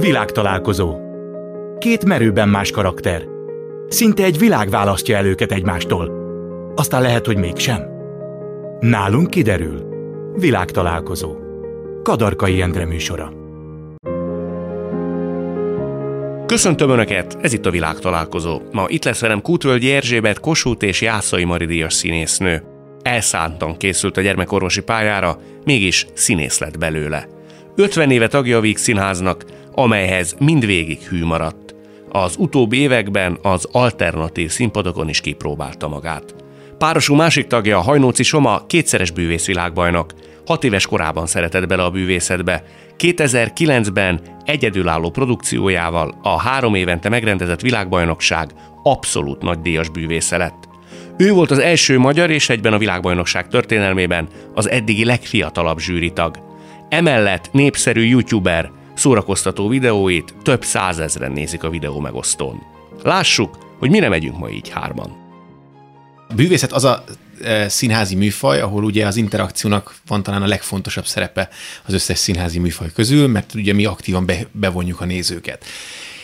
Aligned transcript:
Világtalálkozó. 0.00 0.96
Két 1.78 2.04
merőben 2.04 2.48
más 2.48 2.70
karakter. 2.70 3.24
Szinte 3.88 4.24
egy 4.24 4.38
világ 4.38 4.70
választja 4.70 5.16
el 5.16 5.26
őket 5.26 5.52
egymástól. 5.52 6.12
Aztán 6.74 7.02
lehet, 7.02 7.26
hogy 7.26 7.36
mégsem. 7.36 7.82
Nálunk 8.80 9.30
kiderül. 9.30 9.88
Világtalálkozó. 10.34 11.36
Kadarkai 12.02 12.60
Endre 12.60 12.86
műsora. 12.86 13.32
Köszöntöm 16.46 16.90
Önöket, 16.90 17.38
ez 17.40 17.52
itt 17.52 17.66
a 17.66 17.70
világtalálkozó. 17.70 18.60
Ma 18.72 18.84
itt 18.88 19.04
lesz 19.04 19.20
velem 19.20 19.42
Kútvölgyi 19.42 19.92
Erzsébet, 19.92 20.40
Kossuth 20.40 20.86
és 20.86 21.00
Jászai 21.00 21.44
Maridíjas 21.44 21.94
színésznő. 21.94 22.62
Elszántan 23.02 23.76
készült 23.76 24.16
a 24.16 24.20
gyermekorvosi 24.20 24.80
pályára, 24.80 25.38
mégis 25.64 26.06
színész 26.14 26.58
lett 26.58 26.78
belőle. 26.78 27.28
50 27.76 28.10
éve 28.10 28.28
tagja 28.28 28.56
a 28.56 28.60
Víg 28.60 28.76
Színháznak, 28.76 29.44
amelyhez 29.74 30.36
mindvégig 30.38 31.00
hű 31.00 31.24
maradt. 31.24 31.74
Az 32.08 32.34
utóbbi 32.38 32.76
években 32.76 33.38
az 33.42 33.68
alternatív 33.72 34.50
színpadokon 34.50 35.08
is 35.08 35.20
kipróbálta 35.20 35.88
magát. 35.88 36.34
Párosul 36.78 37.16
másik 37.16 37.46
tagja 37.46 37.80
Hajnóci 37.80 38.22
Soma 38.22 38.66
kétszeres 38.66 39.10
bűvészvilágbajnok. 39.10 40.12
Hat 40.46 40.64
éves 40.64 40.86
korában 40.86 41.26
szeretett 41.26 41.66
bele 41.66 41.82
a 41.82 41.90
bűvészetbe. 41.90 42.64
2009-ben 42.98 44.20
egyedülálló 44.44 45.10
produkciójával 45.10 46.18
a 46.22 46.38
három 46.40 46.74
évente 46.74 47.08
megrendezett 47.08 47.60
világbajnokság 47.60 48.50
abszolút 48.82 49.42
nagy 49.42 49.60
díjas 49.60 49.88
bűvésze 49.88 50.36
lett. 50.36 50.68
Ő 51.16 51.32
volt 51.32 51.50
az 51.50 51.58
első 51.58 51.98
magyar 51.98 52.30
és 52.30 52.48
egyben 52.48 52.72
a 52.72 52.78
világbajnokság 52.78 53.48
történelmében 53.48 54.28
az 54.54 54.70
eddigi 54.70 55.04
legfiatalabb 55.04 55.78
zsűritag. 55.78 56.38
Emellett 56.88 57.48
népszerű 57.52 58.04
youtuber, 58.04 58.70
szórakoztató 59.00 59.68
videóit 59.68 60.34
több 60.42 60.64
százezren 60.64 61.32
nézik 61.32 61.62
a 61.62 61.70
videó 61.70 62.00
megosztón. 62.00 62.62
Lássuk, 63.02 63.58
hogy 63.78 63.90
mire 63.90 64.08
megyünk 64.08 64.38
ma 64.38 64.50
így 64.50 64.68
hárman. 64.68 65.16
A 66.28 66.34
bűvészet 66.34 66.72
az 66.72 66.84
a 66.84 67.04
e, 67.42 67.68
színházi 67.68 68.14
műfaj, 68.14 68.60
ahol 68.60 68.84
ugye 68.84 69.06
az 69.06 69.16
interakciónak 69.16 69.94
van 70.06 70.22
talán 70.22 70.42
a 70.42 70.46
legfontosabb 70.46 71.06
szerepe 71.06 71.48
az 71.84 71.92
összes 71.92 72.18
színházi 72.18 72.58
műfaj 72.58 72.92
közül, 72.94 73.28
mert 73.28 73.54
ugye 73.54 73.72
mi 73.72 73.84
aktívan 73.84 74.26
be, 74.26 74.46
bevonjuk 74.52 75.00
a 75.00 75.04
nézőket. 75.04 75.64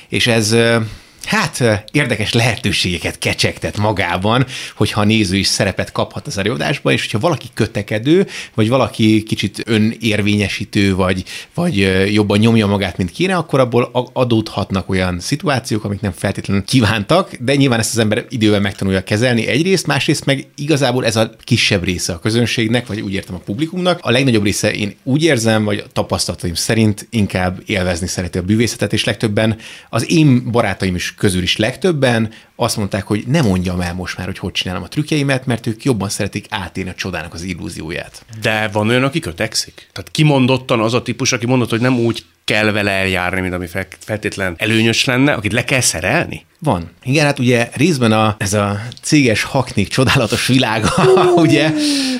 És 0.09 0.27
ez 0.27 0.53
e, 0.53 0.83
hát 1.25 1.85
érdekes 1.93 2.33
lehetőségeket 2.33 3.19
kecsegtet 3.19 3.77
magában, 3.77 4.47
hogyha 4.75 5.01
a 5.01 5.05
néző 5.05 5.37
is 5.37 5.47
szerepet 5.47 5.93
kaphat 5.93 6.27
az 6.27 6.39
előadásban, 6.39 6.93
és 6.93 7.01
hogyha 7.01 7.19
valaki 7.19 7.47
kötekedő, 7.55 8.27
vagy 8.55 8.69
valaki 8.69 9.23
kicsit 9.23 9.63
önérvényesítő, 9.65 10.95
vagy, 10.95 11.25
vagy 11.55 11.77
jobban 12.13 12.39
nyomja 12.39 12.67
magát, 12.67 12.97
mint 12.97 13.11
kéne, 13.11 13.37
akkor 13.37 13.61
abból 13.61 14.11
adódhatnak 14.13 14.89
olyan 14.89 15.21
szituációk, 15.21 15.85
amik 15.85 16.01
nem 16.01 16.13
feltétlenül 16.13 16.65
kívántak, 16.65 17.35
de 17.41 17.55
nyilván 17.55 17.79
ezt 17.79 17.93
az 17.93 17.99
ember 17.99 18.25
idővel 18.29 18.61
megtanulja 18.61 19.05
kezelni 19.05 19.47
egyrészt, 19.47 19.87
másrészt 19.87 20.25
meg 20.25 20.47
igazából 20.57 21.05
ez 21.05 21.17
a 21.17 21.31
kisebb 21.45 21.85
része 21.85 22.13
a 22.13 22.19
közönségnek, 22.19 22.87
vagy 22.87 23.01
úgy 23.01 23.13
értem 23.13 23.35
a 23.35 23.39
publikumnak. 23.39 23.99
A 24.03 24.11
legnagyobb 24.11 24.45
része 24.45 24.73
én 24.73 24.95
úgy 25.03 25.23
érzem, 25.23 25.65
vagy 25.65 25.85
tapasztalataim 25.93 26.55
szerint 26.55 27.07
inkább 27.11 27.63
élvezni 27.67 28.07
szereti 28.07 28.39
a 28.39 28.43
bűvészetet, 28.43 28.93
és 28.93 29.05
legtöbben 29.05 29.57
az 29.89 30.11
én 30.11 30.51
barátaim 30.51 30.95
is 30.95 31.15
közül 31.17 31.43
is 31.43 31.57
legtöbben 31.57 32.33
azt 32.57 32.77
mondták, 32.77 33.07
hogy 33.07 33.25
nem 33.27 33.45
mondjam 33.45 33.81
el 33.81 33.95
most 33.95 34.17
már, 34.17 34.27
hogy 34.27 34.39
hogy 34.39 34.53
csinálom 34.53 34.83
a 34.83 34.89
trükkjeimet, 34.89 35.47
mert 35.47 35.67
ők 35.67 35.85
jobban 35.85 36.09
szeretik 36.09 36.47
átélni 36.49 36.91
a 36.91 36.95
csodának 36.95 37.35
az 37.35 37.43
illúzióját. 37.43 38.25
De 38.41 38.69
van 38.69 38.89
olyan, 38.89 39.05
aki 39.05 39.21
kötekszik? 39.21 39.89
Tehát 39.93 40.11
kimondottan 40.11 40.81
az 40.81 40.95
a 40.95 41.03
típus, 41.03 41.33
aki 41.33 41.47
mondott, 41.47 41.71
hogy 41.71 41.81
nem 41.81 41.99
úgy 41.99 42.25
kell 42.47 42.71
vele 42.71 42.91
eljárni, 42.91 43.41
mint 43.41 43.55
ami 43.55 43.67
feltétlen 43.99 44.55
előnyös 44.57 45.05
lenne, 45.05 45.33
akit 45.33 45.53
le 45.53 45.65
kell 45.65 45.81
szerelni? 45.81 46.45
Van. 46.59 46.91
Igen, 47.03 47.25
hát 47.25 47.39
ugye 47.39 47.69
részben 47.73 48.13
a, 48.13 48.35
ez 48.39 48.55
a 48.55 48.81
céges 49.03 49.43
haknik 49.43 49.89
csodálatos 49.89 50.47
világa, 50.47 50.91
ugye, 51.45 51.73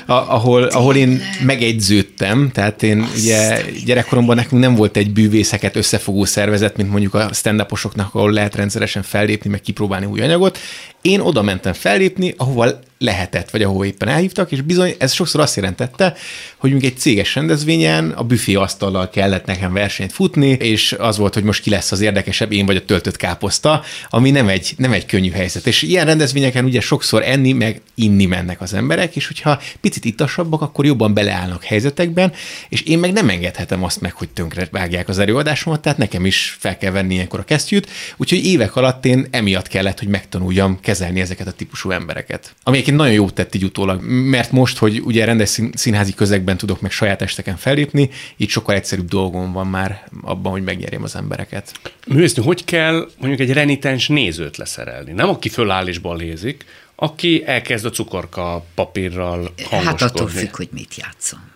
a, 0.05 0.13
ahol, 0.13 0.63
ahol 0.63 0.95
én 0.95 1.21
megegyződtem, 1.45 2.49
tehát 2.53 2.83
én 2.83 3.01
Azt 3.01 3.17
ugye 3.23 3.61
gyerekkoromban 3.85 4.35
nekünk 4.35 4.61
nem 4.61 4.75
volt 4.75 4.97
egy 4.97 5.11
bűvészeket 5.11 5.75
összefogó 5.75 6.25
szervezet, 6.25 6.77
mint 6.77 6.89
mondjuk 6.89 7.13
a 7.13 7.33
stand 7.33 7.65
ahol 7.97 8.31
lehet 8.31 8.55
rendszeresen 8.55 9.03
fellépni, 9.03 9.49
meg 9.49 9.61
kipróbálni 9.61 10.05
új 10.05 10.21
anyagot. 10.21 10.59
Én 11.07 11.19
oda 11.19 11.41
mentem 11.41 11.73
fellépni, 11.73 12.33
ahova 12.37 12.79
lehetett, 12.99 13.49
vagy 13.49 13.61
ahova 13.61 13.85
éppen 13.85 14.07
elhívtak, 14.07 14.51
és 14.51 14.61
bizony 14.61 14.95
ez 14.97 15.13
sokszor 15.13 15.41
azt 15.41 15.55
jelentette, 15.55 16.15
hogy 16.57 16.71
mondjuk 16.71 16.91
egy 16.91 16.99
céges 16.99 17.35
rendezvényen 17.35 18.09
a 18.09 18.23
büfé 18.23 18.53
asztallal 18.53 19.09
kellett 19.09 19.45
nekem 19.45 19.73
versenyt 19.73 20.11
futni, 20.11 20.47
és 20.47 20.95
az 20.99 21.17
volt, 21.17 21.33
hogy 21.33 21.43
most 21.43 21.61
ki 21.61 21.69
lesz 21.69 21.91
az 21.91 22.01
érdekesebb, 22.01 22.51
én 22.51 22.65
vagy 22.65 22.75
a 22.75 22.85
töltött 22.85 23.15
káposzta, 23.15 23.83
ami 24.09 24.31
nem 24.31 24.47
egy, 24.47 24.73
nem 24.77 24.91
egy 24.91 25.05
könnyű 25.05 25.31
helyzet. 25.31 25.67
És 25.67 25.81
ilyen 25.81 26.05
rendezvényeken 26.05 26.65
ugye 26.65 26.79
sokszor 26.79 27.23
enni, 27.23 27.51
meg 27.51 27.81
inni 27.95 28.25
mennek 28.25 28.61
az 28.61 28.73
emberek, 28.73 29.15
és 29.15 29.27
hogyha 29.27 29.61
picit 29.81 30.05
ittasabbak, 30.05 30.61
akkor 30.61 30.85
jobban 30.85 31.13
beleállnak 31.13 31.63
helyzetekben, 31.63 32.33
és 32.69 32.81
én 32.81 32.99
meg 32.99 33.13
nem 33.13 33.29
engedhetem 33.29 33.83
azt 33.83 34.01
meg, 34.01 34.13
hogy 34.13 34.29
tönkre 34.29 34.67
vágják 34.71 35.09
az 35.09 35.19
előadásomat, 35.19 35.81
tehát 35.81 35.97
nekem 35.97 36.25
is 36.25 36.57
fel 36.59 36.77
kell 36.77 36.91
venni 36.91 37.13
ilyenkor 37.13 37.39
a 37.39 37.43
kesztyűt, 37.43 37.89
úgyhogy 38.17 38.45
évek 38.45 38.75
alatt 38.75 39.05
én 39.05 39.27
emiatt 39.31 39.67
kellett, 39.67 39.99
hogy 39.99 40.07
megtanuljam 40.07 40.79
kezelni 40.79 40.95
ezeket 41.01 41.47
a 41.47 41.51
típusú 41.51 41.91
embereket. 41.91 42.55
Ami 42.63 42.75
egyébként 42.75 42.97
nagyon 42.97 43.13
jót 43.13 43.33
tett 43.33 43.55
így 43.55 43.63
utólag, 43.63 44.01
mert 44.03 44.51
most, 44.51 44.77
hogy 44.77 45.01
ugye 45.03 45.25
rendes 45.25 45.59
színházi 45.73 46.13
közegben 46.13 46.57
tudok 46.57 46.81
meg 46.81 46.91
saját 46.91 47.21
esteken 47.21 47.55
felépni, 47.55 48.09
így 48.37 48.49
sokkal 48.49 48.75
egyszerűbb 48.75 49.07
dolgom 49.07 49.51
van 49.51 49.67
már 49.67 50.07
abban, 50.21 50.51
hogy 50.51 50.63
megnyerjem 50.63 51.03
az 51.03 51.15
embereket. 51.15 51.71
Művésznő, 52.07 52.43
hogy 52.43 52.63
kell 52.63 53.09
mondjuk 53.17 53.49
egy 53.49 53.53
renitens 53.53 54.07
nézőt 54.07 54.57
leszerelni? 54.57 55.11
Nem 55.11 55.29
aki 55.29 55.49
föláll 55.49 55.87
és 55.87 55.97
balézik, 55.97 56.65
aki 56.95 57.43
elkezd 57.45 57.85
a 57.85 57.89
cukorka 57.89 58.65
papírral 58.75 59.37
hangoskodni. 59.39 59.85
Hát 59.85 60.01
attól 60.01 60.27
függ, 60.27 60.55
hogy 60.55 60.69
mit 60.71 60.95
játszom 60.95 61.55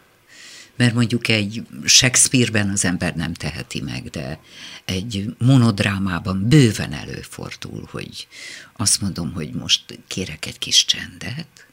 mert 0.82 0.94
mondjuk 0.94 1.28
egy 1.28 1.68
Shakespeare-ben 1.86 2.70
az 2.70 2.86
ember 2.86 3.16
nem 3.16 3.34
teheti 3.34 3.82
meg, 3.82 4.10
de 4.10 4.40
egy 4.86 5.36
monodrámában 5.38 6.48
bőven 6.48 6.94
előfordul, 6.94 7.88
hogy 7.92 8.28
azt 8.74 9.02
mondom, 9.02 9.34
hogy 9.34 9.52
most 9.52 10.00
kérek 10.08 10.46
egy 10.46 10.60
kis 10.60 10.86
csendet, 10.86 11.68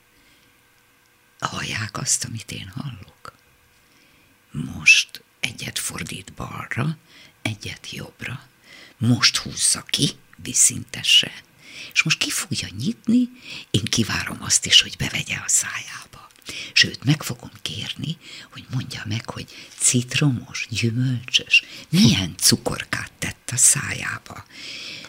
hallják 1.39 1.99
azt, 1.99 2.25
amit 2.25 2.53
én 2.53 2.73
hallok. 2.75 3.33
Most 4.51 5.23
egyet 5.41 5.79
fordít 5.79 6.33
balra, 6.33 6.99
egyet 7.43 7.91
jobbra, 7.93 8.43
most 8.99 9.37
húzza 9.37 9.83
ki, 9.83 10.11
viszintesse, 10.37 11.33
és 11.93 12.03
most 12.03 12.19
ki 12.19 12.31
fogja 12.31 12.69
nyitni, 12.79 13.29
én 13.71 13.85
kivárom 13.85 14.39
azt 14.41 14.67
is, 14.67 14.81
hogy 14.81 14.95
bevegye 14.99 15.37
a 15.37 15.49
szájába. 15.49 16.28
Sőt, 16.73 17.05
meg 17.05 17.23
fogom 17.23 17.51
kérni, 17.63 18.17
hogy 18.53 18.65
mondja 18.71 19.03
meg, 19.07 19.31
hogy 19.31 19.47
citromos, 19.79 20.67
gyümölcsös, 20.71 21.63
milyen 21.89 22.35
cukorkát 22.37 23.13
tett 23.19 23.51
a 23.53 23.57
szájába. 23.57 24.45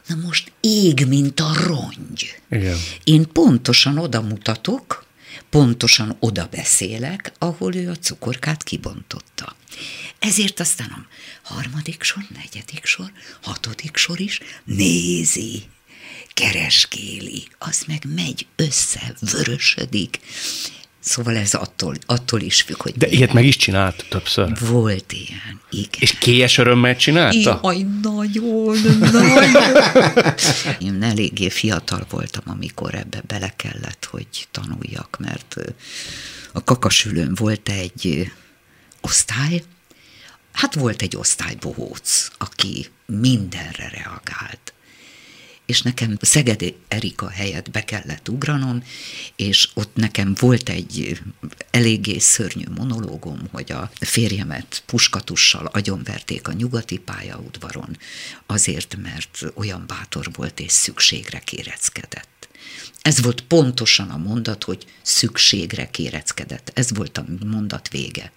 Na 0.07 0.15
most 0.15 0.51
ég, 0.61 1.05
mint 1.07 1.39
a 1.39 1.53
rongy. 1.53 2.41
Igen. 2.49 2.77
Én 3.03 3.31
pontosan 3.31 3.97
oda 3.97 4.21
mutatok, 4.21 5.05
pontosan 5.49 6.15
oda 6.19 6.47
beszélek, 6.51 7.31
ahol 7.37 7.75
ő 7.75 7.89
a 7.89 7.95
cukorkát 7.95 8.63
kibontotta. 8.63 9.55
Ezért 10.19 10.59
aztán 10.59 11.07
a 11.43 11.53
harmadik 11.53 12.03
sor, 12.03 12.25
negyedik 12.35 12.85
sor, 12.85 13.11
hatodik 13.41 13.97
sor 13.97 14.19
is 14.19 14.39
nézi, 14.63 15.63
kereskéli, 16.33 17.47
az 17.57 17.83
meg 17.87 18.03
megy 18.15 18.47
össze, 18.55 19.13
vörösödik, 19.19 20.19
Szóval 20.99 21.35
ez 21.35 21.53
attól, 21.53 21.95
attól 22.05 22.41
is 22.41 22.61
függ, 22.61 22.81
hogy... 22.81 22.93
De 22.93 23.05
milyen. 23.05 23.17
ilyet 23.21 23.33
meg 23.33 23.45
is 23.45 23.55
csinált 23.55 24.05
többször? 24.09 24.57
Volt 24.59 25.11
ilyen, 25.11 25.61
igen. 25.69 25.99
És 25.99 26.17
kélyes 26.17 26.57
örömmel 26.57 26.95
csinálta? 26.95 27.59
Jaj, 27.63 27.85
nagyon, 28.01 28.77
nagyon. 28.99 29.43
Én 30.79 31.03
eléggé 31.03 31.49
fiatal 31.49 32.05
voltam, 32.09 32.43
amikor 32.45 32.95
ebbe 32.95 33.23
bele 33.27 33.53
kellett, 33.55 34.07
hogy 34.11 34.27
tanuljak, 34.51 35.17
mert 35.19 35.55
a 36.53 36.63
kakasülőn 36.63 37.33
volt 37.35 37.69
egy 37.69 38.31
osztály, 39.01 39.63
hát 40.51 40.73
volt 40.73 41.01
egy 41.01 41.15
osztálybohóc, 41.15 42.27
aki 42.37 42.87
mindenre 43.05 43.89
reagált 43.89 44.73
és 45.69 45.81
nekem 45.81 46.17
Szegedi 46.21 46.75
Erika 46.87 47.29
helyett 47.29 47.71
be 47.71 47.85
kellett 47.85 48.29
ugranom, 48.29 48.83
és 49.35 49.69
ott 49.73 49.95
nekem 49.95 50.35
volt 50.39 50.69
egy 50.69 51.21
eléggé 51.71 52.17
szörnyű 52.17 52.63
monológom, 52.75 53.39
hogy 53.51 53.71
a 53.71 53.91
férjemet 53.99 54.83
puskatussal 54.85 55.65
agyonverték 55.65 56.47
a 56.47 56.53
nyugati 56.53 56.97
pályaudvaron, 56.97 57.97
azért, 58.45 58.97
mert 59.01 59.39
olyan 59.53 59.83
bátor 59.87 60.29
volt 60.33 60.59
és 60.59 60.71
szükségre 60.71 61.39
kéreckedett. 61.39 62.49
Ez 63.01 63.21
volt 63.21 63.41
pontosan 63.41 64.09
a 64.09 64.17
mondat, 64.17 64.63
hogy 64.63 64.85
szükségre 65.01 65.89
kéreckedett. 65.89 66.71
Ez 66.73 66.93
volt 66.93 67.17
a 67.17 67.25
mondat 67.45 67.89
vége. 67.89 68.31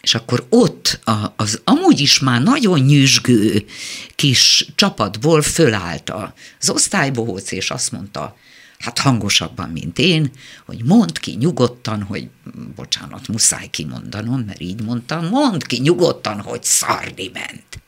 És 0.00 0.14
akkor 0.14 0.46
ott 0.48 1.00
az 1.36 1.60
amúgy 1.64 2.00
is 2.00 2.18
már 2.18 2.42
nagyon 2.42 2.80
nyüzsgő 2.80 3.66
kis 4.14 4.66
csapatból 4.74 5.42
fölállt 5.42 6.10
az 6.58 6.70
osztálybohóc, 6.70 7.52
és 7.52 7.70
azt 7.70 7.92
mondta, 7.92 8.36
hát 8.78 8.98
hangosabban, 8.98 9.68
mint 9.68 9.98
én, 9.98 10.30
hogy 10.66 10.84
mond 10.84 11.18
ki 11.18 11.34
nyugodtan, 11.34 12.02
hogy, 12.02 12.28
bocsánat, 12.74 13.28
muszáj 13.28 13.66
kimondanom, 13.66 14.40
mert 14.40 14.60
így 14.60 14.82
mondtam, 14.82 15.26
mond 15.26 15.66
ki 15.66 15.80
nyugodtan, 15.80 16.40
hogy 16.40 16.64
szarni 16.64 17.30
ment. 17.32 17.82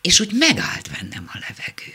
És 0.00 0.20
úgy 0.20 0.32
megállt 0.32 0.90
bennem 0.90 1.30
a 1.32 1.38
levegő 1.40 1.92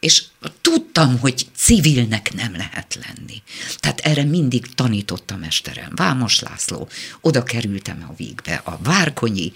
és 0.00 0.22
tudtam, 0.60 1.18
hogy 1.18 1.46
civilnek 1.56 2.32
nem 2.34 2.56
lehet 2.56 2.98
lenni. 3.06 3.42
Tehát 3.78 4.00
erre 4.00 4.24
mindig 4.24 4.74
tanított 4.74 5.30
a 5.30 5.36
mesterem, 5.36 5.92
Vámos 5.94 6.40
László, 6.40 6.88
oda 7.20 7.42
kerültem 7.42 8.06
a 8.08 8.14
vígbe, 8.16 8.54
a 8.64 8.78
Várkonyi, 8.82 9.52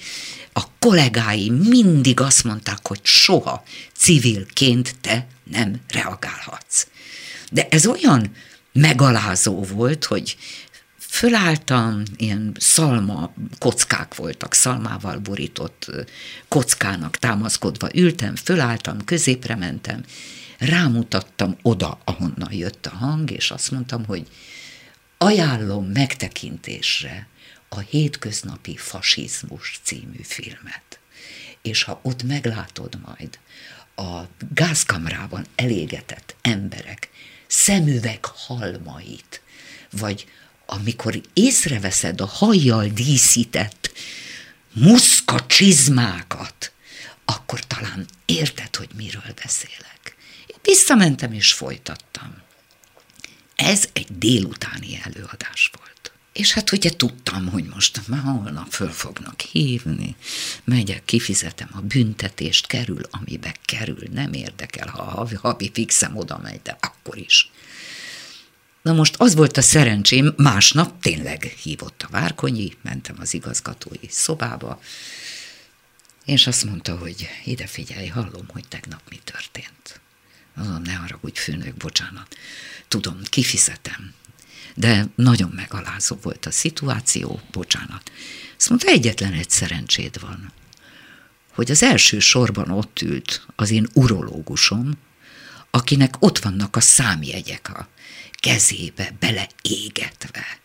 a 0.53 0.63
kollégái 0.79 1.51
mindig 1.51 2.21
azt 2.21 2.45
mondták, 2.45 2.87
hogy 2.87 3.01
soha 3.03 3.65
civilként 3.97 4.97
te 5.01 5.27
nem 5.45 5.81
reagálhatsz. 5.89 6.87
De 7.51 7.69
ez 7.69 7.87
olyan 7.87 8.33
megalázó 8.73 9.63
volt, 9.63 10.05
hogy 10.05 10.37
fölálltam, 11.15 12.03
ilyen 12.17 12.57
szalma 12.59 13.35
kockák 13.59 14.15
voltak, 14.15 14.55
szalmával 14.55 15.19
borított 15.19 15.91
kockának 16.49 17.17
támaszkodva 17.17 17.89
ültem, 17.95 18.37
fölálltam, 18.37 19.05
középre 19.05 19.57
mentem, 19.57 20.05
rámutattam 20.59 21.57
oda, 21.63 22.01
ahonnan 22.05 22.53
jött 22.53 22.87
a 22.87 22.97
hang, 22.97 23.31
és 23.31 23.51
azt 23.51 23.71
mondtam, 23.71 24.05
hogy 24.05 24.27
ajánlom 25.19 25.85
megtekintésre 25.85 27.29
a 27.69 27.79
Hétköznapi 27.79 28.77
Fasizmus 28.77 29.81
című 29.83 30.21
filmet. 30.23 30.99
És 31.63 31.83
ha 31.83 32.01
ott 32.03 32.23
meglátod 32.23 32.99
majd 33.07 33.39
a 33.97 34.23
gázkamrában 34.55 35.47
elégetett 35.55 36.37
emberek 36.43 37.11
szemüveg 37.47 38.25
halmait, 38.25 39.43
vagy 39.91 40.27
amikor 40.67 41.21
észreveszed 41.33 42.21
a 42.21 42.27
hajjal 42.27 42.87
díszített 42.87 43.93
muszka 44.73 45.47
csizmákat, 45.47 46.73
akkor 47.25 47.61
talán 47.67 48.07
érted, 48.25 48.77
hogy 48.77 48.89
miről 48.97 49.35
beszélek. 49.43 50.17
Én 50.47 50.57
visszamentem 50.63 51.33
és 51.33 51.53
folytattam. 51.53 52.43
Ez 53.55 53.89
egy 53.93 54.19
délutáni 54.19 55.01
előadás 55.05 55.71
volt. 55.79 56.13
És 56.33 56.53
hát 56.53 56.73
ugye 56.73 56.91
tudtam, 56.91 57.49
hogy 57.49 57.65
most 57.65 58.09
már 58.09 58.21
holnap 58.21 58.73
föl 58.73 58.91
fognak 58.91 59.41
hívni, 59.41 60.17
megyek, 60.65 61.05
kifizetem 61.05 61.69
a 61.73 61.81
büntetést, 61.81 62.67
kerül, 62.67 63.01
amibe 63.11 63.55
kerül, 63.65 64.09
nem 64.13 64.33
érdekel, 64.33 64.89
ha 64.89 65.03
a 65.03 65.29
havi 65.41 65.71
fixem 65.73 66.17
oda 66.17 66.39
megy, 66.43 66.61
de 66.63 66.77
akkor 66.81 67.19
is. 67.19 67.51
Na 68.85 68.93
most 68.93 69.15
az 69.19 69.35
volt 69.35 69.57
a 69.57 69.63
szerencsém, 69.63 70.35
másnap 70.37 71.01
tényleg 71.01 71.43
hívott 71.43 72.03
a 72.03 72.11
Várkonyi, 72.11 72.77
mentem 72.83 73.17
az 73.19 73.35
igazgatói 73.35 74.09
szobába, 74.09 74.81
és 76.25 76.47
azt 76.47 76.65
mondta, 76.65 76.97
hogy 76.97 77.29
ide 77.45 77.67
figyelj, 77.67 78.07
hallom, 78.07 78.47
hogy 78.49 78.69
tegnap 78.69 79.01
mi 79.09 79.21
történt. 79.25 80.01
Mondom, 80.55 80.83
ne 80.83 80.93
haragudj, 80.93 81.39
főnök, 81.41 81.75
bocsánat. 81.75 82.37
Tudom, 82.89 83.21
kifizetem. 83.25 84.15
De 84.75 85.07
nagyon 85.15 85.51
megalázó 85.51 86.17
volt 86.23 86.47
a 86.47 86.51
szituáció, 86.51 87.41
bocsánat. 87.51 88.11
Azt 88.57 88.69
mondta, 88.69 88.89
egyetlen 88.89 89.33
egy 89.33 89.51
szerencséd 89.51 90.21
van, 90.21 90.53
hogy 91.53 91.71
az 91.71 91.83
első 91.83 92.19
sorban 92.19 92.71
ott 92.71 93.01
ült 93.01 93.47
az 93.57 93.71
én 93.71 93.89
urológusom, 93.93 94.99
akinek 95.71 96.15
ott 96.19 96.39
vannak 96.39 96.77
a 96.77 96.81
számjegyek 96.81 97.79
a 97.79 97.89
kezébe 98.45 99.17
beleégetve. 99.19 100.59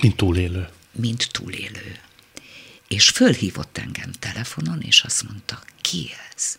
Mint 0.00 0.16
túlélő. 0.16 0.68
Mint 0.92 1.28
túlélő. 1.30 1.98
És 2.88 3.08
fölhívott 3.08 3.78
engem 3.78 4.12
telefonon, 4.18 4.80
és 4.80 5.02
azt 5.02 5.22
mondta, 5.28 5.62
ki 5.80 6.10
ez? 6.34 6.58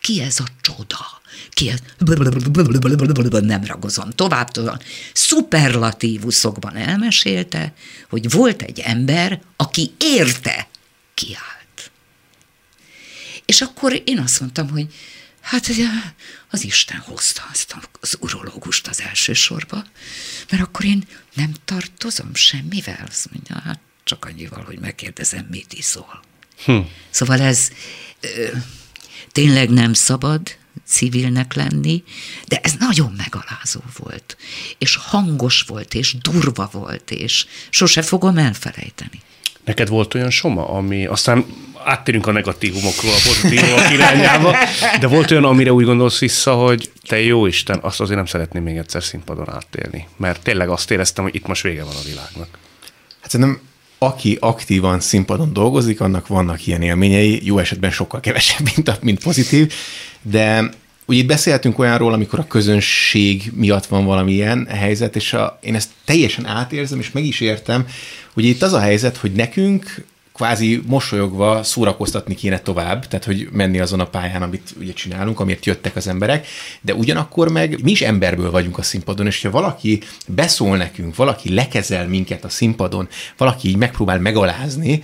Ki 0.00 0.20
ez 0.20 0.40
a 0.40 0.46
csoda? 0.60 1.20
Ki 1.50 1.68
ez? 1.68 1.78
Nem 3.40 3.64
ragozom 3.64 4.10
tovább, 4.10 4.50
tudom. 4.50 4.76
Szuperlatívuszokban 5.12 6.76
elmesélte, 6.76 7.74
hogy 8.08 8.30
volt 8.30 8.62
egy 8.62 8.78
ember, 8.78 9.40
aki 9.56 9.92
érte 9.98 10.68
kiállt. 11.14 11.90
És 13.44 13.60
akkor 13.60 14.02
én 14.04 14.18
azt 14.18 14.40
mondtam, 14.40 14.70
hogy 14.70 14.94
Hát 15.48 15.68
ugye 15.68 15.86
az 16.50 16.64
Isten 16.64 16.98
hozta 16.98 17.42
azt 17.52 17.76
az 18.00 18.16
urológust 18.20 18.86
az 18.86 19.00
első 19.00 19.32
sorba, 19.32 19.84
mert 20.50 20.62
akkor 20.62 20.84
én 20.84 21.06
nem 21.34 21.52
tartozom 21.64 22.34
semmivel. 22.34 23.04
Azt 23.08 23.32
mondja, 23.32 23.60
hát 23.64 23.80
csak 24.04 24.24
annyival, 24.24 24.62
hogy 24.62 24.78
megkérdezem, 24.78 25.46
mit 25.50 25.72
iszol. 25.72 26.22
Hm. 26.64 26.78
Szóval 27.10 27.40
ez 27.40 27.70
ö, 28.20 28.46
tényleg 29.32 29.70
nem 29.70 29.92
szabad 29.92 30.56
civilnek 30.86 31.54
lenni, 31.54 32.04
de 32.46 32.60
ez 32.62 32.72
nagyon 32.78 33.12
megalázó 33.16 33.80
volt, 33.96 34.36
és 34.78 34.96
hangos 34.96 35.62
volt, 35.62 35.94
és 35.94 36.16
durva 36.20 36.68
volt, 36.72 37.10
és 37.10 37.46
sose 37.70 38.02
fogom 38.02 38.38
elfelejteni. 38.38 39.22
Neked 39.64 39.88
volt 39.88 40.14
olyan 40.14 40.30
soma, 40.30 40.68
ami 40.68 41.06
aztán 41.06 41.46
áttérünk 41.88 42.26
a 42.26 42.32
negatívumokról 42.32 43.12
a 43.12 43.20
pozitívumok 43.26 43.90
irányába, 43.92 44.56
de 45.00 45.06
volt 45.06 45.30
olyan, 45.30 45.44
amire 45.44 45.72
úgy 45.72 45.84
gondolsz 45.84 46.18
vissza, 46.18 46.54
hogy 46.54 46.90
te 47.06 47.20
jó 47.20 47.46
Isten, 47.46 47.78
azt 47.82 48.00
azért 48.00 48.16
nem 48.16 48.26
szeretném 48.26 48.62
még 48.62 48.76
egyszer 48.76 49.02
színpadon 49.02 49.50
átélni, 49.50 50.08
mert 50.16 50.42
tényleg 50.42 50.68
azt 50.68 50.90
éreztem, 50.90 51.24
hogy 51.24 51.34
itt 51.34 51.46
most 51.46 51.62
vége 51.62 51.84
van 51.84 51.96
a 51.96 52.08
világnak. 52.08 52.48
Hát 53.20 53.30
szerintem 53.30 53.60
aki 53.98 54.36
aktívan 54.40 55.00
színpadon 55.00 55.52
dolgozik, 55.52 56.00
annak 56.00 56.26
vannak 56.26 56.66
ilyen 56.66 56.82
élményei, 56.82 57.40
jó 57.44 57.58
esetben 57.58 57.90
sokkal 57.90 58.20
kevesebb, 58.20 58.68
mint, 58.74 59.02
mint 59.02 59.22
pozitív, 59.22 59.72
de 60.22 60.70
Ugye 61.08 61.18
itt 61.18 61.26
beszéltünk 61.26 61.78
olyanról, 61.78 62.12
amikor 62.12 62.38
a 62.38 62.46
közönség 62.46 63.52
miatt 63.54 63.86
van 63.86 64.04
valamilyen 64.04 64.66
helyzet, 64.66 65.16
és 65.16 65.32
a, 65.32 65.58
én 65.62 65.74
ezt 65.74 65.90
teljesen 66.04 66.46
átérzem, 66.46 66.98
és 66.98 67.10
meg 67.10 67.24
is 67.24 67.40
értem, 67.40 67.86
hogy 68.32 68.44
itt 68.44 68.62
az 68.62 68.72
a 68.72 68.80
helyzet, 68.80 69.16
hogy 69.16 69.32
nekünk 69.32 70.04
kvázi 70.38 70.82
mosolyogva 70.86 71.62
szórakoztatni 71.62 72.34
kéne 72.34 72.58
tovább, 72.58 73.06
tehát 73.06 73.24
hogy 73.24 73.48
menni 73.52 73.78
azon 73.78 74.00
a 74.00 74.06
pályán, 74.06 74.42
amit 74.42 74.74
ugye 74.80 74.92
csinálunk, 74.92 75.40
amiért 75.40 75.66
jöttek 75.66 75.96
az 75.96 76.06
emberek, 76.08 76.46
de 76.80 76.94
ugyanakkor 76.94 77.48
meg 77.48 77.82
mi 77.82 77.90
is 77.90 78.02
emberből 78.02 78.50
vagyunk 78.50 78.78
a 78.78 78.82
színpadon, 78.82 79.26
és 79.26 79.42
ha 79.42 79.50
valaki 79.50 80.00
beszól 80.26 80.76
nekünk, 80.76 81.16
valaki 81.16 81.54
lekezel 81.54 82.08
minket 82.08 82.44
a 82.44 82.48
színpadon, 82.48 83.08
valaki 83.36 83.68
így 83.68 83.76
megpróbál 83.76 84.20
megalázni, 84.20 85.02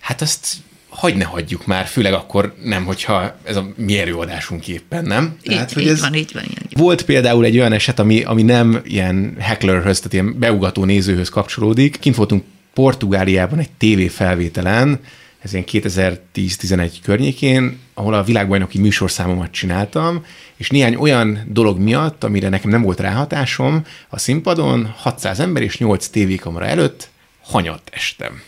hát 0.00 0.20
azt 0.20 0.56
hagy 0.88 1.16
ne 1.16 1.24
hagyjuk 1.24 1.66
már, 1.66 1.86
főleg 1.86 2.12
akkor 2.12 2.54
nem, 2.64 2.84
hogyha 2.84 3.36
ez 3.42 3.56
a 3.56 3.68
mi 3.76 3.98
előadásunk 3.98 4.68
éppen, 4.68 5.04
nem? 5.04 5.36
Így, 5.42 5.52
tehát, 5.52 5.72
hogy 5.72 5.82
így 5.82 5.88
ez 5.88 6.00
van, 6.00 6.14
így 6.14 6.30
van, 6.32 6.42
így. 6.44 6.78
Volt 6.78 7.02
például 7.02 7.44
egy 7.44 7.58
olyan 7.58 7.72
eset, 7.72 7.98
ami, 7.98 8.22
ami 8.22 8.42
nem 8.42 8.80
ilyen 8.84 9.36
hecklerhöz, 9.38 9.96
tehát 9.96 10.12
ilyen 10.12 10.38
beugató 10.38 10.84
nézőhöz 10.84 11.28
kapcsolódik. 11.28 11.98
Kint 12.00 12.16
voltunk 12.16 12.44
Portugáliában 12.74 13.58
egy 13.58 13.70
TV 13.78 14.14
felvételen, 14.14 15.00
ez 15.40 15.52
ilyen 15.52 15.64
2010-11 15.68 16.92
környékén, 17.02 17.78
ahol 17.94 18.14
a 18.14 18.22
világbajnoki 18.22 18.78
műsorszámomat 18.78 19.50
csináltam, 19.50 20.24
és 20.56 20.70
néhány 20.70 20.94
olyan 20.94 21.44
dolog 21.48 21.78
miatt, 21.78 22.24
amire 22.24 22.48
nekem 22.48 22.70
nem 22.70 22.82
volt 22.82 23.00
ráhatásom, 23.00 23.84
a 24.08 24.18
színpadon 24.18 24.94
600 24.96 25.40
ember 25.40 25.62
és 25.62 25.78
8 25.78 26.08
tévékamera 26.08 26.66
előtt 26.66 27.10
hanyat 27.42 27.82
estem. 27.92 28.42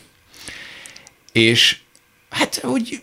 És 1.33 1.82
Hát, 2.33 2.61
hogy, 2.63 3.03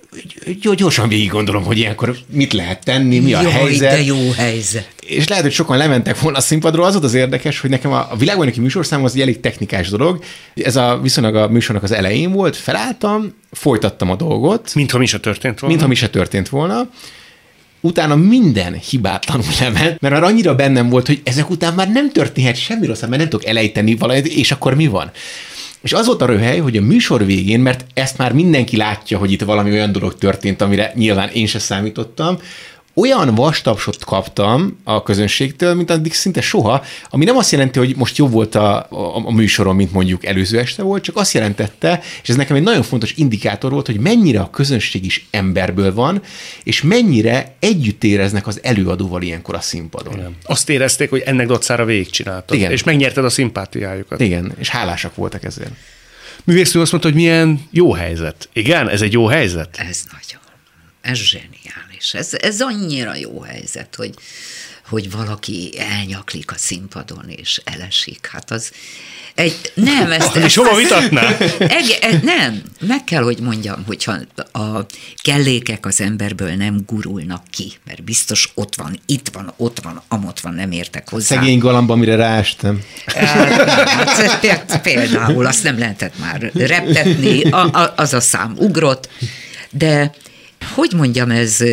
hogy 0.63 0.75
gyorsan 0.75 1.09
végig 1.09 1.29
gondolom, 1.29 1.63
hogy 1.63 1.77
ilyenkor 1.77 2.17
mit 2.31 2.53
lehet 2.53 2.83
tenni, 2.83 3.19
mi 3.19 3.33
a 3.33 3.41
Jaj, 3.41 3.51
helyzet. 3.51 3.91
de 3.91 4.03
jó 4.03 4.31
helyzet. 4.31 4.87
És 5.05 5.27
lehet, 5.27 5.43
hogy 5.43 5.53
sokan 5.53 5.77
lementek 5.77 6.19
volna 6.19 6.37
a 6.37 6.41
színpadról. 6.41 6.85
Az 6.85 6.91
volt 6.91 7.03
az 7.05 7.13
érdekes, 7.13 7.59
hogy 7.59 7.69
nekem 7.69 7.91
a, 7.91 8.07
a 8.11 8.15
világbajnoki 8.15 8.59
műsorszám 8.59 9.03
az 9.03 9.15
egy 9.15 9.21
elég 9.21 9.39
technikás 9.39 9.89
dolog. 9.89 10.23
Ez 10.55 10.75
a 10.75 10.99
viszonylag 11.01 11.35
a 11.35 11.47
műsornak 11.47 11.83
az 11.83 11.91
elején 11.91 12.31
volt, 12.31 12.55
felálltam, 12.55 13.33
folytattam 13.51 14.09
a 14.09 14.15
dolgot. 14.15 14.75
Mintha 14.75 14.97
mi 14.97 15.05
se 15.05 15.19
történt 15.19 15.59
volna. 15.59 15.75
Mintha 15.75 15.87
mi 15.89 15.95
se 15.95 16.09
történt 16.09 16.49
volna 16.49 16.89
utána 17.81 18.15
minden 18.15 18.73
hibátlanul 18.73 19.45
lement, 19.59 20.01
mert 20.01 20.15
arra 20.15 20.25
annyira 20.25 20.55
bennem 20.55 20.89
volt, 20.89 21.07
hogy 21.07 21.21
ezek 21.23 21.49
után 21.49 21.73
már 21.73 21.91
nem 21.91 22.11
történhet 22.11 22.55
semmi 22.55 22.85
rossz, 22.85 23.01
mert 23.01 23.17
nem 23.17 23.29
tudok 23.29 23.45
elejteni 23.47 23.95
valamit, 23.95 24.27
és 24.27 24.51
akkor 24.51 24.75
mi 24.75 24.87
van? 24.87 25.11
És 25.81 25.93
az 25.93 26.05
volt 26.05 26.21
a 26.21 26.25
röhely, 26.25 26.59
hogy 26.59 26.77
a 26.77 26.81
műsor 26.81 27.25
végén, 27.25 27.59
mert 27.59 27.85
ezt 27.93 28.17
már 28.17 28.33
mindenki 28.33 28.77
látja, 28.77 29.17
hogy 29.17 29.31
itt 29.31 29.41
valami 29.41 29.71
olyan 29.71 29.91
dolog 29.91 30.17
történt, 30.17 30.61
amire 30.61 30.91
nyilván 30.95 31.29
én 31.29 31.47
se 31.47 31.59
számítottam, 31.59 32.37
olyan 32.93 33.35
vastapsot 33.35 34.05
kaptam 34.05 34.79
a 34.83 35.03
közönségtől, 35.03 35.73
mint 35.73 35.89
addig 35.89 36.13
szinte 36.13 36.41
soha, 36.41 36.83
ami 37.09 37.25
nem 37.25 37.37
azt 37.37 37.51
jelenti, 37.51 37.79
hogy 37.79 37.95
most 37.95 38.17
jobb 38.17 38.31
volt 38.31 38.55
a, 38.55 38.75
a, 38.89 39.15
a 39.25 39.31
műsorom, 39.31 39.75
mint 39.75 39.91
mondjuk 39.91 40.25
előző 40.25 40.59
este 40.59 40.83
volt, 40.83 41.03
csak 41.03 41.15
azt 41.15 41.33
jelentette, 41.33 42.01
és 42.23 42.29
ez 42.29 42.35
nekem 42.35 42.55
egy 42.55 42.63
nagyon 42.63 42.83
fontos 42.83 43.13
indikátor 43.15 43.71
volt, 43.71 43.85
hogy 43.85 43.99
mennyire 43.99 44.39
a 44.39 44.49
közönség 44.49 45.05
is 45.05 45.27
emberből 45.31 45.93
van, 45.93 46.21
és 46.63 46.81
mennyire 46.81 47.55
együtt 47.59 48.03
éreznek 48.03 48.47
az 48.47 48.59
előadóval 48.63 49.21
ilyenkor 49.21 49.55
a 49.55 49.61
színpadon. 49.61 50.13
Igen. 50.13 50.35
Azt 50.43 50.69
érezték, 50.69 51.09
hogy 51.09 51.21
ennek 51.25 51.47
dacára 51.47 51.85
végigcsináltad, 51.85 52.57
Igen. 52.57 52.71
és 52.71 52.83
megnyerted 52.83 53.25
a 53.25 53.29
szimpátiájukat. 53.29 54.19
Igen, 54.19 54.53
és 54.57 54.69
hálásak 54.69 55.15
voltak 55.15 55.43
ezért. 55.43 55.71
Művésznő 56.43 56.81
azt 56.81 56.91
mondta, 56.91 57.09
hogy 57.09 57.19
milyen 57.19 57.67
jó 57.71 57.93
helyzet. 57.93 58.49
Igen, 58.53 58.89
ez 58.89 59.01
egy 59.01 59.13
jó 59.13 59.25
helyzet? 59.25 59.77
Ez 59.77 60.03
nagyon. 60.11 60.41
Ez 61.01 61.19
zseniális. 61.99 62.13
Ez, 62.13 62.33
ez 62.41 62.61
annyira 62.61 63.15
jó 63.15 63.41
helyzet, 63.41 63.95
hogy, 63.95 64.13
hogy 64.89 65.11
valaki 65.11 65.73
elnyaklik 65.77 66.51
a 66.51 66.57
színpadon 66.57 67.25
és 67.27 67.61
elesik. 67.63 68.27
Hát 68.31 68.51
az 68.51 68.71
egy, 69.35 69.71
nem, 69.73 70.11
ezt... 70.19 70.35
És 70.35 70.55
hova 70.55 70.75
vitatná? 70.75 71.21
Ege, 71.59 72.19
nem, 72.23 72.61
meg 72.79 73.03
kell, 73.03 73.23
hogy 73.23 73.39
mondjam, 73.39 73.83
hogyha 73.85 74.17
a 74.51 74.85
kellékek 75.21 75.85
az 75.85 76.01
emberből 76.01 76.55
nem 76.55 76.83
gurulnak 76.85 77.43
ki, 77.49 77.71
mert 77.85 78.03
biztos 78.03 78.51
ott 78.53 78.75
van, 78.75 78.99
itt 79.05 79.29
van, 79.33 79.53
ott 79.57 79.79
van, 79.79 80.01
amott 80.07 80.39
van, 80.39 80.53
nem 80.53 80.71
értek 80.71 81.09
hozzá. 81.09 81.35
Szegény 81.35 81.59
galamba, 81.59 81.93
amire 81.93 82.15
ráestem. 82.15 82.83
Hát, 83.05 84.81
például 84.81 85.45
azt 85.45 85.63
nem 85.63 85.79
lehetett 85.79 86.19
már 86.19 86.51
reptetni, 86.53 87.41
a, 87.41 87.65
a, 87.71 87.93
az 87.95 88.13
a 88.13 88.19
szám 88.19 88.53
ugrott, 88.57 89.09
de 89.69 90.11
hogy 90.63 90.93
mondjam, 90.93 91.31
ez 91.31 91.63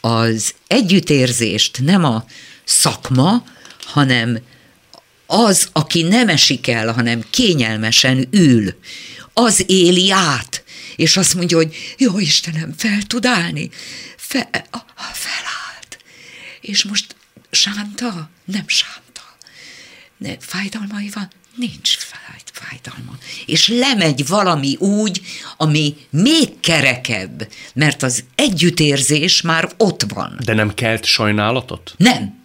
az 0.00 0.54
együttérzést 0.66 1.80
nem 1.82 2.04
a 2.04 2.24
szakma, 2.64 3.44
hanem 3.84 4.38
az, 5.26 5.68
aki 5.72 6.02
nem 6.02 6.28
esik 6.28 6.68
el, 6.68 6.92
hanem 6.92 7.24
kényelmesen 7.30 8.28
ül, 8.30 8.74
az 9.32 9.64
éli 9.66 10.10
át, 10.10 10.64
és 10.96 11.16
azt 11.16 11.34
mondja, 11.34 11.56
hogy 11.56 11.76
jó 11.98 12.18
Istenem, 12.18 12.74
fel 12.76 13.02
tud 13.02 13.26
állni. 13.26 13.70
Fe, 14.16 14.48
felállt. 15.12 15.98
És 16.60 16.84
most 16.84 17.16
sánta? 17.50 18.30
Nem 18.44 18.64
sánta. 18.66 19.36
Ne, 20.16 20.36
fájdalmai 20.40 21.10
van? 21.14 21.30
Nincs 21.56 21.96
fájdalma. 22.60 23.12
És 23.46 23.68
lemegy 23.68 24.26
valami 24.26 24.76
úgy, 24.78 25.20
ami 25.56 25.94
még 26.10 26.60
kerekebb, 26.60 27.48
mert 27.74 28.02
az 28.02 28.24
együttérzés 28.34 29.42
már 29.42 29.68
ott 29.76 30.04
van. 30.14 30.38
De 30.44 30.54
nem 30.54 30.74
kelt 30.74 31.04
sajnálatot? 31.04 31.94
Nem 31.96 32.44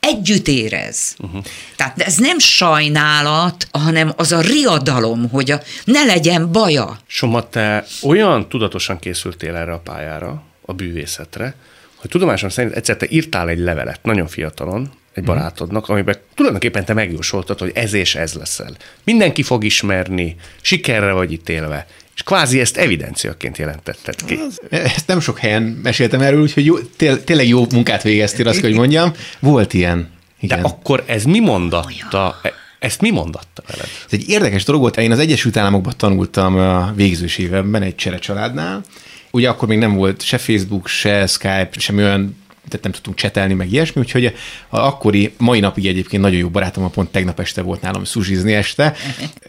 együtt 0.00 0.48
érez. 0.48 1.14
Uh-huh. 1.18 1.44
Tehát 1.76 2.00
ez 2.00 2.16
nem 2.16 2.38
sajnálat, 2.38 3.68
hanem 3.72 4.12
az 4.16 4.32
a 4.32 4.40
riadalom, 4.40 5.28
hogy 5.28 5.50
a, 5.50 5.60
ne 5.84 6.04
legyen 6.04 6.52
baja. 6.52 6.98
Soma, 7.06 7.48
te 7.48 7.86
olyan 8.02 8.48
tudatosan 8.48 8.98
készültél 8.98 9.54
erre 9.54 9.72
a 9.72 9.78
pályára, 9.78 10.42
a 10.64 10.72
bűvészetre, 10.72 11.54
hogy 11.96 12.10
tudomásom 12.10 12.48
szerint 12.48 12.74
egyszer 12.74 12.96
te 12.96 13.06
írtál 13.08 13.48
egy 13.48 13.58
levelet, 13.58 14.02
nagyon 14.02 14.26
fiatalon, 14.26 14.90
egy 15.14 15.24
barátodnak, 15.24 15.88
amiben 15.88 16.16
tulajdonképpen 16.34 16.84
te 16.84 16.92
megjósoltad, 16.92 17.58
hogy 17.58 17.70
ez 17.74 17.92
és 17.92 18.14
ez 18.14 18.34
leszel. 18.34 18.76
Mindenki 19.04 19.42
fog 19.42 19.64
ismerni, 19.64 20.36
sikerre 20.60 21.12
vagy 21.12 21.32
ítélve, 21.32 21.86
és 22.14 22.22
kvázi 22.22 22.60
ezt 22.60 22.76
evidenciaként 22.76 23.58
jelentetted 23.58 24.24
ki. 24.24 24.38
Ezt 24.70 25.06
nem 25.06 25.20
sok 25.20 25.38
helyen 25.38 25.62
meséltem 25.62 26.20
erről, 26.20 26.40
úgyhogy 26.40 26.64
jó, 26.64 26.78
té- 26.78 27.24
tényleg 27.24 27.48
jó 27.48 27.66
munkát 27.72 28.02
végeztél, 28.02 28.48
azt 28.48 28.60
hogy 28.60 28.74
mondjam. 28.74 29.12
Volt 29.38 29.74
ilyen. 29.74 30.10
Igen. 30.40 30.62
De 30.62 30.68
akkor 30.68 31.04
ez 31.06 31.24
mi 31.24 31.40
mondatta? 31.40 32.40
E, 32.42 32.52
ezt 32.78 33.00
mi 33.00 33.10
mondatta 33.10 33.62
veled? 33.66 33.86
Ez 34.06 34.12
egy 34.12 34.28
érdekes 34.28 34.64
dolog 34.64 34.80
volt. 34.80 34.96
Én 34.96 35.12
az 35.12 35.18
Egyesült 35.18 35.56
Államokban 35.56 35.92
tanultam 35.96 36.56
a 36.56 36.92
végzős 36.94 37.38
évemben 37.38 37.82
egy 37.82 37.94
csere 37.94 38.18
családnál. 38.18 38.82
Ugye 39.30 39.48
akkor 39.48 39.68
még 39.68 39.78
nem 39.78 39.94
volt 39.94 40.22
se 40.22 40.38
Facebook, 40.38 40.88
se 40.88 41.26
Skype, 41.26 41.70
semmi 41.78 42.02
olyan 42.02 42.36
tehát 42.68 42.82
nem 42.82 42.92
tudtunk 42.92 43.16
csetelni, 43.16 43.54
meg 43.54 43.72
ilyesmi, 43.72 44.00
úgyhogy 44.00 44.24
a 44.68 44.78
akkori, 44.78 45.32
mai 45.36 45.60
napig 45.60 45.86
egyébként 45.86 46.22
nagyon 46.22 46.38
jó 46.38 46.48
barátom, 46.48 46.90
pont 46.90 47.10
tegnap 47.10 47.40
este 47.40 47.62
volt 47.62 47.80
nálam 47.80 48.04
szusizni 48.04 48.54
este, 48.54 48.94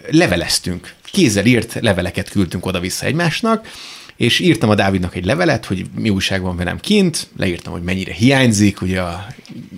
leveleztünk. 0.10 0.94
Kézzel 1.03 1.46
írt 1.46 1.77
leveleket 1.82 2.30
küldtünk 2.30 2.65
oda-vissza 2.65 3.06
egymásnak, 3.06 3.68
és 4.15 4.39
írtam 4.39 4.70
a 4.70 4.75
Dávidnak 4.75 5.15
egy 5.15 5.25
levelet, 5.25 5.65
hogy 5.65 5.86
mi 5.96 6.10
újság 6.10 6.41
van 6.41 6.58
velem 6.58 6.80
kint, 6.80 7.27
leírtam, 7.38 7.74
hogy 7.74 7.84
mennyire 7.84 8.13
hiányzik, 8.13 8.82
ugye 8.82 9.01
a 9.01 9.27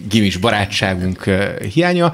gimis 0.10 0.38
barátságunk 0.38 1.30
hiánya, 1.74 2.14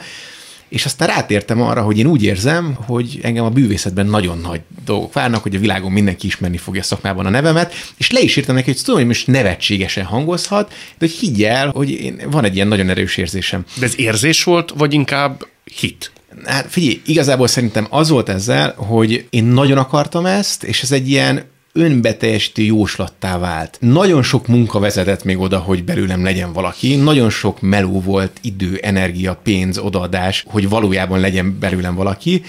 és 0.70 0.86
aztán 0.86 1.08
rátértem 1.08 1.62
arra, 1.62 1.82
hogy 1.82 1.98
én 1.98 2.06
úgy 2.06 2.24
érzem, 2.24 2.74
hogy 2.74 3.20
engem 3.22 3.44
a 3.44 3.50
bűvészetben 3.50 4.06
nagyon 4.06 4.38
nagy 4.38 4.62
dolgok 4.86 5.14
várnak, 5.14 5.44
hogy 5.44 5.56
a 5.56 5.60
világon 5.60 5.92
mindenki 5.92 6.28
ismerni 6.28 6.58
fogja 6.58 6.84
szakmában 6.84 7.26
a 7.26 7.30
nevemet, 7.30 7.74
és 7.98 8.12
le 8.12 8.20
is 8.20 8.36
írtam 8.36 8.56
neki, 8.56 8.72
hogy 8.72 8.82
tudom, 8.84 9.00
hogy 9.00 9.08
most 9.08 9.28
nevetségesen 9.28 10.06
hangozhat, 10.06 10.70
de 10.70 10.76
hogy 11.00 11.12
higgy 11.12 11.44
el, 11.44 11.70
hogy 11.70 11.90
én, 11.90 12.22
van 12.32 12.44
egy 12.44 12.56
ilyen 12.56 12.68
nagyon 12.68 12.90
erős 12.90 13.18
érzésem. 13.18 13.66
De 13.80 13.86
ez 13.86 14.00
érzés 14.00 14.44
volt, 14.44 14.74
vagy 14.78 14.94
inkább 14.94 15.46
hit? 15.64 16.12
Hát 16.46 16.66
figyelj, 16.70 17.02
igazából 17.06 17.48
szerintem 17.48 17.88
az 17.90 18.10
volt 18.10 18.30
ezzel, 18.30 18.74
hogy 18.78 19.28
én 19.30 19.44
nagyon 19.44 19.78
akartam 19.78 20.26
ezt, 20.26 20.64
és 20.64 20.82
ez 20.82 20.92
egy 20.92 21.10
ilyen 21.10 21.44
önbeteljesítő 21.74 22.62
jóslattá 22.62 23.38
vált. 23.38 23.78
Nagyon 23.80 24.24
sok 24.24 24.48
munka 24.48 24.80
vezetett 24.80 25.24
még 25.24 25.40
oda, 25.40 25.58
hogy 25.58 25.84
belőlem 25.84 26.24
legyen 26.24 26.54
valaki, 26.54 26.96
nagyon 26.96 27.30
sok 27.30 27.62
meló 27.62 28.02
volt, 28.02 28.40
idő, 28.42 28.80
energia, 28.82 29.36
pénz, 29.44 29.78
odaadás, 29.78 30.44
hogy 30.48 30.70
valójában 30.70 31.20
legyen 31.20 31.60
belőlem 31.60 31.96
valaki. 31.96 32.44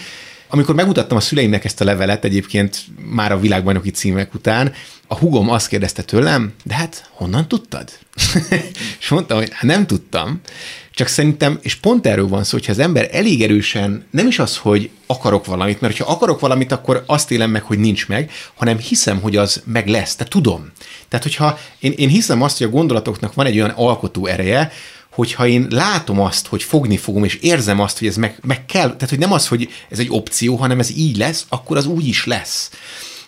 Amikor 0.49 0.75
megmutattam 0.75 1.17
a 1.17 1.21
szüleimnek 1.21 1.65
ezt 1.65 1.81
a 1.81 1.85
levelet, 1.85 2.25
egyébként 2.25 2.85
már 3.11 3.33
a 3.33 3.41
világbajnoki 3.41 3.91
címek 3.91 4.35
után, 4.35 4.73
a 5.07 5.19
hugom 5.19 5.51
azt 5.51 5.69
kérdezte 5.69 6.03
tőlem, 6.03 6.53
de 6.65 6.75
hát 6.75 7.11
honnan 7.13 7.49
tudtad? 7.49 7.91
És 9.01 9.09
mondtam, 9.09 9.39
hogy 9.39 9.49
hát 9.53 9.63
nem 9.63 9.87
tudtam. 9.87 10.41
Csak 10.95 11.09
szerintem, 11.09 11.59
és 11.63 11.75
pont 11.75 12.07
erről 12.07 12.29
van 12.29 12.45
szó, 12.45 12.57
hogyha 12.57 12.73
az 12.73 12.79
ember 12.79 13.09
elég 13.13 13.43
erősen, 13.43 14.05
nem 14.11 14.27
is 14.27 14.39
az, 14.39 14.57
hogy 14.57 14.91
akarok 15.07 15.47
valamit, 15.47 15.81
mert 15.81 15.99
ha 15.99 16.13
akarok 16.13 16.41
valamit, 16.41 16.73
akkor 16.73 17.03
azt 17.07 17.31
élem 17.31 17.51
meg, 17.51 17.63
hogy 17.63 17.79
nincs 17.79 18.09
meg, 18.09 18.31
hanem 18.55 18.79
hiszem, 18.79 19.21
hogy 19.21 19.37
az 19.37 19.63
meg 19.65 19.87
lesz, 19.89 20.17
te 20.17 20.25
tudom. 20.25 20.71
Tehát, 21.09 21.25
hogyha 21.25 21.59
én, 21.79 21.93
én 21.97 22.09
hiszem 22.09 22.43
azt, 22.43 22.59
hogy 22.59 22.67
a 22.67 22.71
gondolatoknak 22.71 23.35
van 23.35 23.47
egy 23.47 23.57
olyan 23.57 23.73
alkotó 23.77 24.27
ereje, 24.27 24.73
hogyha 25.11 25.47
én 25.47 25.67
látom 25.71 26.21
azt, 26.21 26.47
hogy 26.47 26.63
fogni 26.63 26.97
fogom, 26.97 27.25
és 27.25 27.35
érzem 27.35 27.81
azt, 27.81 27.99
hogy 27.99 28.09
ez 28.09 28.17
meg, 28.17 28.39
meg 28.43 28.67
kell, 28.67 28.87
tehát 28.87 29.09
hogy 29.09 29.19
nem 29.19 29.33
az, 29.33 29.49
hogy 29.49 29.69
ez 29.89 29.99
egy 29.99 30.09
opció, 30.11 30.57
hanem 30.57 30.79
ez 30.79 30.91
így 30.97 31.17
lesz, 31.17 31.47
akkor 31.49 31.77
az 31.77 31.87
úgy 31.87 32.07
is 32.07 32.27
lesz. 32.27 32.71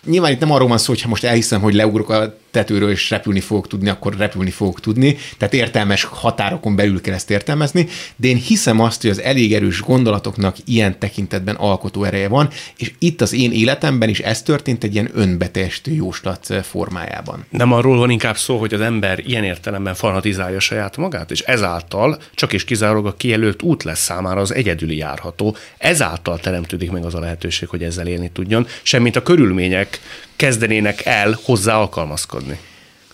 Nyilván 0.05 0.31
itt 0.31 0.39
nem 0.39 0.51
arról 0.51 0.67
van 0.67 0.77
szó, 0.77 0.93
hogy 0.93 1.03
most 1.07 1.23
elhiszem, 1.23 1.61
hogy 1.61 1.73
leugrok 1.73 2.09
a 2.09 2.37
tetőről 2.53 2.89
és 2.89 3.09
repülni 3.09 3.39
fogok 3.39 3.67
tudni, 3.67 3.89
akkor 3.89 4.15
repülni 4.17 4.49
fogok 4.49 4.79
tudni. 4.79 5.17
Tehát 5.37 5.53
értelmes 5.53 6.03
határokon 6.03 6.75
belül 6.75 7.01
kell 7.01 7.13
ezt 7.13 7.31
értelmezni, 7.31 7.87
de 8.15 8.27
én 8.27 8.37
hiszem 8.37 8.79
azt, 8.79 9.01
hogy 9.01 9.09
az 9.09 9.21
elég 9.21 9.53
erős 9.53 9.81
gondolatoknak 9.81 10.55
ilyen 10.65 10.99
tekintetben 10.99 11.55
alkotó 11.55 12.03
ereje 12.03 12.27
van, 12.27 12.49
és 12.77 12.91
itt 12.99 13.21
az 13.21 13.33
én 13.33 13.51
életemben 13.51 14.09
is 14.09 14.19
ez 14.19 14.41
történt 14.41 14.83
egy 14.83 14.93
ilyen 14.93 15.09
önbeteljesítő 15.13 15.91
jóslat 15.91 16.53
formájában. 16.63 17.45
Nem 17.49 17.71
arról 17.71 17.97
van 17.97 18.09
inkább 18.09 18.37
szó, 18.37 18.57
hogy 18.57 18.73
az 18.73 18.81
ember 18.81 19.19
ilyen 19.25 19.43
értelemben 19.43 19.93
fanatizálja 19.93 20.59
saját 20.59 20.97
magát, 20.97 21.31
és 21.31 21.39
ezáltal 21.39 22.17
csak 22.33 22.53
és 22.53 22.63
kizárólag 22.63 23.05
a 23.05 23.15
kijelölt 23.15 23.61
út 23.61 23.83
lesz 23.83 24.03
számára 24.03 24.41
az 24.41 24.53
egyedüli 24.53 24.97
járható. 24.97 25.55
Ezáltal 25.77 26.39
teremtődik 26.39 26.91
meg 26.91 27.05
az 27.05 27.15
a 27.15 27.19
lehetőség, 27.19 27.67
hogy 27.67 27.83
ezzel 27.83 28.07
élni 28.07 28.29
tudjon, 28.33 28.67
semmint 28.81 29.15
a 29.15 29.23
körülmények 29.23 29.99
kezdenének 30.35 31.05
el 31.05 31.37
hozzá 31.43 31.77
alkalmazkodni. 31.77 32.42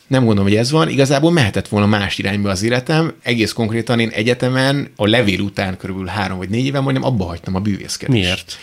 Nem 0.07 0.25
gondolom, 0.25 0.49
hogy 0.49 0.57
ez 0.57 0.71
van. 0.71 0.89
Igazából 0.89 1.31
mehetett 1.31 1.67
volna 1.67 1.85
más 1.85 2.17
irányba 2.17 2.49
az 2.49 2.63
életem. 2.63 3.13
Egész 3.23 3.51
konkrétan 3.51 3.99
én 3.99 4.09
egyetemen 4.09 4.91
a 4.95 5.07
levél 5.07 5.39
után 5.39 5.77
körülbelül 5.77 6.09
három 6.09 6.37
vagy 6.37 6.49
négy 6.49 6.65
éven 6.65 6.83
majdnem 6.83 7.05
abba 7.05 7.25
hagytam 7.25 7.55
a 7.55 7.59
bűvészkedést. 7.59 8.23
Miért? 8.23 8.57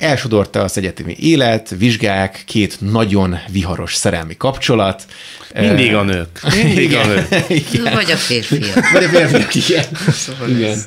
Elsodorta 0.00 0.62
az 0.62 0.78
egyetemi 0.78 1.16
élet, 1.18 1.74
vizsgák, 1.78 2.42
két 2.46 2.76
nagyon 2.80 3.38
viharos 3.50 3.94
szerelmi 3.94 4.36
kapcsolat. 4.36 5.06
Mindig 5.54 5.94
a 5.94 6.02
nők. 6.02 6.40
Mindig 6.62 6.94
a 6.94 7.06
nők. 7.06 7.44
Igen. 7.48 7.94
Vagy 7.94 8.10
a 8.10 8.16
férfiak. 8.16 8.90
Vagy 8.92 9.04
a 9.04 9.08
férfiak, 9.08 9.54
igen. 9.54 9.84
Szóval 10.12 10.48
igen. 10.48 10.78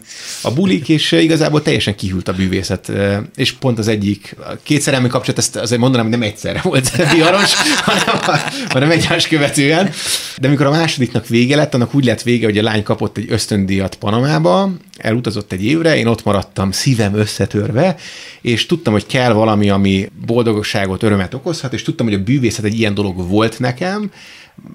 A 0.42 0.52
bulik, 0.52 0.90
és 0.90 1.12
igazából 1.12 1.62
teljesen 1.62 1.96
kihűlt 1.96 2.28
a 2.28 2.34
bűvészet. 2.34 2.92
És 3.36 3.52
pont 3.52 3.80
az 3.80 3.88
egyik, 3.88 4.36
a 4.40 4.58
két 4.64 4.82
szerelmi 4.82 5.08
kapcsolat, 5.08 5.38
ezt 5.38 5.56
azért 5.56 5.82
mondanám, 5.82 6.06
hogy 6.06 6.20
nem 6.20 6.28
egyszerre 6.28 6.60
volt 6.64 6.92
viharos, 7.14 7.54
hanem, 7.82 8.40
hanem 8.70 8.92
egymás 8.92 9.28
követően. 9.28 9.90
De 10.38 10.48
amikor 10.48 10.66
a 10.66 10.72
másodiknak 10.72 11.28
vége 11.28 11.56
lett, 11.56 11.74
annak 11.74 11.94
úgy 11.94 12.06
lett 12.06 12.22
vége, 12.22 12.46
hogy 12.46 12.58
a 12.58 12.64
lány 12.64 12.84
kapott 12.84 13.18
egy 13.18 13.26
ösztöndíjat 13.30 13.96
Panamába, 13.96 14.72
elutazott 14.98 15.52
egy 15.52 15.66
évre, 15.66 15.98
én 15.98 16.08
ott 16.08 16.24
maradtam 16.24 16.72
szívem 16.72 17.16
összetörve, 17.16 17.96
és 18.42 18.66
tudtam, 18.66 18.94
hogy 18.94 19.06
kell 19.06 19.34
valami, 19.34 19.70
ami 19.70 20.10
boldogságot, 20.26 21.04
örömet 21.04 21.34
okozhat, 21.34 21.74
és 21.74 21.82
tudtam, 21.82 22.06
hogy 22.06 22.16
a 22.16 22.24
bűvészet 22.24 22.66
egy 22.66 22.80
ilyen 22.80 22.94
dolog 22.94 23.30
volt 23.30 23.60
nekem, 23.60 24.12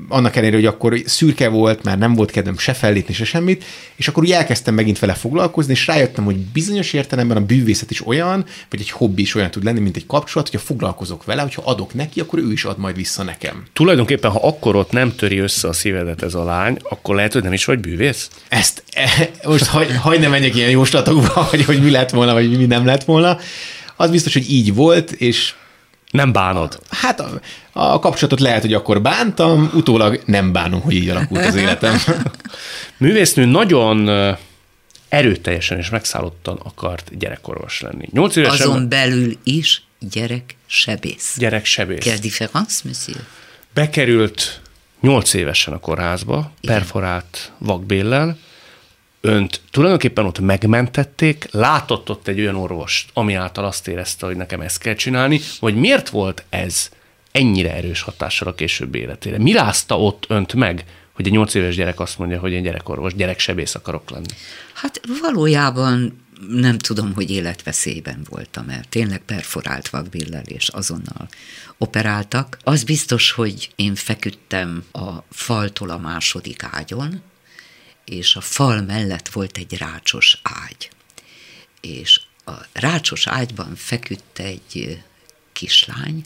annak 0.09 0.37
ellenére, 0.37 0.57
hogy 0.57 0.67
akkor 0.67 1.01
szürke 1.05 1.49
volt, 1.49 1.83
már 1.83 1.99
nem 1.99 2.15
volt 2.15 2.31
kedvem 2.31 2.59
se 2.59 2.73
fellépni, 2.73 3.15
se 3.15 3.25
semmit, 3.25 3.65
és 3.97 4.09
akkor 4.09 4.23
úgy 4.23 4.31
elkezdtem 4.31 4.75
megint 4.75 4.99
vele 4.99 5.15
foglalkozni, 5.15 5.73
és 5.73 5.87
rájöttem, 5.87 6.25
hogy 6.25 6.37
bizonyos 6.37 6.93
értelemben 6.93 7.37
a 7.37 7.45
bűvészet 7.45 7.91
is 7.91 8.07
olyan, 8.07 8.45
vagy 8.71 8.81
egy 8.81 8.91
hobbi 8.91 9.23
is 9.23 9.35
olyan 9.35 9.51
tud 9.51 9.65
lenni, 9.65 9.81
mint 9.81 9.97
egy 9.97 10.07
kapcsolat, 10.07 10.49
hogyha 10.49 10.67
foglalkozok 10.67 11.25
vele, 11.25 11.43
hogyha 11.43 11.63
adok 11.65 11.95
neki, 11.95 12.21
akkor 12.21 12.39
ő 12.39 12.53
is 12.53 12.65
ad 12.65 12.79
majd 12.79 12.97
vissza 12.97 13.23
nekem. 13.23 13.63
Tulajdonképpen, 13.73 14.31
ha 14.31 14.39
akkor 14.43 14.77
ott 14.77 14.91
nem 14.91 15.15
töri 15.15 15.39
össze 15.39 15.69
a 15.69 15.73
szívedet 15.73 16.23
ez 16.23 16.35
a 16.35 16.45
lány, 16.45 16.77
akkor 16.89 17.15
lehet, 17.15 17.33
hogy 17.33 17.43
nem 17.43 17.53
is 17.53 17.65
vagy 17.65 17.79
bűvész? 17.79 18.31
Ezt, 18.49 18.83
e, 18.91 19.31
most 19.45 19.67
hagy, 19.67 19.97
hagy 19.97 20.21
ne 20.21 20.29
menjek 20.29 20.55
ilyen 20.55 20.71
jóslatokba, 20.71 21.43
hogy, 21.51 21.65
hogy 21.65 21.83
mi 21.83 21.91
lett 21.91 22.11
volna, 22.11 22.33
vagy 22.33 22.59
mi 22.59 22.65
nem 22.65 22.85
lett 22.85 23.05
volna. 23.05 23.39
Az 23.97 24.11
biztos, 24.11 24.33
hogy 24.33 24.51
így 24.51 24.75
volt, 24.75 25.13
és 25.13 25.55
nem 26.11 26.33
bánod? 26.33 26.81
Hát 26.91 27.21
a, 27.21 27.41
a 27.73 27.99
kapcsolatot 27.99 28.41
lehet, 28.41 28.61
hogy 28.61 28.75
akkor 28.75 29.03
bántam, 29.03 29.71
utólag 29.75 30.23
nem 30.25 30.53
bánom, 30.53 30.81
hogy 30.81 30.95
így 30.95 31.09
alakult 31.09 31.45
az 31.45 31.55
életem. 31.55 31.99
Művésznő 32.97 33.45
nagyon 33.45 34.09
erőteljesen 35.09 35.79
és 35.79 35.91
megszállottan 35.91 36.61
akart 36.63 37.19
gyerekorvos 37.19 37.81
lenni. 37.81 38.09
Nyolc 38.13 38.37
évesen... 38.37 38.69
Azon 38.69 38.89
belül 38.89 39.39
is 39.45 39.83
gyerek 39.99 40.57
sebész. 40.67 41.35
Gyerek 41.39 41.65
sebész. 41.65 42.03
Quelle 42.03 42.19
différence, 42.19 42.81
monsieur? 42.85 43.21
Bekerült 43.75 44.61
nyolc 45.01 45.35
évesen 45.35 45.75
a 45.75 45.79
kórházba, 45.79 46.53
Igen. 46.61 46.77
perforált 46.77 47.53
vakbéllel, 47.59 48.39
önt 49.21 49.61
tulajdonképpen 49.71 50.25
ott 50.25 50.39
megmentették, 50.39 51.49
látott 51.51 52.11
ott 52.11 52.29
egy 52.29 52.41
olyan 52.41 52.57
orvost, 52.57 53.11
ami 53.13 53.35
által 53.35 53.65
azt 53.65 53.89
érezte, 53.89 54.27
hogy 54.27 54.37
nekem 54.37 54.61
ezt 54.61 54.79
kell 54.79 54.95
csinálni, 54.95 55.41
hogy 55.59 55.75
miért 55.75 56.09
volt 56.09 56.45
ez 56.49 56.89
ennyire 57.33 57.75
erős 57.75 58.01
hatással 58.01 58.49
a 58.49 58.55
később 58.55 58.95
életére? 58.95 59.39
Mi 59.39 59.53
rázta 59.53 60.01
ott 60.01 60.25
önt 60.29 60.55
meg, 60.55 60.85
hogy 61.13 61.27
egy 61.27 61.33
nyolc 61.33 61.55
éves 61.55 61.75
gyerek 61.75 62.01
azt 62.01 62.19
mondja, 62.19 62.39
hogy 62.39 62.53
én 62.53 62.63
gyerekorvos, 62.63 63.15
gyereksebész 63.15 63.75
akarok 63.75 64.11
lenni? 64.11 64.27
Hát 64.75 65.01
valójában 65.21 66.27
nem 66.49 66.79
tudom, 66.79 67.15
hogy 67.15 67.31
életveszélyben 67.31 68.27
voltam, 68.29 68.65
mert 68.65 68.89
tényleg 68.89 69.19
perforált 69.19 69.89
vakbillel, 69.89 70.43
és 70.45 70.69
azonnal 70.69 71.29
operáltak. 71.79 72.59
Az 72.65 72.85
biztos, 72.85 73.31
hogy 73.31 73.71
én 73.77 73.95
feküdtem 73.95 74.85
a 74.93 75.09
faltól 75.31 75.91
a 75.91 75.99
második 75.99 76.63
ágyon, 76.71 77.23
és 78.09 78.37
a 78.37 78.41
fal 78.41 78.81
mellett 78.81 79.29
volt 79.29 79.57
egy 79.57 79.77
rácsos 79.77 80.41
ágy. 80.43 80.91
És 81.81 82.21
a 82.45 82.53
rácsos 82.73 83.27
ágyban 83.27 83.75
feküdt 83.77 84.39
egy 84.39 85.03
kislány, 85.53 86.25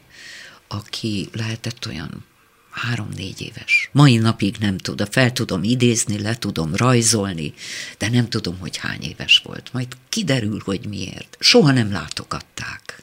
aki 0.69 1.29
lehetett 1.33 1.87
olyan 1.87 2.25
három-négy 2.71 3.41
éves. 3.41 3.89
Mai 3.93 4.17
napig 4.17 4.57
nem 4.57 4.79
tudom, 4.79 5.11
fel 5.11 5.33
tudom 5.33 5.63
idézni, 5.63 6.21
le 6.21 6.39
tudom 6.39 6.75
rajzolni, 6.75 7.55
de 7.99 8.09
nem 8.09 8.29
tudom, 8.29 8.59
hogy 8.59 8.77
hány 8.77 9.03
éves 9.03 9.39
volt. 9.45 9.73
Majd 9.73 9.97
kiderül, 10.09 10.61
hogy 10.65 10.87
miért. 10.87 11.37
Soha 11.41 11.73
nem 11.73 11.93
látogatták. 11.93 13.03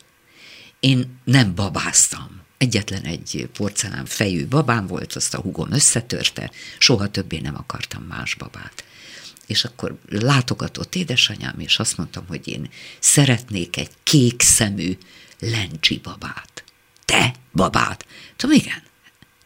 Én 0.80 1.20
nem 1.24 1.56
babáztam. 1.56 2.39
Egyetlen 2.60 3.04
egy 3.04 3.50
porcelán 3.54 4.06
fejű 4.06 4.48
babám 4.48 4.88
volt, 4.88 5.14
azt 5.14 5.34
a 5.34 5.42
hugom 5.42 5.72
összetörte, 5.72 6.52
soha 6.78 7.12
többé 7.12 7.40
nem 7.40 7.56
akartam 7.56 8.04
más 8.04 8.36
babát. 8.36 8.84
És 9.46 9.64
akkor 9.64 9.98
látogatott 10.10 10.96
édesanyám, 10.96 11.60
és 11.60 11.80
azt 11.80 11.98
mondtam, 11.98 12.26
hogy 12.28 12.48
én 12.48 12.70
szeretnék 13.00 13.78
egy 13.78 13.90
kék 14.04 14.42
szemű 14.42 14.98
lencsi 15.40 15.98
babát. 15.98 16.64
Te 17.06 17.34
babát? 17.52 18.06
Tudom, 18.36 18.56
igen, 18.56 18.84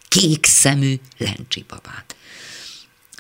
kék 0.08 0.46
szemű 0.46 1.00
lencsi 1.18 1.66
babát. 1.68 2.16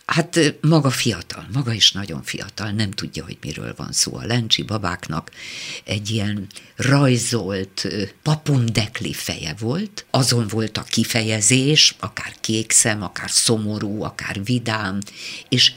Hát 0.06 0.40
maga 0.62 0.90
fiatal, 0.90 1.48
maga 1.54 1.74
is 1.74 1.92
nagyon 1.92 2.24
fiatal, 2.24 2.72
nem 2.72 2.92
tudja, 2.92 3.24
hogy 3.24 3.38
miről 3.42 3.74
van 3.78 3.92
szó. 3.92 4.16
A 4.16 4.26
lencsi 4.26 4.64
babáknak 4.64 5.32
egy 5.84 6.10
ilyen 6.10 6.48
rajzolt 6.76 7.88
papundekli 8.22 9.14
feje 9.14 9.56
volt, 9.60 10.06
azon 10.10 10.48
volt 10.48 10.78
a 10.78 10.84
kifejezés, 10.84 11.96
akár 12.00 12.34
kékszem, 12.42 13.04
akár 13.04 13.32
szomorú, 13.32 14.04
akár 14.04 14.44
vidám, 14.44 15.00
és 15.50 15.72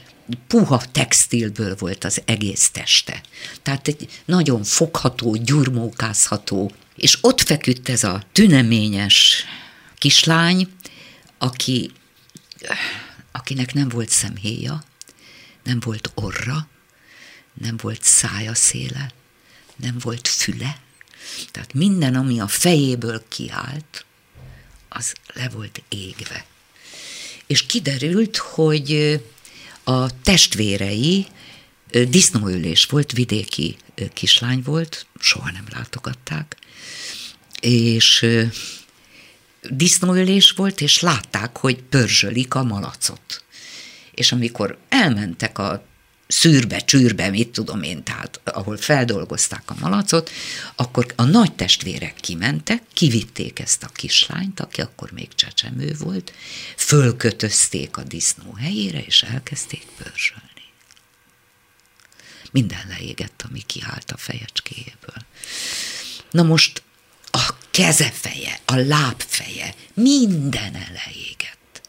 puha 0.47 0.81
textilből 0.91 1.75
volt 1.79 2.03
az 2.03 2.21
egész 2.25 2.69
teste. 2.69 3.21
Tehát 3.61 3.87
egy 3.87 4.21
nagyon 4.25 4.63
fogható, 4.63 5.35
gyurmókázható, 5.35 6.71
és 6.95 7.17
ott 7.21 7.41
feküdt 7.41 7.89
ez 7.89 8.03
a 8.03 8.23
tüneményes 8.31 9.43
kislány, 9.97 10.67
aki 11.37 11.91
akinek 13.37 13.73
nem 13.73 13.89
volt 13.89 14.09
szemhéja, 14.09 14.83
nem 15.63 15.79
volt 15.79 16.11
orra, 16.13 16.67
nem 17.53 17.77
volt 17.77 18.03
szája 18.03 18.53
széle, 18.53 19.11
nem 19.75 19.97
volt 19.99 20.27
füle, 20.27 20.79
tehát 21.51 21.73
minden, 21.73 22.15
ami 22.15 22.39
a 22.39 22.47
fejéből 22.47 23.23
kiállt, 23.27 24.05
az 24.89 25.13
le 25.33 25.49
volt 25.49 25.81
égve. 25.89 26.45
És 27.47 27.65
kiderült, 27.65 28.37
hogy 28.37 29.21
a 29.83 30.21
testvérei 30.21 31.27
disznóülés 31.91 32.85
volt, 32.85 33.11
vidéki 33.11 33.77
kislány 34.13 34.61
volt, 34.61 35.05
soha 35.19 35.51
nem 35.51 35.65
látogatták, 35.71 36.57
és 37.61 38.25
disznóölés 39.69 40.51
volt, 40.51 40.81
és 40.81 40.99
látták, 40.99 41.57
hogy 41.57 41.81
pörzsölik 41.81 42.53
a 42.53 42.63
malacot. 42.63 43.43
És 44.11 44.31
amikor 44.31 44.77
elmentek 44.89 45.57
a 45.57 45.85
szűrbe, 46.27 46.79
csűrbe, 46.79 47.29
mit 47.29 47.49
tudom 47.49 47.81
én, 47.83 48.03
tehát 48.03 48.41
ahol 48.43 48.77
feldolgozták 48.77 49.63
a 49.65 49.75
malacot, 49.79 50.31
akkor 50.75 51.13
a 51.15 51.23
nagy 51.23 51.53
testvérek 51.53 52.15
kimentek, 52.15 52.83
kivitték 52.93 53.59
ezt 53.59 53.83
a 53.83 53.87
kislányt, 53.87 54.59
aki 54.59 54.81
akkor 54.81 55.11
még 55.11 55.27
csecsemő 55.35 55.95
volt, 55.99 56.33
fölkötözték 56.77 57.97
a 57.97 58.03
disznó 58.03 58.53
helyére, 58.53 59.01
és 59.01 59.23
elkezdték 59.23 59.85
pörzsölni. 59.97 60.45
Minden 62.51 62.87
leégett, 62.87 63.45
ami 63.49 63.61
kiállt 63.65 64.11
a 64.11 64.17
fejecskéjéből. 64.17 65.25
Na 66.31 66.43
most 66.43 66.81
a 67.37 67.57
kezefeje, 67.71 68.59
a 68.65 68.75
lábfeje, 68.75 69.73
minden 69.93 70.75
eleégett. 70.75 71.81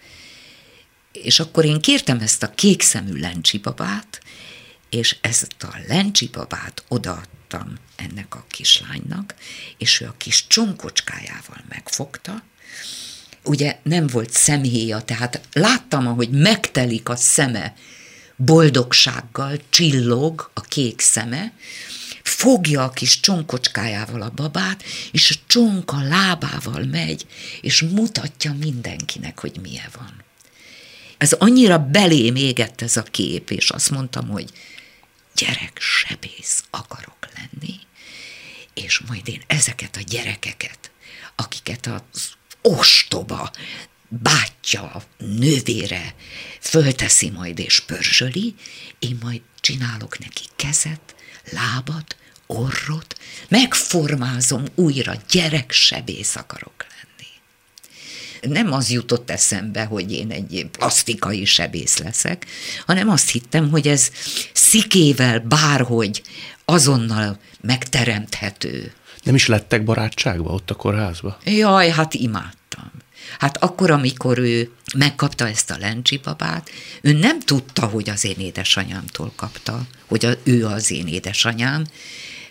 És 1.12 1.40
akkor 1.40 1.64
én 1.64 1.80
kértem 1.80 2.20
ezt 2.20 2.42
a 2.42 2.50
kékszemű 2.54 3.20
lencsibabát, 3.20 4.20
és 4.90 5.16
ezt 5.20 5.56
a 5.60 5.76
lencsibabát 5.86 6.84
odaadtam 6.88 7.74
ennek 7.96 8.34
a 8.34 8.44
kislánynak, 8.50 9.34
és 9.78 10.00
ő 10.00 10.06
a 10.06 10.14
kis 10.16 10.46
csonkocskájával 10.46 11.64
megfogta, 11.68 12.42
ugye 13.44 13.78
nem 13.82 14.06
volt 14.06 14.30
szemhéja, 14.30 15.00
tehát 15.00 15.40
láttam, 15.52 16.06
ahogy 16.06 16.30
megtelik 16.30 17.08
a 17.08 17.16
szeme 17.16 17.74
boldogsággal, 18.36 19.60
csillog 19.70 20.50
a 20.54 20.60
kék 20.60 21.00
szeme, 21.00 21.52
fogja 22.28 22.84
a 22.84 22.90
kis 22.90 23.20
csonkocskájával 23.20 24.22
a 24.22 24.30
babát, 24.30 24.82
és 25.12 25.30
a 25.30 25.40
csonka 25.46 26.02
lábával 26.02 26.82
megy, 26.82 27.26
és 27.60 27.80
mutatja 27.82 28.52
mindenkinek, 28.52 29.40
hogy 29.40 29.58
milyen 29.62 29.90
van. 29.96 30.24
Ez 31.18 31.32
annyira 31.32 31.78
belém 31.78 32.36
égett 32.36 32.80
ez 32.80 32.96
a 32.96 33.02
kép, 33.02 33.50
és 33.50 33.70
azt 33.70 33.90
mondtam, 33.90 34.28
hogy 34.28 34.50
gyerek 35.34 35.78
sebész 35.80 36.64
akarok 36.70 37.28
lenni, 37.36 37.74
és 38.74 38.98
majd 38.98 39.28
én 39.28 39.42
ezeket 39.46 39.96
a 39.96 40.00
gyerekeket, 40.06 40.90
akiket 41.36 41.86
az 41.86 42.30
ostoba 42.62 43.50
bátyja, 44.08 45.02
nővére 45.18 46.14
fölteszi 46.60 47.30
majd 47.30 47.58
és 47.58 47.80
pörzsöli, 47.80 48.54
én 48.98 49.18
majd 49.20 49.40
csinálok 49.60 50.18
neki 50.18 50.44
kezet, 50.56 51.14
lábat, 51.50 52.16
orrot, 52.48 53.16
megformázom 53.48 54.64
újra, 54.74 55.14
gyereksebész 55.30 56.36
akarok 56.36 56.74
lenni. 56.78 57.30
Nem 58.54 58.72
az 58.72 58.90
jutott 58.90 59.30
eszembe, 59.30 59.84
hogy 59.84 60.12
én 60.12 60.30
egy 60.30 60.66
plastikai 60.72 61.44
sebész 61.44 61.98
leszek, 61.98 62.46
hanem 62.86 63.08
azt 63.08 63.30
hittem, 63.30 63.70
hogy 63.70 63.88
ez 63.88 64.10
szikével 64.52 65.38
bárhogy 65.38 66.22
azonnal 66.64 67.38
megteremthető. 67.60 68.92
Nem 69.22 69.34
is 69.34 69.46
lettek 69.46 69.84
barátságba 69.84 70.50
ott 70.50 70.70
a 70.70 70.74
kórházba? 70.74 71.38
Jaj, 71.44 71.90
hát 71.90 72.14
imádtam. 72.14 72.90
Hát 73.38 73.56
akkor, 73.56 73.90
amikor 73.90 74.38
ő 74.38 74.70
megkapta 74.96 75.48
ezt 75.48 75.70
a 75.70 75.78
lencsipapát, 75.78 76.70
ő 77.00 77.12
nem 77.12 77.40
tudta, 77.40 77.86
hogy 77.86 78.10
az 78.10 78.24
én 78.24 78.38
édesanyámtól 78.38 79.32
kapta, 79.36 79.80
hogy 80.06 80.24
a, 80.24 80.32
ő 80.42 80.66
az 80.66 80.90
én 80.90 81.06
édesanyám. 81.06 81.84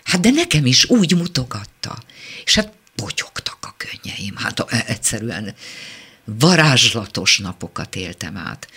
Hát 0.08 0.20
de 0.20 0.30
nekem 0.30 0.66
is 0.66 0.90
úgy 0.90 1.16
mutogatta. 1.16 1.98
És 2.44 2.54
hát 2.54 2.72
potyogtak 2.94 3.58
a 3.60 3.74
könnyeim. 3.76 4.36
Hát 4.36 4.72
egyszerűen 4.72 5.54
varázslatos 6.24 7.38
napokat 7.38 7.96
éltem 7.96 8.36
át. 8.36 8.68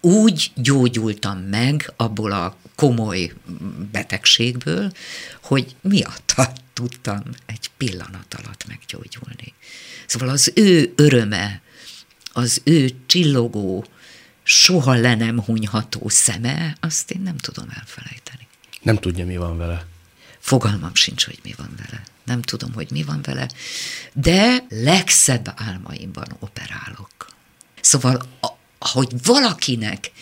Úgy 0.00 0.50
gyógyultam 0.54 1.38
meg 1.38 1.92
abból 1.96 2.32
a 2.32 2.56
komoly 2.74 3.32
betegségből, 3.92 4.92
hogy 5.42 5.76
miatta 5.80 6.52
tudtam 6.74 7.22
egy 7.46 7.70
pillanat 7.76 8.34
alatt 8.34 8.66
meggyógyulni. 8.66 9.54
Szóval 10.06 10.28
az 10.28 10.52
ő 10.54 10.92
öröme, 10.96 11.60
az 12.32 12.60
ő 12.64 12.90
csillogó, 13.06 13.84
soha 14.42 14.94
le 14.94 15.14
nem 15.14 15.42
hunyható 15.42 16.08
szeme, 16.08 16.76
azt 16.80 17.10
én 17.10 17.20
nem 17.20 17.36
tudom 17.36 17.68
elfelejteni. 17.74 18.46
Nem 18.82 18.96
tudja, 18.96 19.26
mi 19.26 19.36
van 19.36 19.56
vele. 19.56 19.86
Fogalmam 20.38 20.94
sincs, 20.94 21.24
hogy 21.24 21.38
mi 21.42 21.54
van 21.56 21.70
vele. 21.76 22.02
Nem 22.24 22.42
tudom, 22.42 22.72
hogy 22.72 22.86
mi 22.90 23.02
van 23.02 23.20
vele, 23.22 23.48
de 24.12 24.64
legszebb 24.68 25.52
álmaimban 25.56 26.26
operálok. 26.38 27.28
Szóval, 27.80 28.22
hogy 28.78 29.08
valakinek 29.24 30.12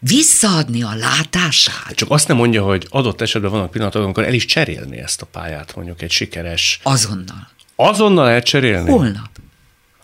visszaadni 0.00 0.82
a 0.82 0.94
látását. 0.94 1.94
Csak 1.94 2.10
azt 2.10 2.28
nem 2.28 2.36
mondja, 2.36 2.62
hogy 2.62 2.86
adott 2.90 3.20
esetben 3.20 3.50
vannak 3.50 3.70
pillanatok, 3.70 4.02
amikor 4.02 4.24
el 4.24 4.34
is 4.34 4.44
cserélni 4.44 4.98
ezt 4.98 5.22
a 5.22 5.26
pályát, 5.26 5.74
mondjuk 5.76 6.02
egy 6.02 6.10
sikeres. 6.10 6.80
Azonnal. 6.82 7.48
Azonnal 7.76 8.28
elcserélni? 8.28 8.90
Holnap. 8.90 9.30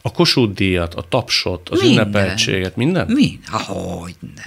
A 0.02 0.10
Kossuth 0.10 0.54
díjat, 0.54 0.94
a 0.94 1.02
tapsot, 1.08 1.68
az 1.68 1.80
minden. 1.80 2.06
ünnepeltséget, 2.06 2.76
minden? 2.76 3.06
Mind. 3.06 3.46
Hogy 3.48 4.16
ne. 4.20 4.42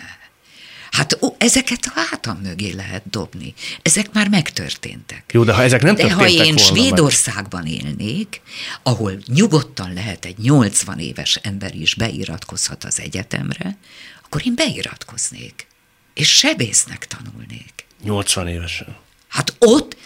Hát 0.94 1.18
ó, 1.22 1.36
ezeket 1.38 1.92
a 1.96 2.00
hátam 2.00 2.38
mögé 2.38 2.72
lehet 2.72 3.10
dobni. 3.10 3.54
Ezek 3.82 4.12
már 4.12 4.30
megtörténtek. 4.30 5.24
Jó, 5.32 5.44
de 5.44 5.54
ha 5.54 5.64
ezek 5.64 5.82
nem 5.82 5.96
de 5.96 6.14
ha 6.14 6.30
én 6.30 6.58
Svédországban 6.58 7.64
meg. 7.64 7.72
élnék, 7.72 8.42
ahol 8.84 9.18
nyugodtan 9.26 9.94
lehet 9.94 10.26
egy 10.26 10.38
80 10.38 11.00
éves 11.00 11.36
ember 11.36 11.76
is 11.76 11.96
beiratkozhat 11.96 12.84
az 12.84 13.00
egyetemre, 13.00 13.78
akkor 14.26 14.42
én 14.46 14.56
beiratkoznék. 14.56 15.68
És 16.14 16.38
sebésznek 16.38 17.08
tanulnék. 17.08 17.86
80 18.04 18.48
évesen. 18.48 18.96
Hát 19.28 19.56
ott, 19.60 19.98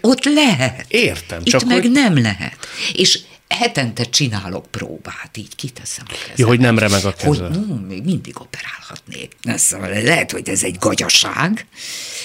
ott 0.00 0.24
lehet. 0.24 0.84
Értem. 0.88 1.40
Itt 1.40 1.50
csak 1.50 1.64
meg 1.64 1.80
hogy... 1.80 1.90
nem 1.90 2.22
lehet. 2.22 2.66
És 2.92 3.18
hetente 3.52 4.04
csinálok 4.04 4.66
próbát, 4.70 5.36
így 5.36 5.56
kiteszem 5.56 6.04
a 6.08 6.12
kezem. 6.12 6.34
Jó, 6.36 6.46
hogy 6.46 6.60
nem 6.60 6.78
remeg 6.78 7.04
a 7.04 7.12
keze. 7.12 7.46
Hogy 7.46 7.58
mm, 7.58 7.72
még 7.72 8.04
mindig 8.04 8.40
operálhatnék. 8.40 9.32
Na, 9.42 9.56
szóval 9.56 9.88
lehet, 9.88 10.30
hogy 10.30 10.48
ez 10.48 10.62
egy 10.62 10.76
gagyaság. 10.78 11.66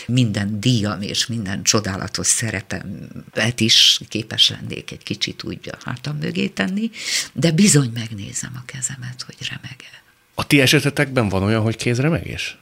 Minden 0.08 0.60
díjam 0.60 1.02
és 1.02 1.26
minden 1.26 1.64
csodálatos 1.64 2.28
szerepemet 2.28 3.60
is 3.60 4.00
képes 4.10 4.50
lennék 4.50 4.92
egy 4.92 5.04
kicsit 5.04 5.44
úgy 5.44 5.60
a 5.72 5.78
hátam 5.86 6.18
mögé 6.18 6.48
tenni, 6.48 6.90
de 7.34 7.52
bizony 7.52 7.92
megnézem 7.94 8.52
a 8.56 8.66
kezemet, 8.66 9.24
hogy 9.26 9.36
remege. 9.50 10.04
A 10.36 10.48
ti 10.48 10.62
esetetekben 10.62 11.30
van 11.30 11.44
olyan, 11.44 11.62
hogy 11.62 11.76
kézremegés? 11.76 12.58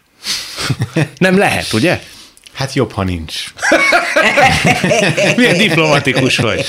nem 1.18 1.38
lehet, 1.38 1.74
ugye? 1.74 2.02
Hát 2.56 2.74
jobb, 2.74 2.92
ha 2.92 3.04
nincs. 3.04 3.54
Milyen 5.38 5.58
diplomatikus 5.58 6.38
vagy. 6.38 6.66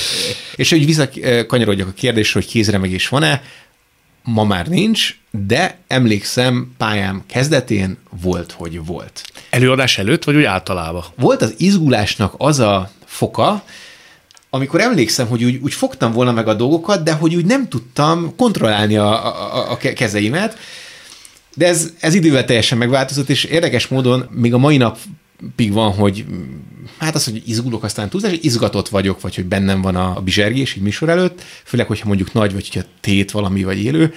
És 0.56 0.70
hogy 0.70 0.86
visszakanyarodjak 0.86 1.88
a 1.88 1.92
kérdésre, 1.92 2.40
hogy 2.40 2.48
kézremegés 2.48 3.08
van-e, 3.08 3.42
ma 4.22 4.44
már 4.44 4.66
nincs, 4.66 5.16
de 5.30 5.78
emlékszem, 5.86 6.74
pályám 6.78 7.22
kezdetén 7.26 7.98
volt, 8.22 8.52
hogy 8.52 8.84
volt. 8.84 9.22
Előadás 9.50 9.98
előtt, 9.98 10.24
vagy 10.24 10.36
úgy 10.36 10.44
általában? 10.44 11.04
Volt 11.16 11.42
az 11.42 11.54
izgulásnak 11.56 12.34
az 12.36 12.58
a 12.58 12.90
foka, 13.04 13.64
amikor 14.50 14.80
emlékszem, 14.80 15.26
hogy 15.26 15.44
úgy, 15.44 15.56
úgy 15.62 15.74
fogtam 15.74 16.12
volna 16.12 16.32
meg 16.32 16.48
a 16.48 16.54
dolgokat, 16.54 17.02
de 17.02 17.12
hogy 17.12 17.34
úgy 17.34 17.46
nem 17.46 17.68
tudtam 17.68 18.36
kontrollálni 18.36 18.96
a, 18.96 19.26
a, 19.56 19.70
a 19.70 19.76
kezeimet, 19.76 20.58
de 21.54 21.66
ez, 21.66 21.92
ez 22.00 22.14
idővel 22.14 22.44
teljesen 22.44 22.78
megváltozott, 22.78 23.28
és 23.28 23.44
érdekes 23.44 23.88
módon 23.88 24.28
még 24.30 24.54
a 24.54 24.58
mai 24.58 24.76
nap 24.76 24.98
pig 25.56 25.72
van, 25.72 25.92
hogy 25.92 26.24
hát 26.98 27.14
az, 27.14 27.24
hogy 27.24 27.42
izgulok, 27.46 27.82
aztán 27.82 28.08
túlzás, 28.08 28.30
hogy 28.30 28.44
izgatott 28.44 28.88
vagyok, 28.88 29.20
vagy 29.20 29.34
hogy 29.34 29.44
bennem 29.44 29.82
van 29.82 29.96
a, 29.96 30.16
a 30.16 30.20
bizsergés 30.20 30.74
így 30.74 30.82
műsor 30.82 31.08
előtt, 31.08 31.42
főleg, 31.64 31.86
hogyha 31.86 32.06
mondjuk 32.06 32.32
nagy, 32.32 32.52
vagy 32.52 32.68
hogyha 32.72 32.88
tét 33.00 33.30
valami, 33.30 33.64
vagy 33.64 33.84
élő, 33.84 34.14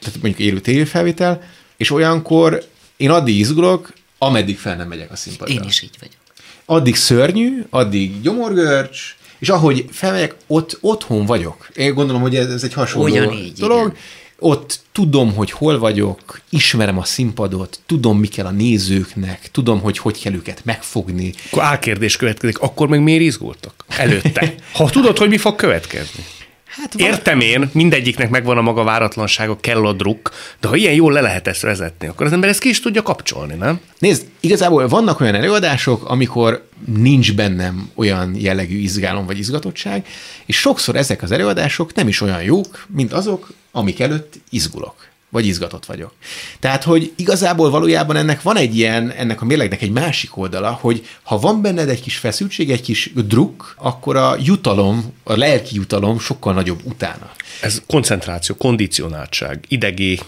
tehát 0.00 0.22
mondjuk 0.22 0.38
élő 0.38 0.60
tévéfelvétel, 0.60 1.42
és 1.76 1.90
olyankor 1.90 2.64
én 2.96 3.10
addig 3.10 3.38
izgulok, 3.38 3.92
ameddig 4.18 4.58
fel 4.58 4.76
nem 4.76 4.88
megyek 4.88 5.10
a 5.10 5.16
színpadra. 5.16 5.54
Én 5.54 5.62
is 5.62 5.82
így 5.82 5.96
vagyok. 6.00 6.16
Addig 6.64 6.96
szörnyű, 6.96 7.64
addig 7.70 8.20
gyomorgörcs, 8.20 9.16
és 9.38 9.48
ahogy 9.48 9.84
felmegyek, 9.90 10.34
ott 10.46 10.78
otthon 10.80 11.26
vagyok. 11.26 11.68
Én 11.74 11.94
gondolom, 11.94 12.22
hogy 12.22 12.36
ez, 12.36 12.50
ez 12.50 12.62
egy 12.62 12.72
hasonló 12.72 13.08
Ugyanígy, 13.08 13.52
dolog. 13.52 13.86
Igen 13.86 13.96
ott 14.42 14.80
tudom, 14.92 15.34
hogy 15.34 15.50
hol 15.50 15.78
vagyok, 15.78 16.40
ismerem 16.50 16.98
a 16.98 17.04
színpadot, 17.04 17.80
tudom, 17.86 18.18
mi 18.18 18.26
kell 18.26 18.46
a 18.46 18.50
nézőknek, 18.50 19.48
tudom, 19.52 19.80
hogy 19.80 19.98
hogy 19.98 20.20
kell 20.20 20.32
őket 20.32 20.64
megfogni. 20.64 21.32
Akkor 21.50 21.62
álkérdés 21.62 22.16
következik, 22.16 22.58
akkor 22.58 22.88
meg 22.88 23.02
miért 23.02 23.22
izgultak 23.22 23.84
előtte? 23.88 24.54
Ha 24.72 24.90
tudod, 24.90 25.18
hogy 25.18 25.28
mi 25.28 25.36
fog 25.38 25.54
következni. 25.54 26.24
Hát 26.72 26.92
van... 26.94 27.06
Értem 27.06 27.40
én, 27.40 27.70
mindegyiknek 27.72 28.30
megvan 28.30 28.58
a 28.58 28.62
maga 28.62 28.84
váratlansága, 28.84 29.56
kell 29.60 29.86
a 29.86 29.92
druk, 29.92 30.30
de 30.60 30.68
ha 30.68 30.76
ilyen 30.76 30.94
jól 30.94 31.12
le 31.12 31.20
lehet 31.20 31.48
ezt 31.48 31.62
vezetni, 31.62 32.06
akkor 32.06 32.26
az 32.26 32.32
ember 32.32 32.48
ezt 32.48 32.60
ki 32.60 32.68
is 32.68 32.80
tudja 32.80 33.02
kapcsolni, 33.02 33.54
nem? 33.54 33.80
Nézd, 33.98 34.26
igazából 34.40 34.88
vannak 34.88 35.20
olyan 35.20 35.34
előadások, 35.34 36.08
amikor 36.08 36.68
nincs 36.86 37.34
bennem 37.34 37.90
olyan 37.94 38.34
jellegű 38.36 38.78
izgálom 38.78 39.26
vagy 39.26 39.38
izgatottság, 39.38 40.06
és 40.46 40.56
sokszor 40.56 40.96
ezek 40.96 41.22
az 41.22 41.30
előadások 41.30 41.94
nem 41.94 42.08
is 42.08 42.20
olyan 42.20 42.42
jók, 42.42 42.86
mint 42.88 43.12
azok, 43.12 43.48
amik 43.72 44.00
előtt 44.00 44.34
izgulok 44.50 45.10
vagy 45.32 45.46
izgatott 45.46 45.84
vagyok. 45.84 46.12
Tehát, 46.60 46.84
hogy 46.84 47.12
igazából 47.16 47.70
valójában 47.70 48.16
ennek 48.16 48.42
van 48.42 48.56
egy 48.56 48.76
ilyen, 48.76 49.10
ennek 49.10 49.42
a 49.42 49.44
mérlegnek 49.44 49.82
egy 49.82 49.90
másik 49.90 50.36
oldala, 50.36 50.70
hogy 50.70 51.06
ha 51.22 51.38
van 51.38 51.62
benned 51.62 51.88
egy 51.88 52.00
kis 52.00 52.16
feszültség, 52.16 52.70
egy 52.70 52.80
kis 52.80 53.12
druk, 53.14 53.74
akkor 53.78 54.16
a 54.16 54.36
jutalom, 54.42 55.12
a 55.24 55.36
lelki 55.36 55.74
jutalom 55.74 56.18
sokkal 56.18 56.52
nagyobb 56.52 56.80
utána. 56.84 57.30
Ez 57.62 57.82
koncentráció, 57.86 58.54
kondicionáltság, 58.54 59.64
idegi 59.68 60.20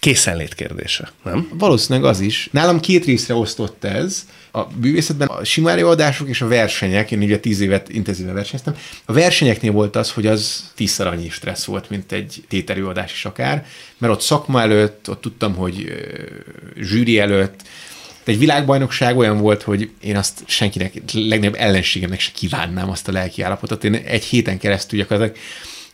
készenlét 0.00 0.54
kérdése, 0.54 1.12
nem? 1.24 1.48
Valószínűleg 1.52 2.10
az 2.10 2.20
is. 2.20 2.48
Nálam 2.52 2.80
két 2.80 3.04
részre 3.04 3.34
osztott 3.34 3.84
ez. 3.84 4.26
A 4.52 4.64
bűvészetben 4.64 5.28
a 5.28 5.44
sima 5.44 5.70
előadások 5.70 6.28
és 6.28 6.40
a 6.40 6.48
versenyek, 6.48 7.10
én 7.10 7.22
ugye 7.22 7.38
tíz 7.38 7.60
évet 7.60 7.88
intenzíven 7.88 8.34
versenyeztem, 8.34 8.76
a 9.04 9.12
versenyeknél 9.12 9.72
volt 9.72 9.96
az, 9.96 10.10
hogy 10.10 10.26
az 10.26 10.70
tízszer 10.74 11.06
annyi 11.06 11.28
stressz 11.28 11.64
volt, 11.64 11.90
mint 11.90 12.12
egy 12.12 12.44
téterőadás 12.48 13.12
is 13.12 13.24
akár, 13.24 13.66
mert 13.98 14.12
ott 14.12 14.20
szakma 14.20 14.60
előtt, 14.60 15.10
ott 15.10 15.20
tudtam, 15.20 15.54
hogy 15.54 15.92
zsűri 16.80 17.18
előtt, 17.18 17.62
egy 18.24 18.38
világbajnokság 18.38 19.16
olyan 19.16 19.38
volt, 19.38 19.62
hogy 19.62 19.90
én 20.00 20.16
azt 20.16 20.42
senkinek, 20.46 20.92
legnagyobb 21.12 21.56
ellenségemnek 21.58 22.20
se 22.20 22.30
kívánnám 22.34 22.90
azt 22.90 23.08
a 23.08 23.12
lelki 23.12 23.42
állapotot. 23.42 23.84
Én 23.84 23.94
egy 23.94 24.24
héten 24.24 24.58
keresztül 24.58 24.98
gyakorlatilag 24.98 25.40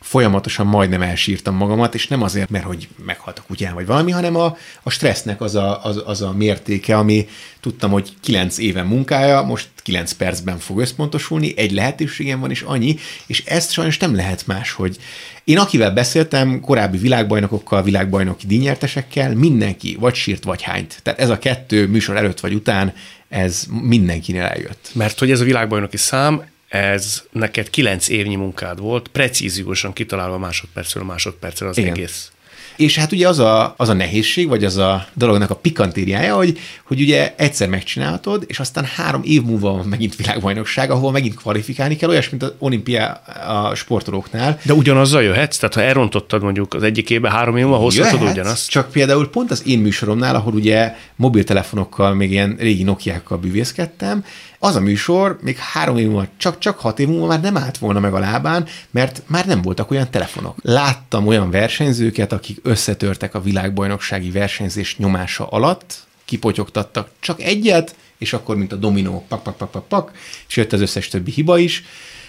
folyamatosan 0.06 0.66
majdnem 0.66 1.02
elsírtam 1.02 1.54
magamat, 1.56 1.94
és 1.94 2.06
nem 2.06 2.22
azért, 2.22 2.50
mert 2.50 2.64
hogy 2.64 2.88
meghalt 3.04 3.38
a 3.38 3.42
kutyám 3.46 3.74
vagy 3.74 3.86
valami, 3.86 4.10
hanem 4.10 4.36
a, 4.36 4.56
a 4.82 4.90
stressznek 4.90 5.40
az 5.40 5.54
a, 5.54 5.84
az, 5.84 6.02
az 6.04 6.22
a 6.22 6.32
mértéke, 6.32 6.96
ami 6.96 7.28
tudtam, 7.60 7.90
hogy 7.90 8.12
kilenc 8.20 8.58
éve 8.58 8.82
munkája, 8.82 9.42
most 9.42 9.68
kilenc 9.82 10.12
percben 10.12 10.58
fog 10.58 10.78
összpontosulni, 10.78 11.54
egy 11.56 11.72
lehetőségem 11.72 12.40
van, 12.40 12.50
és 12.50 12.62
annyi, 12.62 12.96
és 13.26 13.44
ezt 13.44 13.72
sajnos 13.72 13.98
nem 13.98 14.14
lehet 14.14 14.46
más, 14.46 14.72
hogy 14.72 14.96
én 15.44 15.58
akivel 15.58 15.90
beszéltem, 15.90 16.60
korábbi 16.60 16.98
világbajnokokkal, 16.98 17.82
világbajnoki 17.82 18.46
díjnyertesekkel, 18.46 19.34
mindenki 19.34 19.96
vagy 20.00 20.14
sírt, 20.14 20.44
vagy 20.44 20.62
hányt. 20.62 21.00
Tehát 21.02 21.20
ez 21.20 21.28
a 21.28 21.38
kettő 21.38 21.86
műsor 21.86 22.16
előtt 22.16 22.40
vagy 22.40 22.54
után, 22.54 22.94
ez 23.28 23.66
mindenkinél 23.82 24.42
eljött. 24.42 24.90
Mert 24.92 25.18
hogy 25.18 25.30
ez 25.30 25.40
a 25.40 25.44
világbajnoki 25.44 25.96
szám, 25.96 26.42
ez 26.68 27.22
neked 27.32 27.70
kilenc 27.70 28.08
évnyi 28.08 28.34
munkád 28.34 28.80
volt, 28.80 29.08
precíziósan 29.08 29.92
kitalálva 29.92 30.38
másodpercről 30.38 31.04
másodpercre 31.04 31.68
az 31.68 31.78
Igen. 31.78 31.90
egész. 31.92 32.30
És 32.76 32.96
hát 32.98 33.12
ugye 33.12 33.28
az 33.28 33.38
a, 33.38 33.74
az 33.76 33.88
a 33.88 33.92
nehézség, 33.92 34.48
vagy 34.48 34.64
az 34.64 34.76
a 34.76 35.06
dolognak 35.14 35.50
a 35.50 35.54
pikantériája, 35.54 36.36
hogy, 36.36 36.58
hogy 36.84 37.00
ugye 37.00 37.34
egyszer 37.36 37.68
megcsinálhatod, 37.68 38.44
és 38.46 38.58
aztán 38.58 38.84
három 38.84 39.20
év 39.24 39.42
múlva 39.42 39.72
van 39.72 39.86
megint 39.86 40.16
világbajnokság, 40.16 40.90
ahol 40.90 41.12
megint 41.12 41.34
kvalifikálni 41.34 41.96
kell, 41.96 42.08
olyas, 42.08 42.30
mint 42.30 42.42
az 42.42 42.52
olimpia 42.58 43.06
a 43.46 43.74
sportolóknál. 43.74 44.60
De 44.62 44.72
ugyanazzal 44.72 45.22
jöhetsz? 45.22 45.56
Tehát 45.56 45.74
ha 45.74 45.82
elrontottad 45.82 46.42
mondjuk 46.42 46.74
az 46.74 46.82
egyik 46.82 47.10
évben 47.10 47.32
három 47.32 47.56
év 47.56 47.64
múlva, 47.64 47.78
hozhatod 47.78 48.22
ugyanazt? 48.22 48.68
Csak 48.68 48.90
például 48.90 49.30
pont 49.30 49.50
az 49.50 49.62
én 49.66 49.78
műsoromnál, 49.78 50.34
ahol 50.34 50.54
ugye 50.54 50.94
mobiltelefonokkal, 51.16 52.14
még 52.14 52.30
ilyen 52.30 52.56
régi 52.58 52.82
Nokiákkal 52.82 53.38
bűvészkedtem, 53.38 54.24
az 54.58 54.76
a 54.76 54.80
műsor 54.80 55.38
még 55.42 55.56
három 55.56 55.96
év 55.96 56.06
múlva, 56.06 56.26
csak, 56.36 56.58
csak 56.58 56.78
hat 56.78 56.98
év 56.98 57.08
múlva 57.08 57.26
már 57.26 57.40
nem 57.40 57.56
állt 57.56 57.78
volna 57.78 58.00
meg 58.00 58.14
a 58.14 58.18
lábán, 58.18 58.66
mert 58.90 59.22
már 59.26 59.46
nem 59.46 59.62
voltak 59.62 59.90
olyan 59.90 60.10
telefonok. 60.10 60.56
Láttam 60.62 61.26
olyan 61.26 61.50
versenyzőket, 61.50 62.32
akik 62.32 62.58
összetörtek 62.62 63.34
a 63.34 63.40
világbajnoksági 63.40 64.30
versenyzés 64.30 64.96
nyomása 64.96 65.46
alatt, 65.46 65.94
kipotyogtattak 66.24 67.10
csak 67.20 67.40
egyet, 67.40 67.94
és 68.18 68.32
akkor, 68.32 68.56
mint 68.56 68.72
a 68.72 68.76
dominó, 68.76 69.24
pak, 69.28 69.42
pak, 69.42 69.56
pak, 69.56 69.70
pak, 69.70 69.88
pak, 69.88 70.12
és 70.48 70.56
jött 70.56 70.72
az 70.72 70.80
összes 70.80 71.08
többi 71.08 71.30
hiba 71.30 71.58
is, 71.58 71.84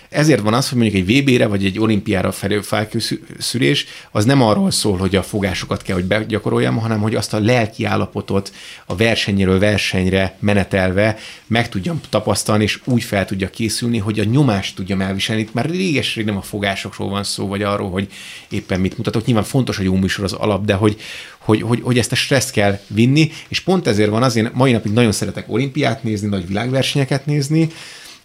ezért 0.10 0.42
van 0.42 0.54
az, 0.54 0.70
hogy 0.70 0.78
mondjuk 0.78 1.08
egy 1.08 1.22
VB-re 1.22 1.48
vagy 1.48 1.66
egy 1.66 1.80
olimpiára 1.80 2.32
felkészülés, 2.62 3.86
az 4.12 4.26
nem 4.26 4.42
arról 4.42 4.72
szól, 4.72 4.98
hogy 4.98 5.16
a 5.16 5.24
fogásokat 5.24 5.82
kell, 5.82 5.96
hogy 5.96 6.06
begyakoroljam, 6.06 6.78
hanem 6.78 7.00
hogy 7.00 7.16
azt 7.16 7.34
a 7.34 7.40
lelki 7.40 7.86
állapotot 7.86 8.52
a 8.86 8.96
versenyről 8.96 9.60
versenyre 9.60 10.38
menetelve 10.40 11.18
meg 11.48 11.70
tudjam 11.70 12.02
tapasztalni, 12.10 12.64
és 12.64 12.80
úgy 12.84 13.04
fel 13.04 13.26
tudja 13.26 13.50
készülni, 13.50 13.98
hogy 13.98 14.20
a 14.20 14.24
nyomást 14.24 14.76
tudjam 14.76 15.02
elviselni. 15.02 15.42
Itt 15.42 15.54
már 15.54 15.70
réges 15.70 16.20
nem 16.26 16.38
a 16.38 16.42
fogásokról 16.42 17.10
van 17.10 17.24
szó, 17.24 17.48
vagy 17.48 17.62
arról, 17.62 17.90
hogy 17.90 18.08
éppen 18.50 18.80
mit 18.80 18.98
mutatok. 18.98 19.26
Nyilván 19.26 19.44
fontos, 19.44 19.78
hogy 19.78 19.86
jó 19.86 19.96
műsor 19.96 20.24
az 20.24 20.34
alap, 20.34 20.66
de 20.66 20.74
hogy, 20.74 20.98
hogy, 21.38 21.62
hogy, 21.62 21.82
hogy 21.84 21.98
ezt 21.98 22.12
a 22.12 22.16
stresszt 22.16 22.52
kell 22.52 22.80
vinni, 22.88 23.32
és 23.48 23.60
pont 23.60 23.88
ezért 23.88 24.10
van 24.10 24.24
az, 24.24 24.36
én 24.36 24.50
mai 24.54 24.72
napig 24.72 24.92
nagyon 24.92 25.12
szeretek 25.12 25.46
olimpiát 25.48 26.04
nézni, 26.04 26.28
nagy 26.28 26.48
világversenyeket 26.48 27.26
nézni, 27.26 27.70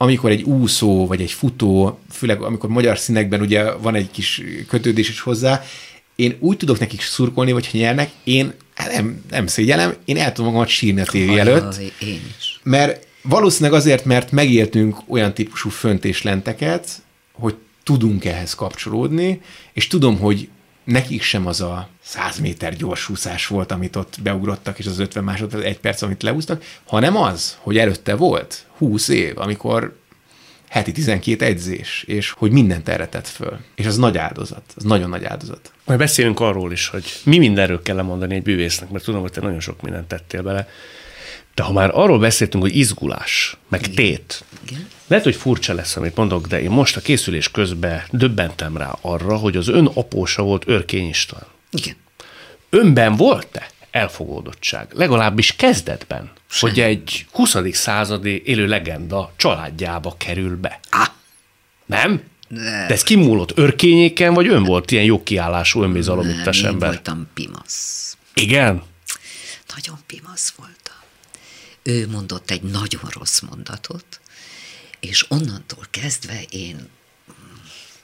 amikor 0.03 0.31
egy 0.31 0.43
úszó, 0.43 1.07
vagy 1.07 1.21
egy 1.21 1.31
futó, 1.31 1.99
főleg 2.11 2.43
amikor 2.43 2.71
magyar 2.71 2.99
színekben 2.99 3.41
ugye 3.41 3.73
van 3.73 3.95
egy 3.95 4.11
kis 4.11 4.43
kötődés 4.69 5.09
is 5.09 5.21
hozzá, 5.21 5.63
én 6.17 6.37
úgy 6.39 6.57
tudok 6.57 6.79
nekik 6.79 7.01
szurkolni, 7.01 7.53
vagy 7.53 7.71
ha 7.71 7.79
nyernek, 7.79 8.11
én 8.25 8.53
nem, 8.77 9.23
nem 9.31 9.47
szégyellem, 9.47 9.95
én 10.05 10.17
el 10.17 10.33
tudom 10.33 10.47
magamat 10.47 10.69
sírni 10.69 11.01
a 11.01 11.05
tévé 11.05 11.39
előtt. 11.39 11.81
Én 12.01 12.21
is. 12.39 12.61
Mert 12.63 13.07
valószínűleg 13.23 13.79
azért, 13.79 14.05
mert 14.05 14.31
megéltünk 14.31 14.97
olyan 15.07 15.35
típusú 15.35 15.69
fönt 15.69 16.05
és 16.05 16.23
lenteket, 16.23 17.03
hogy 17.33 17.55
tudunk 17.83 18.25
ehhez 18.25 18.55
kapcsolódni, 18.55 19.41
és 19.73 19.87
tudom, 19.87 20.19
hogy 20.19 20.49
nekik 20.85 21.23
sem 21.23 21.47
az 21.47 21.61
a 21.61 21.89
100 22.03 22.39
méter 22.39 22.77
gyorsúszás 22.77 23.47
volt, 23.47 23.73
amit 23.73 23.97
ott 23.97 24.17
beugrottak, 24.23 24.79
és 24.79 24.87
az 24.87 24.99
50 24.99 25.25
másodperc, 25.25 25.65
egy 25.65 25.79
perc, 25.79 26.03
amit 26.03 26.23
leúztak, 26.23 26.65
hanem 26.85 27.17
az, 27.17 27.57
hogy 27.61 27.79
előtte 27.79 28.15
volt 28.15 28.67
20 28.77 29.09
év, 29.09 29.39
amikor 29.39 29.97
heti 30.69 30.93
12 30.93 31.45
edzés, 31.45 32.05
és 32.07 32.31
hogy 32.31 32.51
mindent 32.51 32.89
erre 32.89 33.09
tett 33.09 33.29
föl. 33.29 33.59
És 33.75 33.87
az 33.87 33.97
nagy 33.97 34.19
áldozat, 34.19 34.63
az 34.77 34.83
nagyon 34.83 35.09
nagy 35.09 35.25
áldozat. 35.25 35.73
Majd 35.85 35.99
beszélünk 35.99 36.41
arról 36.41 36.73
is, 36.73 36.89
hogy 36.89 37.05
mi 37.25 37.39
mindenről 37.39 37.83
kell 37.83 38.03
mondani 38.03 38.35
egy 38.35 38.43
bűvésznek, 38.43 38.91
mert 38.91 39.05
tudom, 39.05 39.21
hogy 39.21 39.33
te 39.33 39.41
nagyon 39.41 39.61
sok 39.61 39.83
mindent 39.83 40.09
tettél 40.09 40.43
bele. 40.43 40.69
De 41.55 41.63
ha 41.63 41.73
már 41.73 41.91
arról 41.93 42.19
beszéltünk, 42.19 42.63
hogy 42.63 42.77
izgulás, 42.77 43.57
meg 43.69 43.81
Igen. 43.81 43.95
tét, 43.95 44.45
Igen. 44.67 44.89
lehet, 45.07 45.25
hogy 45.25 45.37
furcsa 45.37 45.75
lesz, 45.75 45.97
amit 45.97 46.17
mondok, 46.17 46.47
de 46.47 46.63
én 46.63 46.71
most 46.71 46.97
a 46.97 47.01
készülés 47.01 47.51
közben 47.51 48.03
döbbentem 48.11 48.77
rá 48.77 48.99
arra, 49.01 49.37
hogy 49.37 49.57
az 49.57 49.69
ön 49.69 49.87
apósa 49.87 50.43
volt 50.43 50.63
Örkény 50.67 51.09
István. 51.09 51.47
Igen. 51.71 51.97
Önben 52.71 53.17
volt-e 53.17 53.71
elfogódottság? 53.91 54.87
Legalábbis 54.93 55.57
kezdetben, 55.57 56.31
Sem. 56.49 56.69
hogy 56.69 56.81
egy 56.81 57.27
20. 57.33 57.57
századi 57.73 58.43
élő 58.45 58.67
legenda 58.67 59.33
családjába 59.37 60.15
kerül 60.19 60.57
be. 60.57 60.81
Ah. 60.91 61.07
Nem? 61.87 62.23
Nem. 62.49 62.87
De 62.87 62.95
ez 62.95 63.03
kimúlott 63.03 63.59
örkényéken, 63.59 64.35
vagy 64.35 64.47
ön 64.47 64.63
volt 64.63 64.91
ilyen 64.91 65.05
jó 65.05 65.23
kiállású 65.23 65.83
önbizalomittes 65.83 66.63
ember? 66.63 66.89
Voltam 66.89 67.29
pimasz. 67.35 68.17
Igen? 68.35 68.83
Nagyon 69.75 69.99
pimasz 70.07 70.55
voltam 70.57 70.82
ő 71.83 72.09
mondott 72.09 72.51
egy 72.51 72.63
nagyon 72.63 73.11
rossz 73.11 73.41
mondatot, 73.41 74.21
és 75.01 75.31
onnantól 75.31 75.87
kezdve 75.91 76.43
én 76.43 76.89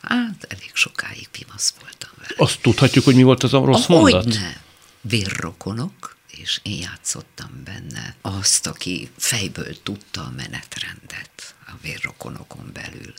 hát 0.01 0.47
elég 0.49 0.71
sokáig 0.73 1.29
pimasz 1.29 1.75
voltam 1.81 2.11
vele. 2.17 2.35
Azt 2.37 2.61
tudhatjuk, 2.61 3.05
hogy 3.05 3.15
mi 3.15 3.23
volt 3.23 3.43
az 3.43 3.55
a 3.55 3.65
rossz 3.65 3.89
Ahogy 3.89 4.13
mondat? 4.13 4.35
ne, 4.35 4.53
vérrokonok, 5.01 6.17
és 6.31 6.61
én 6.63 6.79
játszottam 6.79 7.63
benne 7.65 8.17
azt, 8.21 8.67
aki 8.67 9.11
fejből 9.17 9.83
tudta 9.83 10.21
a 10.21 10.33
menetrendet 10.37 11.55
a 11.67 11.73
vérrokonokon 11.83 12.71
belül. 12.73 13.15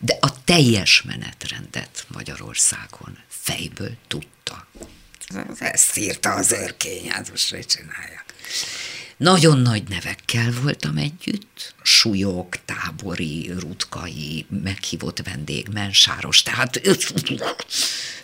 De 0.00 0.18
a 0.20 0.44
teljes 0.44 1.02
menetrendet 1.02 2.06
Magyarországon 2.08 3.18
fejből 3.28 3.96
tudta. 4.06 4.66
Ezt 5.58 5.96
írta 5.96 6.32
az 6.32 6.52
örkény, 6.52 7.10
hát 7.10 7.30
most 7.30 7.66
csinálják. 7.66 8.34
Nagyon 9.16 9.58
nagy 9.58 9.88
nevekkel 9.88 10.50
voltam 10.62 10.96
együtt, 10.96 11.74
súlyok, 11.82 12.56
tábori, 12.64 13.50
rutkai, 13.58 14.46
meghívott 14.62 15.22
vendég, 15.22 15.68
mensáros, 15.72 16.42
tehát 16.42 16.80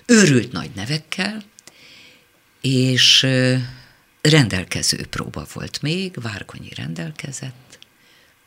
őrült 0.06 0.52
nagy 0.52 0.70
nevekkel, 0.74 1.42
és 2.60 3.26
rendelkező 4.20 5.06
próba 5.06 5.46
volt 5.52 5.82
még, 5.82 6.14
Várkonyi 6.20 6.74
rendelkezett, 6.74 7.78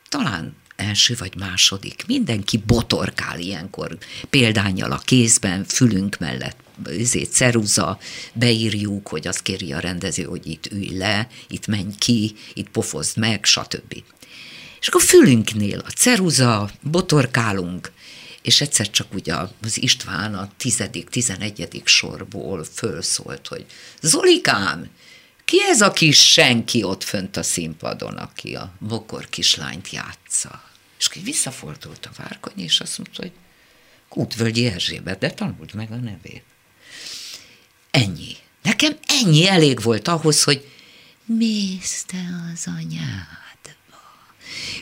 talán 0.09 0.55
első 0.75 1.15
vagy 1.19 1.35
második, 1.35 2.03
mindenki 2.07 2.57
botorkál 2.57 3.39
ilyenkor, 3.39 3.97
példányjal 4.29 4.91
a 4.91 4.97
kézben, 4.97 5.63
fülünk 5.63 6.17
mellett 6.17 6.64
ezért 6.85 7.31
ceruza, 7.31 7.99
beírjuk, 8.33 9.07
hogy 9.07 9.27
azt 9.27 9.41
kéri 9.41 9.73
a 9.73 9.79
rendező, 9.79 10.23
hogy 10.23 10.47
itt 10.47 10.71
ülj 10.71 10.97
le, 10.97 11.27
itt 11.47 11.67
menj 11.67 11.95
ki, 11.97 12.35
itt 12.53 12.69
pofozd 12.69 13.17
meg, 13.17 13.45
stb. 13.45 14.03
És 14.79 14.87
akkor 14.87 15.01
fülünknél 15.01 15.79
a 15.79 15.89
ceruza, 15.89 16.69
botorkálunk, 16.81 17.91
és 18.41 18.61
egyszer 18.61 18.89
csak 18.89 19.13
ugye 19.13 19.35
az 19.61 19.81
István 19.81 20.35
a 20.35 20.51
tizedik, 20.57 21.09
tizenegyedik 21.09 21.87
sorból 21.87 22.63
fölszólt, 22.63 23.47
hogy 23.47 23.65
Zolikám, 24.01 24.89
ki 25.45 25.57
ez 25.69 25.81
a 25.81 25.91
kis 25.91 26.31
senki 26.31 26.83
ott 26.83 27.03
fönt 27.03 27.37
a 27.37 27.43
színpadon, 27.43 28.13
aki 28.17 28.55
a 28.55 28.73
bokor 28.79 29.29
kislányt 29.29 29.89
játsza? 29.89 30.63
És 30.99 31.05
akkor 31.05 31.21
visszafordult 31.21 32.05
a 32.05 32.23
várkony, 32.23 32.63
és 32.63 32.79
azt 32.79 32.97
mondta, 32.97 33.21
hogy 33.21 33.31
Kútvölgyi 34.09 34.65
Erzsébet, 34.65 35.19
de 35.19 35.31
tanult 35.31 35.73
meg 35.73 35.91
a 35.91 35.95
nevét. 35.95 36.43
Ennyi. 37.95 38.35
Nekem 38.61 38.97
ennyi 39.07 39.47
elég 39.47 39.81
volt 39.81 40.07
ahhoz, 40.07 40.43
hogy 40.43 40.69
mész 41.25 42.03
te 42.07 42.17
az 42.53 42.63
anyádba. 42.65 44.01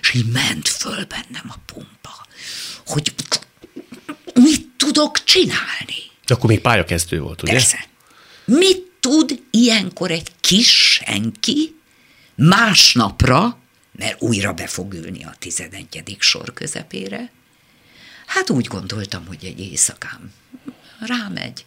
És 0.02 0.14
így 0.14 0.26
ment 0.26 0.68
föl 0.68 1.06
bennem 1.06 1.46
a 1.48 1.56
pumpa, 1.66 2.28
hogy 2.86 3.14
mit 4.34 4.68
tudok 4.78 5.24
csinálni. 5.24 6.12
De 6.26 6.34
akkor 6.34 6.50
még 6.50 6.60
pályakezdő 6.62 7.20
volt, 7.20 7.42
ugye? 7.42 7.52
Persze. 7.52 7.86
Mit 8.46 8.92
tud 9.00 9.42
ilyenkor 9.52 10.12
egy 10.12 10.32
kis 10.40 10.92
senki 10.92 11.76
másnapra, 12.36 13.60
mert 13.92 14.22
újra 14.22 14.54
be 14.54 14.68
fog 14.68 14.94
ülni 14.94 15.24
a 15.24 15.36
tizenegyedik 15.40 16.22
sor 16.22 16.54
közepére? 16.54 17.32
Hát 18.26 18.50
úgy 18.50 18.66
gondoltam, 18.66 19.26
hogy 19.28 19.46
egy 19.46 19.60
éjszakám 19.60 20.34
rámegy, 21.00 21.66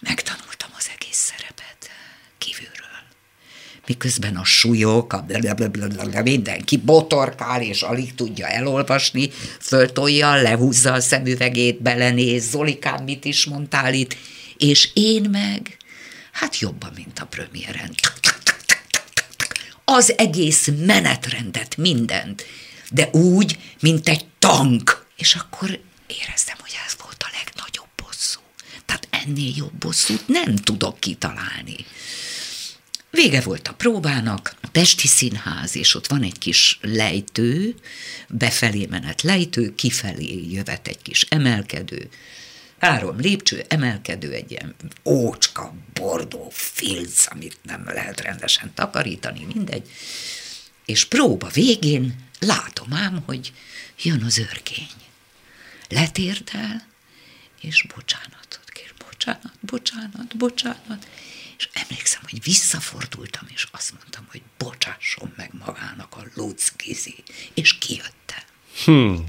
megtanultam 0.00 0.70
az 0.78 0.90
egész 0.94 1.32
szerepet 1.32 1.90
kívülről. 2.38 2.74
Miközben 3.86 4.36
a 4.36 4.44
súlyok, 4.44 5.12
a 5.12 5.24
mindenki 6.22 6.76
botorkál, 6.76 7.62
és 7.62 7.82
alig 7.82 8.14
tudja 8.14 8.46
elolvasni, 8.46 9.30
föltolja, 9.60 10.34
lehúzza 10.34 10.92
a 10.92 11.00
szemüvegét, 11.00 11.82
belenéz, 11.82 12.50
Zolikám, 12.50 13.04
mit 13.04 13.24
is 13.24 13.44
mondtál 13.44 13.94
itt, 13.94 14.16
és 14.56 14.90
én 14.92 15.30
meg, 15.30 15.76
hát 16.32 16.58
jobban, 16.58 16.92
mint 16.94 17.18
a 17.18 17.26
premiéren. 17.26 17.94
Az 19.84 20.18
egész 20.18 20.68
menetrendet, 20.86 21.76
mindent, 21.76 22.44
de 22.90 23.08
úgy, 23.12 23.58
mint 23.80 24.08
egy 24.08 24.24
tank. 24.38 25.06
És 25.16 25.34
akkor 25.34 25.80
éreztem, 26.06 26.56
hogy 26.60 26.72
ez 26.86 26.96
volt 27.02 27.22
a 27.22 27.30
legnagyobb 27.32 27.86
tehát 28.86 29.08
ennél 29.26 29.52
jobb 29.56 29.72
bosszút 29.72 30.28
nem 30.28 30.56
tudok 30.56 31.00
kitalálni. 31.00 31.76
Vége 33.10 33.40
volt 33.40 33.68
a 33.68 33.74
próbának, 33.74 34.54
a 34.62 34.68
Pesti 34.68 35.06
Színház, 35.06 35.76
és 35.76 35.94
ott 35.94 36.06
van 36.06 36.22
egy 36.22 36.38
kis 36.38 36.78
lejtő, 36.82 37.74
befelé 38.28 38.86
menet 38.86 39.22
lejtő, 39.22 39.74
kifelé 39.74 40.46
jövet 40.50 40.88
egy 40.88 41.02
kis 41.02 41.26
emelkedő, 41.28 42.08
három 42.78 43.20
lépcső, 43.20 43.64
emelkedő, 43.68 44.32
egy 44.32 44.50
ilyen 44.50 44.74
ócska, 45.04 45.74
bordó 45.92 46.48
filc, 46.52 47.26
amit 47.30 47.58
nem 47.62 47.84
lehet 47.84 48.20
rendesen 48.20 48.74
takarítani, 48.74 49.46
mindegy. 49.54 49.90
És 50.84 51.04
próba 51.04 51.48
végén 51.48 52.28
látom 52.38 52.92
ám, 52.92 53.22
hogy 53.26 53.52
jön 54.02 54.22
az 54.22 54.38
örkény. 54.38 54.90
Letérdel, 55.88 56.86
és 57.60 57.86
bocsánatot 57.94 58.65
bocsánat, 59.16 59.52
bocsánat, 59.60 60.36
bocsánat. 60.36 61.06
És 61.58 61.68
emlékszem, 61.72 62.20
hogy 62.30 62.42
visszafordultam, 62.42 63.46
és 63.54 63.66
azt 63.70 63.92
mondtam, 63.92 64.26
hogy 64.30 64.42
bocsásson 64.58 65.32
meg 65.36 65.50
magának 65.64 66.16
a 66.16 66.24
Lutz 66.34 66.72
Gizi, 66.76 67.14
és 67.54 67.78
kijöttem. 67.78 68.44
Hmm. 68.84 69.24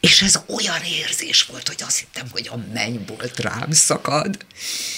És 0.00 0.22
ez 0.22 0.40
olyan 0.46 0.82
érzés 0.82 1.42
volt, 1.42 1.68
hogy 1.68 1.82
azt 1.86 1.98
hittem, 1.98 2.26
hogy 2.30 2.48
a 2.52 2.56
mennybolt 2.72 3.38
rám 3.38 3.70
szakad. 3.70 4.36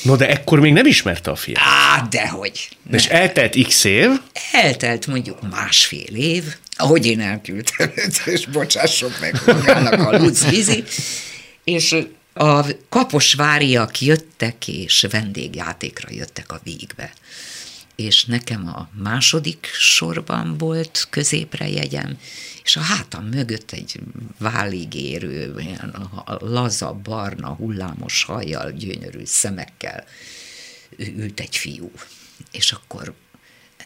No, 0.03 0.17
de 0.17 0.29
ekkor 0.29 0.61
még 0.61 0.73
nem 0.73 0.87
ismerte 0.87 1.31
a 1.31 1.37
fiát. 1.37 1.63
Á, 1.65 2.07
dehogy. 2.11 2.69
De 2.83 2.97
és 2.97 3.07
eltelt 3.07 3.67
x 3.67 3.85
év, 3.85 4.11
Eltelt 4.53 5.07
mondjuk 5.07 5.51
másfél 5.51 6.15
év, 6.15 6.45
ahogy 6.77 7.07
én 7.07 7.21
elküldtem, 7.21 7.93
és 8.25 8.47
bocsásson 8.47 9.13
meg 9.21 9.41
magának 9.47 10.01
a 10.01 10.19
Lutz 10.19 10.45
és 11.65 11.97
a 12.39 12.67
kaposváriak 12.89 14.01
jöttek, 14.01 14.69
és 14.69 15.07
vendégjátékra 15.11 16.09
jöttek 16.11 16.53
a 16.53 16.61
végbe. 16.63 17.13
És 17.97 18.25
nekem 18.25 18.67
a 18.67 18.89
második 19.03 19.67
sorban 19.73 20.59
volt 20.59 21.07
középre 21.11 21.69
jegyem, 21.69 22.19
és 22.65 22.77
a 22.77 22.81
hátam 22.81 23.25
mögött 23.25 23.71
egy 23.73 24.01
válig 24.39 24.95
érő, 24.95 25.55
ilyen 25.59 26.09
laza, 26.39 26.93
barna, 26.93 27.49
hullámos 27.49 28.25
hajjal, 28.25 28.71
gyönyörű 28.71 29.25
szemekkel 29.25 30.05
ült 30.99 31.41
egy 31.41 31.57
fiú. 31.57 31.91
És 32.53 32.73
akkor 32.73 33.15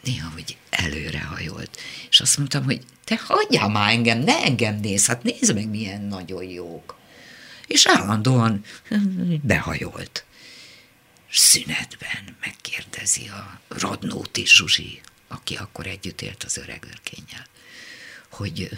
néha, 0.02 0.30
hogy 0.30 0.56
előrehajolt. 0.70 1.80
És 2.10 2.20
azt 2.20 2.38
mondtam, 2.38 2.64
hogy 2.64 2.80
te 3.04 3.20
hagyjál 3.26 3.68
már 3.68 3.92
engem, 3.92 4.18
ne 4.18 4.42
engem 4.42 4.80
néz, 4.80 5.06
hát 5.06 5.22
nézd 5.22 5.54
meg, 5.54 5.68
milyen 5.68 6.02
nagyon 6.02 6.44
jók. 6.44 7.00
És 7.66 7.86
állandóan 7.86 8.64
behajolt. 9.42 10.24
Szünetben 11.30 12.36
megkérdezi 12.40 13.28
a 13.28 13.60
Radnóti 13.68 14.46
Zsuzsi, 14.46 15.00
aki 15.28 15.54
akkor 15.54 15.86
együtt 15.86 16.20
élt 16.20 16.44
az 16.44 16.56
öreg 16.56 16.86
örkényel, 16.90 17.46
hogy 18.30 18.68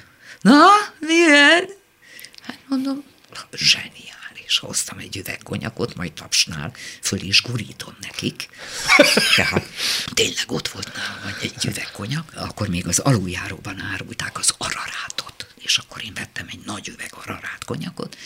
na, 0.40 0.66
milyen? 0.98 1.68
Hát 2.42 2.58
mondom, 2.68 3.04
zseniális. 3.52 4.58
Hoztam 4.58 4.98
egy 4.98 5.16
üveg 5.16 5.40
konyakot, 5.42 5.94
majd 5.94 6.12
tapsnál 6.12 6.72
föl 7.00 7.20
is 7.20 7.42
gurítom 7.42 7.96
nekik. 8.00 8.48
Tehát 9.36 9.68
tényleg 10.14 10.44
ott 10.52 10.68
volt 10.68 10.92
nálam 10.94 11.36
egy 11.40 11.64
üveg 11.64 11.90
konyak, 11.92 12.32
akkor 12.34 12.68
még 12.68 12.86
az 12.86 12.98
aluljáróban 12.98 13.80
árulták 13.80 14.38
az 14.38 14.54
ararátot, 14.58 15.46
és 15.56 15.78
akkor 15.78 16.04
én 16.04 16.14
vettem 16.14 16.46
egy 16.50 16.60
nagy 16.64 16.88
üveg 16.88 17.10
ararát 17.24 17.64
konyakot, 17.64 18.16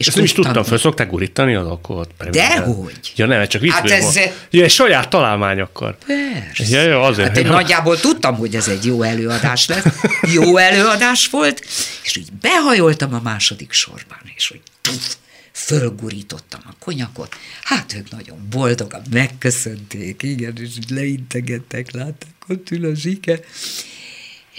és 0.00 0.06
ezt 0.06 0.16
nem 0.16 0.24
is 0.24 0.32
tudtam, 0.32 0.62
föl 0.62 0.78
szokták 0.78 1.10
gurítani 1.10 1.54
az 1.54 1.66
alkoholt? 1.66 2.10
Dehogy. 2.30 3.12
Ja 3.16 3.26
nem, 3.26 3.46
csak 3.46 3.64
Hát 3.64 3.82
viccelő 3.82 4.06
ez-. 4.06 4.18
Ja, 4.50 4.64
egy 4.64 4.70
saját 4.70 5.08
találmány 5.08 5.60
akkor. 5.60 5.96
Persze. 6.06 6.76
Ja, 6.76 6.82
jó, 6.82 7.02
azért. 7.02 7.28
Hát 7.28 7.36
én 7.36 7.46
nagyjából 7.46 8.00
tudtam, 8.00 8.36
hogy 8.36 8.54
ez 8.54 8.68
egy 8.68 8.84
jó 8.84 9.02
előadás 9.02 9.66
lesz. 9.66 9.84
Jó 10.22 10.56
előadás 10.56 11.28
volt, 11.28 11.60
és 12.02 12.16
úgy 12.16 12.32
behajoltam 12.40 13.14
a 13.14 13.20
második 13.22 13.72
sorban, 13.72 14.18
és 14.36 14.50
úgy 14.50 14.60
puf, 14.80 15.16
fölgurítottam 15.52 16.60
a 16.64 16.74
konyakot. 16.78 17.36
Hát 17.62 17.94
ők 17.94 18.10
nagyon 18.10 18.46
boldogan 18.50 19.02
megköszönték, 19.10 20.22
igen, 20.22 20.52
és 20.56 20.76
így 20.76 20.90
leintegettek, 20.90 21.92
látták, 21.92 22.34
ott 22.48 22.70
ül 22.70 22.90
a 22.90 22.94
zsike. 22.94 23.40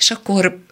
És 0.02 0.12
akkor, 0.12 0.66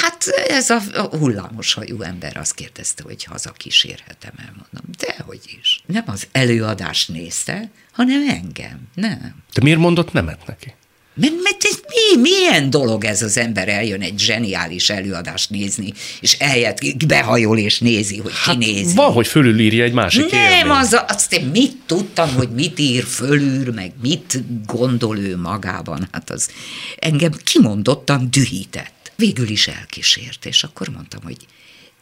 hát 0.00 0.26
ez 0.48 0.70
a 0.70 0.80
hullámos 1.18 1.72
hajú 1.72 2.02
ember 2.02 2.36
azt 2.36 2.54
kérdezte, 2.54 3.02
hogy 3.02 3.24
haza 3.24 3.52
kísérhetem 3.52 4.32
el, 4.36 4.52
mondom, 4.56 4.90
dehogy 4.98 5.58
is. 5.60 5.82
Nem 5.86 6.04
az 6.06 6.28
előadást 6.32 7.08
nézte, 7.08 7.70
hanem 7.92 8.28
engem, 8.28 8.88
nem. 8.94 9.34
De 9.52 9.62
miért 9.62 9.78
mondott 9.78 10.12
nemet 10.12 10.46
neki? 10.46 10.74
Mert, 11.20 11.42
mert 11.42 11.64
ez 11.64 11.80
mi, 11.88 12.20
milyen 12.20 12.70
dolog 12.70 13.04
ez 13.04 13.22
az 13.22 13.36
ember 13.36 13.68
eljön 13.68 14.00
egy 14.00 14.18
zseniális 14.18 14.90
előadást 14.90 15.50
nézni, 15.50 15.92
és 16.20 16.32
eljött, 16.32 17.06
behajol 17.06 17.58
és 17.58 17.78
nézi, 17.78 18.18
hogy 18.18 18.32
hát, 18.34 18.58
ki 18.58 18.64
nézi. 18.72 18.94
Van, 18.94 19.12
hogy 19.12 19.26
fölülírja 19.26 19.84
egy 19.84 19.92
másik 19.92 20.30
Nem, 20.30 20.52
élmény. 20.52 20.76
az, 20.76 20.96
azt 21.08 21.32
én 21.32 21.44
mit 21.44 21.76
tudtam, 21.86 22.34
hogy 22.34 22.50
mit 22.50 22.78
ír 22.78 23.04
fölül, 23.04 23.72
meg 23.72 23.92
mit 24.02 24.42
gondol 24.66 25.18
ő 25.18 25.36
magában. 25.36 26.08
Hát 26.12 26.30
az 26.30 26.50
engem 26.96 27.32
kimondottan 27.44 28.28
dühített. 28.30 29.12
Végül 29.16 29.48
is 29.48 29.68
elkísért, 29.68 30.46
és 30.46 30.62
akkor 30.62 30.88
mondtam, 30.88 31.22
hogy 31.22 31.36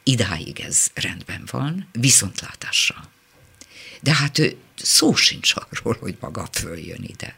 idáig 0.03 0.61
ez 0.61 0.87
rendben 0.95 1.43
van, 1.51 1.89
viszontlátásra. 1.93 3.11
De 4.01 4.15
hát 4.15 4.39
ő 4.39 4.57
szó 4.75 5.15
sincs 5.15 5.53
arról, 5.55 5.97
hogy 6.01 6.17
maga 6.21 6.49
följön 6.53 7.05
ide. 7.07 7.37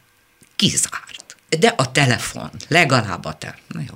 Kizárt. 0.57 1.30
De 1.59 1.69
a 1.69 1.93
telefon, 1.93 2.51
legalább 2.69 3.25
a 3.25 3.33
telefon. 3.35 3.63
Na 3.69 3.81
jó, 3.89 3.95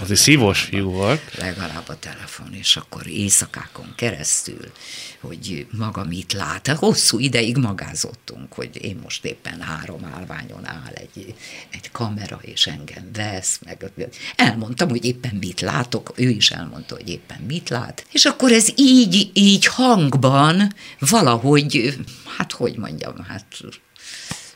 Az 0.00 0.10
egy 0.10 0.16
szívós 0.16 0.60
fiú 0.60 0.90
volt. 0.90 1.34
legalább 1.38 1.88
a 1.88 1.98
telefon, 1.98 2.54
és 2.54 2.76
akkor 2.76 3.06
éjszakákon 3.06 3.92
keresztül, 3.96 4.72
hogy 5.20 5.66
maga 5.70 6.04
mit 6.04 6.32
lát. 6.32 6.68
Hosszú 6.68 7.18
ideig 7.18 7.56
magázottunk, 7.56 8.52
hogy 8.52 8.84
én 8.84 9.00
most 9.02 9.24
éppen 9.24 9.60
három 9.60 10.04
állványon 10.14 10.66
áll 10.66 10.92
egy, 10.94 11.34
egy 11.70 11.90
kamera, 11.90 12.38
és 12.42 12.66
engem 12.66 13.10
vesz, 13.12 13.58
meg 13.64 13.92
elmondtam, 14.36 14.88
hogy 14.88 15.04
éppen 15.04 15.34
mit 15.34 15.60
látok, 15.60 16.12
ő 16.16 16.28
is 16.28 16.50
elmondta, 16.50 16.94
hogy 16.94 17.08
éppen 17.08 17.40
mit 17.46 17.68
lát. 17.68 18.06
És 18.12 18.24
akkor 18.24 18.52
ez 18.52 18.68
így, 18.76 19.30
így 19.32 19.66
hangban 19.66 20.74
valahogy, 20.98 21.98
hát 22.36 22.52
hogy 22.52 22.76
mondjam, 22.76 23.24
hát, 23.28 23.44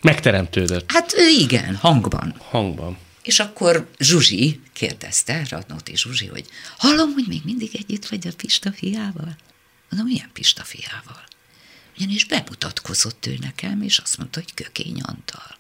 Megteremtődött 0.05 0.93
hát 0.93 1.15
igen, 1.39 1.77
hangban. 1.77 2.35
hangban. 2.39 2.99
És 3.23 3.39
akkor 3.41 3.91
Zsuzsi 3.99 4.61
kérdezte, 4.73 5.47
Radnóti 5.49 5.97
Zsuzsi, 5.97 6.27
hogy 6.27 6.47
hallom, 6.77 7.13
hogy 7.13 7.25
még 7.27 7.41
mindig 7.45 7.71
együtt 7.77 8.07
vagy 8.09 8.27
a 8.27 8.31
Pista 8.37 8.73
fiával? 8.73 9.37
Mondom, 9.91 10.09
milyen 10.09 10.31
Pista 10.33 10.63
fiával? 10.63 11.25
Ugyanis 11.97 12.25
bemutatkozott 12.25 13.27
ő 13.27 13.37
nekem, 13.41 13.83
és 13.83 13.99
azt 13.99 14.19
mondta, 14.19 14.41
hogy 14.41 14.55
Kökény 14.55 15.01
Antal. 15.01 15.57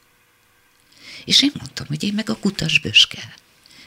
És 1.25 1.43
én 1.43 1.53
mondtam, 1.59 1.87
hogy 1.87 2.03
én 2.03 2.15
meg 2.15 2.31
a 2.31 2.37
kutas 2.37 2.79
böske. 2.79 3.35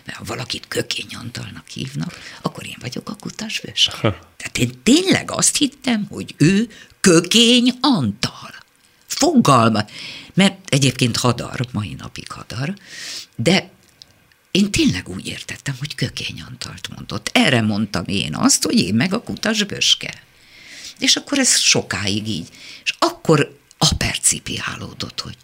Mert 0.06 0.18
ha 0.18 0.24
valakit 0.24 0.68
Kökény 0.68 1.16
Antalnak 1.16 1.68
hívnak, 1.68 2.20
akkor 2.42 2.66
én 2.66 2.78
vagyok 2.80 3.10
a 3.10 3.16
kutas 3.16 3.60
böske. 3.60 4.00
Tehát 4.38 4.58
én 4.58 4.84
tényleg 4.84 5.32
azt 5.32 5.58
hittem, 5.58 6.06
hogy 6.10 6.34
ő 6.38 6.70
Kökény 7.00 7.78
Antal. 7.82 8.56
Fogalma. 9.08 9.86
Mert 10.34 10.70
egyébként 10.70 11.18
hadar, 11.18 11.68
mai 11.72 11.94
napig 11.94 12.32
hadar, 12.32 12.74
de 13.36 13.70
én 14.52 14.72
tényleg 14.72 15.10
úgy 15.10 15.28
értettem, 15.28 15.76
hogy 15.80 15.96
Kökény 15.96 16.42
Antalt 16.42 16.90
mondott. 16.96 17.30
Erre 17.34 17.62
mondtam 17.62 18.04
én 18.08 18.36
azt, 18.36 18.64
hogy 18.64 18.80
én 18.80 18.96
meg 18.96 19.14
a 19.14 19.24
kutas 19.24 19.64
böske. 19.64 20.24
És 21.00 21.16
akkor 21.16 21.40
ez 21.40 21.58
sokáig 21.58 22.28
így. 22.28 22.50
És 22.84 22.96
akkor 23.00 23.60
apercipiálódott, 23.78 25.20
hogy 25.20 25.38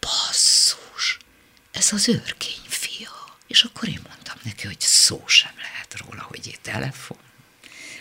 basszus, 0.00 1.18
ez 1.70 1.92
az 1.92 2.08
őrkény 2.08 2.64
fia. 2.68 3.10
És 3.46 3.62
akkor 3.62 3.88
én 3.88 4.00
mondtam 4.08 4.36
neki, 4.42 4.66
hogy 4.66 4.80
szó 4.80 5.22
sem 5.26 5.52
lehet 5.56 5.96
róla, 6.04 6.22
hogy 6.22 6.40
egy 6.44 6.60
telefon, 6.62 7.18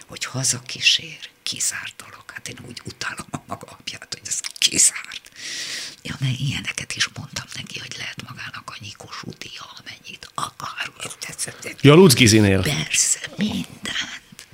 hogy 0.07 0.25
hazakísér, 0.25 1.29
kizárt 1.49 1.93
dolog. 2.05 2.23
Hát 2.33 2.47
én 2.47 2.57
úgy 2.67 2.81
utálom 2.85 3.27
a 3.31 3.37
maga 3.47 3.67
apját, 3.67 4.17
hogy 4.19 4.27
ez 4.27 4.39
kizárt. 4.57 5.31
Ja, 6.01 6.15
mert 6.19 6.39
ilyeneket 6.39 6.95
is 6.95 7.09
mondtam 7.13 7.45
neki, 7.55 7.79
hogy 7.79 7.95
lehet 7.97 8.21
magának 8.27 8.73
annyi 8.77 8.91
kosúdia, 8.91 9.63
amennyit 9.79 10.29
akar. 10.33 10.93
Ja, 11.81 11.93
Lutz 11.93 12.13
Gizinél. 12.13 12.61
Persze, 12.61 13.19
mindent. 13.37 14.47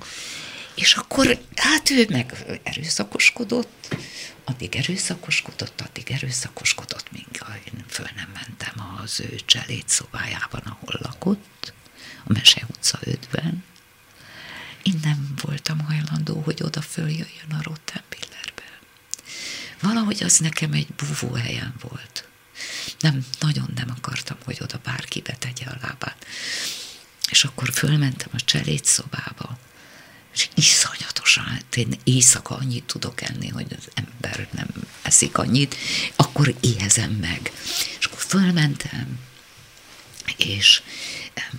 És 0.74 0.94
akkor, 0.94 1.38
hát 1.56 1.90
ő 1.90 2.06
meg 2.08 2.60
erőszakoskodott, 2.62 3.96
addig 4.44 4.76
erőszakoskodott, 4.76 5.80
addig 5.80 6.10
erőszakoskodott, 6.10 7.12
míg 7.12 7.26
én 7.64 7.84
föl 7.88 8.08
nem 8.16 8.30
mentem 8.34 9.00
az 9.02 9.20
ő 9.20 9.40
cseléd 9.44 9.88
szobájában, 9.88 10.60
ahol 10.60 11.00
lakott, 11.02 11.72
a 12.24 12.32
Mese 12.32 12.66
utca 12.70 12.98
5-ben. 13.04 13.64
Én 14.86 14.98
nem 15.02 15.34
voltam 15.42 15.80
hajlandó, 15.80 16.40
hogy 16.40 16.62
oda 16.62 16.80
följöjjön 16.82 17.50
a 17.50 17.62
Rottenbillerbe. 17.62 18.80
Valahogy 19.80 20.22
az 20.22 20.38
nekem 20.38 20.72
egy 20.72 20.88
búvó 20.88 21.34
helyen 21.34 21.74
volt. 21.80 22.28
Nem, 23.00 23.26
nagyon 23.40 23.70
nem 23.74 23.90
akartam, 23.96 24.36
hogy 24.44 24.58
oda 24.60 24.80
bárki 24.84 25.20
betegye 25.20 25.66
a 25.66 25.78
lábát. 25.82 26.26
És 27.30 27.44
akkor 27.44 27.70
fölmentem 27.72 28.28
a 28.32 28.40
cseléd 28.44 28.84
szobába, 28.84 29.58
és 30.34 30.48
iszonyatosan, 30.54 31.44
hát 31.44 31.76
én 31.76 31.98
éjszaka 32.04 32.56
annyit 32.56 32.84
tudok 32.84 33.20
enni, 33.20 33.48
hogy 33.48 33.76
az 33.78 33.88
ember 33.94 34.48
nem 34.52 34.68
eszik 35.02 35.38
annyit, 35.38 35.76
akkor 36.16 36.54
éhezem 36.60 37.10
meg. 37.10 37.52
És 37.98 38.04
akkor 38.04 38.20
fölmentem, 38.20 39.18
és 40.36 40.82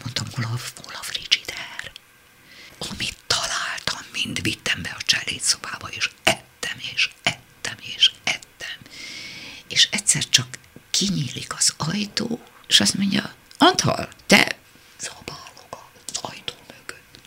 mondtam, 0.02 0.26
hol 0.32 0.44
a, 0.44 0.60
hol 0.84 0.94
a 0.94 1.04
frigider? 1.04 1.92
Amit 2.78 3.18
találtam, 3.28 4.06
mind 4.38 4.56
vittem 4.56 4.82
be 4.82 4.96
a 5.00 5.02
cselédszobába, 5.06 5.88
és 5.88 6.10
ettem, 6.24 6.78
és 6.94 7.10
ettem, 7.24 7.76
és 7.96 8.12
ettem. 8.24 8.78
És 9.68 9.88
egyszer 9.92 10.30
csak 10.30 10.48
kinyílik 10.92 11.54
az 11.58 11.74
ajtó, 11.78 12.42
és 12.68 12.80
azt 12.80 12.94
mondja, 12.94 13.36
Antal, 13.58 14.10
te 14.26 14.58
zabálok 15.00 15.90
az 16.08 16.18
ajtó 16.22 16.54
mögött. 16.68 17.20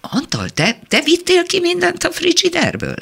Antal, 0.00 0.50
te, 0.50 0.78
te 0.88 1.00
vittél 1.00 1.44
ki 1.44 1.60
mindent 1.60 2.04
a 2.04 2.12
frigiderből? 2.12 2.96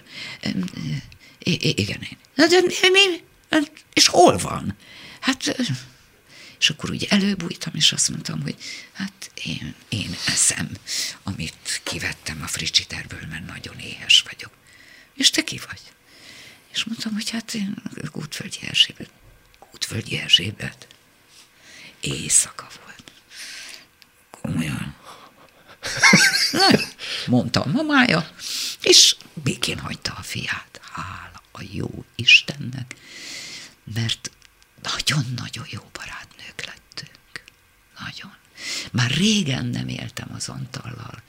I- 1.38 1.80
igen, 1.80 2.00
én. 2.02 2.18
Na, 2.34 2.46
de 2.46 2.60
mi? 2.60 3.22
És 3.92 4.06
hol 4.06 4.36
van? 4.36 4.76
Hát, 5.20 5.56
és 6.64 6.70
akkor 6.70 6.90
úgy 6.90 7.04
előbújtam, 7.04 7.74
és 7.74 7.92
azt 7.92 8.08
mondtam, 8.08 8.42
hogy 8.42 8.56
hát 8.92 9.30
én, 9.44 9.74
én 9.88 10.16
eszem, 10.26 10.70
amit 11.22 11.80
kivettem 11.82 12.42
a 12.42 12.46
frigiderből, 12.46 13.26
mert 13.30 13.46
nagyon 13.46 13.78
éhes 13.78 14.24
vagyok. 14.30 14.50
És 15.14 15.30
te 15.30 15.44
ki 15.44 15.60
vagy? 15.66 15.80
És 16.72 16.84
mondtam, 16.84 17.12
hogy 17.12 17.30
hát 17.30 17.54
én 17.54 17.82
Gútföldi 18.12 18.58
Erzsébet. 18.68 19.10
Gútföldi 19.70 20.18
Erzsébet. 20.18 20.86
Éjszaka 22.00 22.68
volt. 22.84 23.12
Komolyan. 24.30 24.96
Na 26.52 26.68
mondta 27.26 27.60
a 27.60 27.70
mamája, 27.70 28.34
és 28.82 29.16
békén 29.34 29.78
hagyta 29.78 30.12
a 30.12 30.22
fiát. 30.22 30.80
Hála 30.92 31.42
a 31.52 31.62
jó 31.70 32.04
Istennek, 32.14 32.94
mert 33.94 34.30
nagyon-nagyon 34.92 35.64
jó 35.70 35.80
barátnők 35.92 36.64
lettünk. 36.66 37.42
Nagyon. 38.04 38.32
Már 38.92 39.10
régen 39.10 39.66
nem 39.66 39.88
éltem 39.88 40.28
az 40.36 40.48
Antallal. 40.48 41.22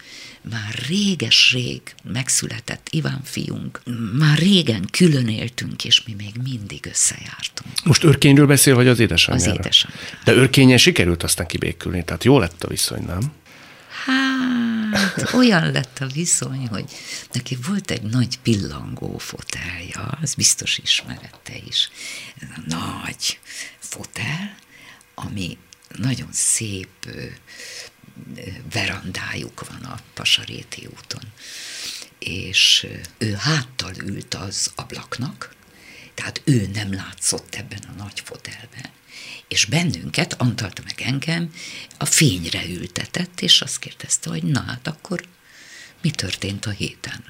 Már 0.50 0.74
réges-rég 0.88 1.82
megszületett 2.04 2.88
Iván 2.90 3.22
fiunk. 3.24 3.82
Már 4.18 4.38
régen 4.38 4.88
külön 4.92 5.28
éltünk, 5.28 5.86
és 5.86 6.04
mi 6.04 6.14
még 6.14 6.34
mindig 6.44 6.86
összejártunk. 6.86 7.70
Most 7.84 8.04
örkényről 8.04 8.48
beszél, 8.48 8.76
vagy 8.76 8.88
az 8.88 9.00
édesanyjára? 9.00 9.52
Az 9.52 9.58
édesanyjára. 9.58 10.18
De 10.24 10.34
örkényen 10.34 10.78
sikerült 10.78 11.24
aztán 11.24 11.48
kibékülni, 11.48 12.04
tehát 12.04 12.24
jó 12.24 12.40
lett 12.40 12.64
a 12.64 12.68
viszony, 12.68 13.04
nem? 13.06 13.32
Hát, 15.06 15.34
olyan 15.42 15.72
lett 15.72 16.00
a 16.00 16.08
viszony, 16.08 16.68
hogy 16.68 16.92
neki 17.32 17.58
volt 17.68 17.92
egy 17.92 18.02
nagy 18.02 18.40
pillangó 18.40 19.18
fotelja, 19.18 20.18
az 20.22 20.34
biztos 20.34 20.78
ismerette 20.78 21.54
is. 21.66 21.90
Ez 22.40 22.48
a 22.56 22.62
nagy 22.66 23.40
fotel, 23.80 24.56
ami 25.16 25.58
nagyon 25.98 26.30
szép 26.32 27.10
verandájuk 28.74 29.68
van 29.70 29.82
a 29.82 30.00
Pasaréti 30.14 30.88
úton. 30.98 31.24
És 32.20 32.88
ő 33.18 33.34
háttal 33.34 33.94
ült 33.96 34.34
az 34.34 34.72
ablaknak, 34.76 35.55
tehát 36.16 36.42
ő 36.44 36.70
nem 36.74 36.94
látszott 36.94 37.56
ebben 37.56 37.82
a 37.88 37.92
nagy 37.98 38.22
fotelben, 38.26 38.90
és 39.48 39.66
bennünket, 39.66 40.34
Antalt 40.34 40.84
meg 40.84 41.02
engem, 41.02 41.54
a 41.98 42.06
fényre 42.06 42.66
ültetett, 42.66 43.42
és 43.42 43.62
azt 43.62 43.80
kérdezte, 43.80 44.30
hogy 44.30 44.44
na 44.44 44.62
hát 44.62 44.88
akkor 44.88 45.28
mi 46.02 46.12
történt 46.12 46.66
a 46.66 46.70
héten? 46.70 47.24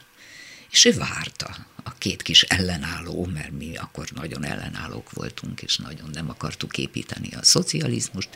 És 0.72 0.86
ő 0.86 0.94
várta 0.94 1.68
a 1.84 1.94
két 1.98 2.22
kis 2.22 2.42
ellenálló, 2.42 3.26
mert 3.26 3.52
mi 3.52 3.76
akkor 3.76 4.10
nagyon 4.12 4.46
ellenállók 4.46 5.12
voltunk, 5.12 5.62
és 5.62 5.78
nagyon 5.78 6.10
nem 6.14 6.30
akartuk 6.30 6.78
építeni 6.78 7.30
a 7.34 7.44
szocializmust, 7.44 8.30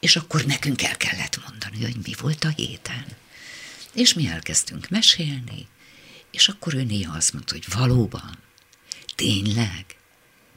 és 0.00 0.16
akkor 0.16 0.44
nekünk 0.44 0.82
el 0.82 0.96
kellett 0.96 1.40
mondani, 1.48 1.82
hogy 1.82 1.96
mi 2.02 2.12
volt 2.20 2.44
a 2.44 2.48
héten. 2.48 3.06
És 3.92 4.14
mi 4.14 4.26
elkezdtünk 4.26 4.88
mesélni, 4.88 5.66
és 6.30 6.48
akkor 6.48 6.74
ő 6.74 6.82
néha 6.82 7.16
azt 7.16 7.32
mondta, 7.32 7.54
hogy 7.54 7.64
valóban, 7.72 8.38
tényleg, 9.18 9.84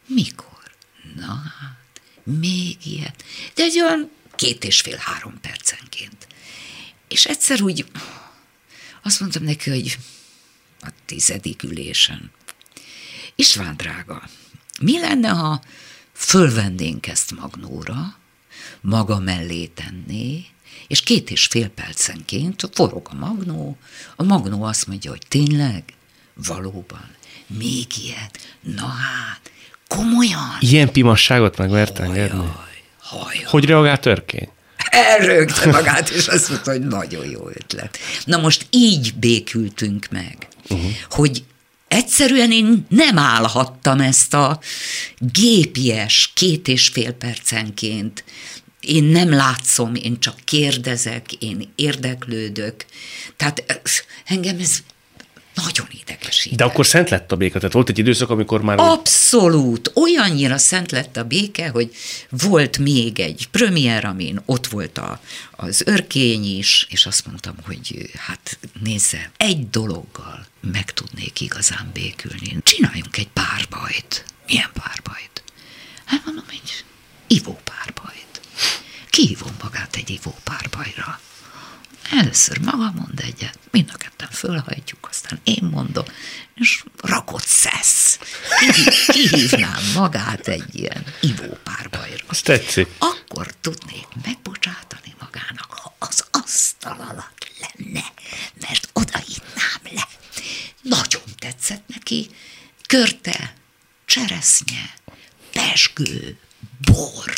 mikor? 0.05 0.71
Na 1.15 1.41
hát, 1.59 2.01
még 2.23 2.77
ilyet. 2.85 3.23
De 3.53 3.63
egy 3.63 3.79
olyan 3.79 4.09
két 4.35 4.63
és 4.63 4.81
fél-három 4.81 5.39
percenként. 5.41 6.27
És 7.07 7.25
egyszer 7.25 7.61
úgy 7.61 7.85
azt 9.01 9.19
mondtam 9.19 9.43
neki, 9.43 9.69
hogy 9.69 9.97
a 10.81 10.89
tizedik 11.05 11.63
ülésen, 11.63 12.31
István 13.35 13.77
drága, 13.77 14.29
mi 14.81 14.99
lenne, 14.99 15.29
ha 15.29 15.63
fölvennénk 16.13 17.07
ezt 17.07 17.31
Magnóra, 17.31 18.17
maga 18.81 19.19
mellé 19.19 19.65
tenné, 19.65 20.45
és 20.87 21.01
két 21.01 21.29
és 21.29 21.45
fél 21.45 21.69
percenként 21.69 22.69
forog 22.73 23.07
a 23.11 23.15
Magnó, 23.15 23.77
a 24.15 24.23
Magnó 24.23 24.63
azt 24.63 24.87
mondja, 24.87 25.11
hogy 25.11 25.23
tényleg, 25.27 25.83
valóban, 26.33 27.15
még 27.57 27.85
ilyet, 28.03 28.57
na 28.77 28.87
hát, 28.87 29.51
komolyan. 29.87 30.57
Ilyen 30.59 30.91
pimasságot 30.91 31.57
meg 31.57 31.69
mert 31.69 31.99
engedni? 31.99 32.51
Hajaj. 32.99 33.43
Hogy 33.45 33.65
reagált 33.65 34.05
örkény? 34.05 34.49
elrögte 34.91 35.71
magát, 35.71 36.09
és 36.09 36.27
azt 36.27 36.49
mondta, 36.49 36.71
hogy 36.71 36.81
nagyon 36.81 37.29
jó 37.29 37.49
ötlet. 37.49 37.97
Na 38.25 38.37
most 38.37 38.65
így 38.69 39.13
békültünk 39.15 40.07
meg, 40.11 40.47
uh-huh. 40.69 40.91
hogy 41.09 41.43
egyszerűen 41.87 42.51
én 42.51 42.85
nem 42.89 43.17
állhattam 43.17 43.99
ezt 43.99 44.33
a 44.33 44.59
gépies 45.19 46.31
két 46.35 46.67
és 46.67 46.87
fél 46.87 47.11
percenként. 47.11 48.23
Én 48.79 49.03
nem 49.03 49.29
látszom, 49.29 49.95
én 49.95 50.19
csak 50.19 50.35
kérdezek, 50.43 51.33
én 51.33 51.71
érdeklődök. 51.75 52.85
Tehát 53.37 53.83
engem 54.25 54.59
ez 54.59 54.77
nagyon 55.53 55.87
idegesít. 56.01 56.55
De 56.55 56.63
akkor 56.63 56.85
szent 56.85 57.09
lett 57.09 57.31
a 57.31 57.35
béka, 57.35 57.57
tehát 57.57 57.73
volt 57.73 57.89
egy 57.89 57.97
időszak, 57.97 58.29
amikor 58.29 58.61
már... 58.61 58.79
Abszolút. 58.79 59.91
Olyannyira 59.93 60.57
szent 60.57 60.91
lett 60.91 61.17
a 61.17 61.23
béke, 61.23 61.69
hogy 61.69 61.95
volt 62.29 62.77
még 62.77 63.19
egy 63.19 63.47
premier, 63.51 64.05
amin 64.05 64.41
ott 64.45 64.67
volt 64.67 64.97
a, 64.97 65.21
az 65.51 65.81
örkény 65.85 66.57
is, 66.57 66.87
és 66.89 67.05
azt 67.05 67.25
mondtam, 67.25 67.55
hogy 67.65 68.09
hát 68.17 68.59
nézze, 68.83 69.31
egy 69.37 69.69
dologgal 69.69 70.45
meg 70.71 70.91
tudnék 70.91 71.41
igazán 71.41 71.89
békülni. 71.93 72.57
Csináljunk 72.63 73.17
egy 73.17 73.29
párbajt. 73.33 74.25
Milyen 74.47 74.71
párbajt? 74.73 75.43
Hát 76.05 76.25
mondom, 76.25 76.45
egy 76.49 76.83
ivó 77.27 77.59
párbajt. 77.63 78.41
Kihívom 79.09 79.55
magát 79.63 79.95
egy 79.95 80.09
ivó 80.09 80.35
párbajra. 80.43 81.19
Először 82.11 82.59
maga 82.59 82.91
mond 82.95 83.19
egyet, 83.19 83.59
mind 83.71 83.89
a 83.93 83.97
ketten 83.97 84.21
aztán 85.11 85.39
én 85.43 85.69
mondom, 85.71 86.05
és 86.55 86.83
rakott 87.01 87.45
szesz. 87.45 88.19
Kihívnám 89.51 89.91
magát 89.95 90.47
egy 90.47 90.75
ilyen 90.75 91.05
ivópárbajra. 91.21 92.23
Azt 92.27 92.43
tetszik. 92.43 92.87
Akkor 92.97 93.53
tudnék 93.61 94.07
megbocsátani 94.23 95.15
magának, 95.19 95.73
ha 95.73 95.95
az 95.99 96.25
asztal 96.31 96.97
alatt 97.09 97.51
lenne, 97.59 98.03
mert 98.61 98.89
oda 98.93 99.17
hinnám 99.17 99.95
le. 99.95 100.07
Nagyon 100.81 101.21
tetszett 101.39 101.83
neki. 101.87 102.27
Körte, 102.87 103.53
cseresznye, 104.05 104.93
pesgő, 105.51 106.37
bor, 106.85 107.33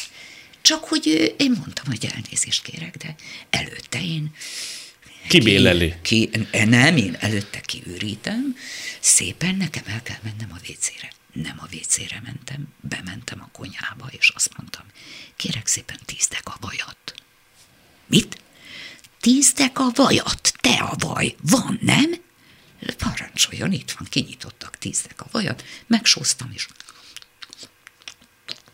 csak 0.61 0.83
hogy 0.83 1.33
én 1.37 1.51
mondtam, 1.51 1.85
hogy 1.85 2.11
elnézést 2.15 2.63
kérek, 2.63 2.97
de 2.97 3.15
előtte 3.49 4.01
én 4.01 4.35
Kibéleli. 5.27 5.93
Ki, 6.01 6.29
ki, 6.29 6.65
nem, 6.65 6.97
én 6.97 7.17
előtte 7.19 7.59
kiürítem, 7.59 8.57
szépen 8.99 9.55
nekem 9.55 9.83
el 9.85 10.01
kell 10.01 10.19
mennem 10.23 10.49
a 10.51 10.59
vécére. 10.67 11.11
Nem 11.33 11.57
a 11.59 11.65
vécére 11.65 12.21
mentem, 12.23 12.67
bementem 12.81 13.41
a 13.41 13.49
konyhába, 13.51 14.07
és 14.11 14.29
azt 14.29 14.57
mondtam, 14.57 14.85
kérek 15.35 15.67
szépen 15.67 15.99
tízdek 16.05 16.45
a 16.45 16.57
vajat. 16.59 17.13
Mit? 18.05 18.41
Tízdek 19.19 19.79
a 19.79 19.89
vajat, 19.93 20.53
te 20.61 20.73
a 20.73 20.95
vaj, 20.97 21.35
van, 21.41 21.79
nem? 21.81 22.11
Parancsoljon, 22.97 23.71
itt 23.71 23.91
van, 23.91 24.07
kinyitottak 24.09 24.77
tízdek 24.77 25.21
a 25.21 25.27
vajat, 25.31 25.63
megsóztam, 25.87 26.51
és 26.53 26.67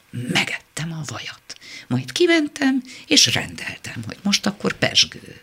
megettem 0.09 0.91
a 0.91 1.01
vajat. 1.05 1.57
Majd 1.87 2.11
kimentem, 2.11 2.83
és 3.07 3.33
rendeltem, 3.33 4.03
hogy 4.05 4.17
most 4.23 4.45
akkor 4.45 4.77
pesgő. 4.77 5.41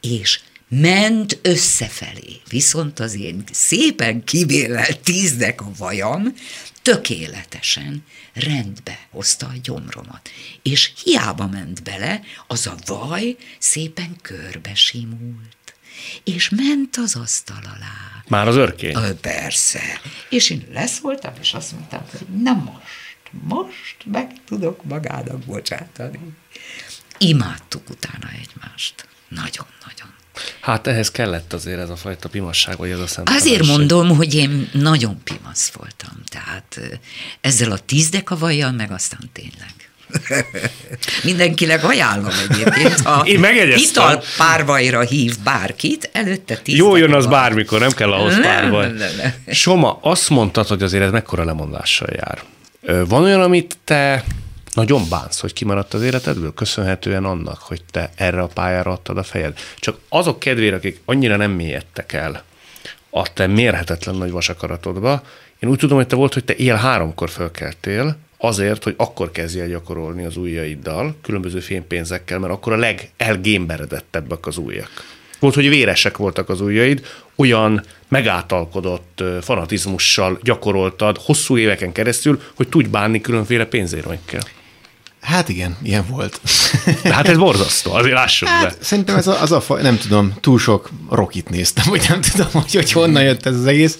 És 0.00 0.40
ment 0.80 1.38
összefelé, 1.42 2.40
viszont 2.48 2.98
az 2.98 3.14
én 3.14 3.44
szépen 3.52 4.24
kibélelt 4.24 5.00
tíznek 5.00 5.60
a 5.60 5.70
vajam 5.78 6.34
tökéletesen 6.82 8.04
rendbe 8.32 8.98
hozta 9.10 9.46
a 9.46 9.52
gyomromat. 9.62 10.30
És 10.62 10.92
hiába 11.04 11.46
ment 11.46 11.82
bele, 11.82 12.20
az 12.46 12.66
a 12.66 12.74
vaj 12.86 13.36
szépen 13.58 14.16
körbe 14.22 14.74
simult. 14.74 15.74
És 16.24 16.48
ment 16.48 16.96
az 16.96 17.16
asztal 17.16 17.62
alá. 17.62 18.22
Már 18.28 18.48
az 18.48 18.56
örkény? 18.56 18.96
Ö, 18.96 19.14
persze. 19.14 20.00
És 20.30 20.50
én 20.50 20.66
leszóltam, 20.72 21.32
és 21.40 21.52
azt 21.52 21.72
mondtam, 21.72 22.02
hogy 22.10 22.26
na 22.42 22.52
most 22.52 23.02
most 23.42 24.04
meg 24.04 24.44
tudok 24.44 24.84
magának 24.84 25.38
bocsátani. 25.38 26.18
Imádtuk 27.18 27.90
utána 27.90 28.30
egymást. 28.30 29.08
Nagyon-nagyon. 29.28 30.14
Hát 30.60 30.86
ehhez 30.86 31.10
kellett 31.10 31.52
azért 31.52 31.78
ez 31.80 31.90
a 31.90 31.96
fajta 31.96 32.28
pimasság, 32.28 32.76
vagy 32.76 32.90
ez 32.90 32.98
a 32.98 33.06
szent 33.06 33.28
Azért 33.28 33.66
mondom, 33.66 34.16
hogy 34.16 34.34
én 34.34 34.68
nagyon 34.72 35.20
pimasz 35.24 35.70
voltam. 35.70 36.12
Tehát 36.28 36.80
ezzel 37.40 37.70
a 37.72 37.78
tízdekavajjal 37.78 38.72
meg 38.72 38.90
aztán 38.90 39.20
tényleg 39.32 39.72
Mindenkinek 41.24 41.84
ajánlom 41.84 42.32
egyébként, 42.50 43.00
ha 43.00 43.22
Én 43.26 43.38
megegyeztem. 43.40 43.90
ital 44.04 44.22
párvajra 44.36 45.00
hív 45.00 45.36
bárkit, 45.44 46.10
előtte 46.12 46.56
tíz 46.56 46.76
Jó 46.76 46.96
jön 46.96 47.12
az 47.14 47.24
van. 47.24 47.32
bármikor, 47.32 47.80
nem 47.80 47.90
kell 47.90 48.12
ahhoz 48.12 48.36
Nem, 48.36 48.70
nem. 48.70 49.34
Soma, 49.50 49.98
azt 50.02 50.28
mondtad, 50.30 50.66
hogy 50.66 50.82
azért 50.82 51.02
ez 51.02 51.10
mekkora 51.10 51.44
lemondással 51.44 52.08
jár. 52.12 52.42
Van 53.06 53.22
olyan, 53.22 53.40
amit 53.42 53.76
te 53.84 54.24
nagyon 54.74 55.08
bánsz, 55.08 55.40
hogy 55.40 55.52
kimaradt 55.52 55.94
az 55.94 56.02
életedből, 56.02 56.54
köszönhetően 56.54 57.24
annak, 57.24 57.58
hogy 57.58 57.82
te 57.90 58.10
erre 58.14 58.42
a 58.42 58.46
pályára 58.46 58.90
adtad 58.90 59.18
a 59.18 59.22
fejed. 59.22 59.58
Csak 59.78 59.98
azok 60.08 60.38
kedvére, 60.38 60.76
akik 60.76 61.00
annyira 61.04 61.36
nem 61.36 61.50
mélyedtek 61.50 62.12
el 62.12 62.42
a 63.10 63.32
te 63.32 63.46
mérhetetlen 63.46 64.14
nagy 64.14 64.30
vasakaratodba, 64.30 65.22
én 65.58 65.70
úgy 65.70 65.78
tudom, 65.78 65.96
hogy 65.96 66.06
te 66.06 66.16
volt, 66.16 66.34
hogy 66.34 66.44
te 66.44 66.54
él 66.54 66.74
háromkor 66.74 67.30
fölkeltél, 67.30 68.16
azért, 68.38 68.84
hogy 68.84 68.94
akkor 68.96 69.30
kezdj 69.30 69.60
el 69.60 69.68
gyakorolni 69.68 70.24
az 70.24 70.36
ujjaiddal, 70.36 71.16
különböző 71.22 71.60
fénypénzekkel, 71.60 72.38
mert 72.38 72.52
akkor 72.52 72.72
a 72.72 72.76
legelgémberedettebbek 72.76 74.46
az 74.46 74.56
ujjak. 74.56 74.90
Volt, 75.38 75.54
hogy 75.54 75.68
véresek 75.68 76.16
voltak 76.16 76.48
az 76.48 76.60
ujjaid, 76.60 77.06
olyan 77.36 77.84
megátalkodott 78.08 79.22
fanatizmussal 79.40 80.38
gyakoroltad 80.42 81.16
hosszú 81.18 81.56
éveken 81.56 81.92
keresztül, 81.92 82.40
hogy 82.54 82.68
tudj 82.68 82.88
bánni 82.88 83.20
különféle 83.20 83.64
pénzérmekkel. 83.64 84.42
Hát 85.24 85.48
igen, 85.48 85.76
ilyen 85.82 86.04
volt. 86.08 86.40
De 87.02 87.14
hát 87.14 87.28
ez 87.28 87.36
borzasztó, 87.36 87.92
azért 87.92 88.14
lássuk 88.14 88.48
be. 88.48 88.54
Hát, 88.54 88.76
szerintem 88.80 89.16
ez 89.16 89.26
a, 89.26 89.42
az 89.42 89.52
a 89.52 89.60
faj, 89.60 89.82
nem 89.82 89.98
tudom, 89.98 90.32
túl 90.40 90.58
sok 90.58 90.90
rokit 91.10 91.48
néztem, 91.48 91.84
vagy 91.88 92.06
nem 92.08 92.20
tudom, 92.20 92.48
hogy, 92.52 92.74
hogy 92.74 92.92
honnan 92.92 93.22
jött 93.22 93.46
ez 93.46 93.56
az 93.56 93.66
egész. 93.66 93.98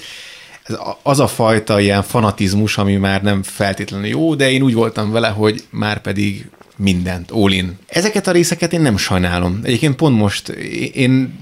Ez 0.63 0.75
a, 0.75 0.99
az 1.03 1.21
a 1.21 1.27
fajta 1.27 1.81
ilyen 1.81 2.03
fanatizmus, 2.03 2.79
ami 2.79 2.97
már 2.97 3.23
nem 3.23 3.43
feltétlenül 3.43 4.07
jó, 4.07 4.35
de 4.35 4.51
én 4.51 4.63
úgy 4.63 4.75
voltam 4.75 5.11
vele, 5.11 5.29
hogy 5.29 5.65
már 5.71 6.01
pedig 6.01 6.51
mindent, 6.77 7.31
all 7.31 7.53
in. 7.53 7.79
Ezeket 7.87 8.27
a 8.27 8.33
részeket 8.33 8.73
én 8.73 8.81
nem 8.81 8.97
sajnálom. 8.97 9.61
Egyébként 9.63 9.97
pont 9.97 10.17
most 10.17 10.49
én 10.95 11.39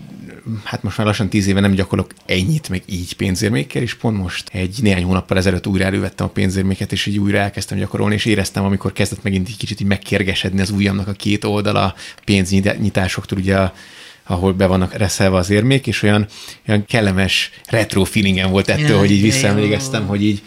hát 0.64 0.82
most 0.82 0.97
már 0.97 1.07
lassan 1.07 1.28
tíz 1.28 1.47
éve 1.47 1.61
nem 1.61 1.72
gyakorlok 1.72 2.12
ennyit, 2.26 2.68
meg 2.68 2.82
így 2.86 3.12
pénzérmékkel, 3.12 3.82
és 3.82 3.95
pont 3.95 4.16
most 4.16 4.49
egy 4.53 4.78
néhány 4.82 5.05
hónappal 5.05 5.36
ezelőtt 5.36 5.66
újra 5.66 5.84
elővettem 5.84 6.26
a 6.26 6.30
pénzérméket, 6.30 6.93
és 6.93 7.07
így 7.07 7.18
újra 7.18 7.38
elkezdtem 7.38 7.78
gyakorolni, 7.78 8.14
és 8.14 8.24
éreztem, 8.24 8.64
amikor 8.64 8.93
kezdett 8.93 9.22
megint 9.22 9.49
egy 9.49 9.57
kicsit 9.57 9.80
így 9.80 9.86
megkérgesedni 9.86 10.61
az 10.61 10.70
ujjamnak 10.70 11.09
a 11.09 11.12
két 11.12 11.45
oldala 11.45 11.95
pénznyitásoktól, 12.24 13.38
ugye 13.38 13.57
a 13.57 13.72
ahol 14.26 14.53
be 14.53 14.66
vannak 14.66 14.95
reszelve 14.95 15.36
az 15.36 15.51
érmék, 15.51 15.86
és 15.86 16.03
olyan, 16.03 16.26
olyan 16.68 16.84
kellemes 16.84 17.51
retro 17.68 18.05
feelingem 18.05 18.51
volt 18.51 18.68
ettől, 18.68 18.86
Jaj, 18.86 18.99
hogy 18.99 19.11
így 19.11 19.22
visszaemlékeztem, 19.22 20.07
hogy 20.07 20.24
így 20.24 20.43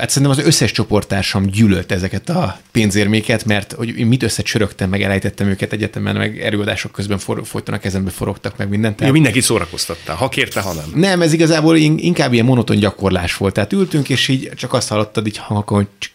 Hát 0.00 0.10
szerintem 0.10 0.38
az 0.38 0.46
összes 0.46 0.72
csoporttársam 0.72 1.46
gyűlölt 1.46 1.92
ezeket 1.92 2.28
a 2.28 2.60
pénzérméket, 2.72 3.44
mert 3.44 3.72
hogy 3.72 3.98
én 3.98 4.06
mit 4.06 4.22
összecsörögtem, 4.22 4.88
meg 4.88 5.02
elejtettem 5.02 5.46
őket 5.46 5.72
egyetemen, 5.72 6.16
meg 6.16 6.40
erőadások 6.40 6.92
közben 6.92 7.18
for, 7.18 7.40
folyton 7.44 7.74
a 7.74 7.78
kezembe 7.78 8.10
forogtak, 8.10 8.56
meg 8.56 8.68
mindent. 8.68 9.00
Jó, 9.00 9.10
mindenki 9.10 9.40
szórakoztattál, 9.40 10.16
ha 10.16 10.28
kérte, 10.28 10.60
ha 10.60 10.72
nem. 10.72 10.92
nem, 10.94 11.22
ez 11.22 11.32
igazából 11.32 11.76
in- 11.76 12.00
inkább 12.00 12.32
ilyen 12.32 12.44
monoton 12.44 12.78
gyakorlás 12.78 13.36
volt. 13.36 13.54
Tehát 13.54 13.72
ültünk, 13.72 14.08
és 14.08 14.28
így 14.28 14.50
csak 14.56 14.72
azt 14.72 14.88
hallottad 14.88 15.26
így 15.26 15.36
hangokon, 15.36 15.76
hogy 15.76 16.10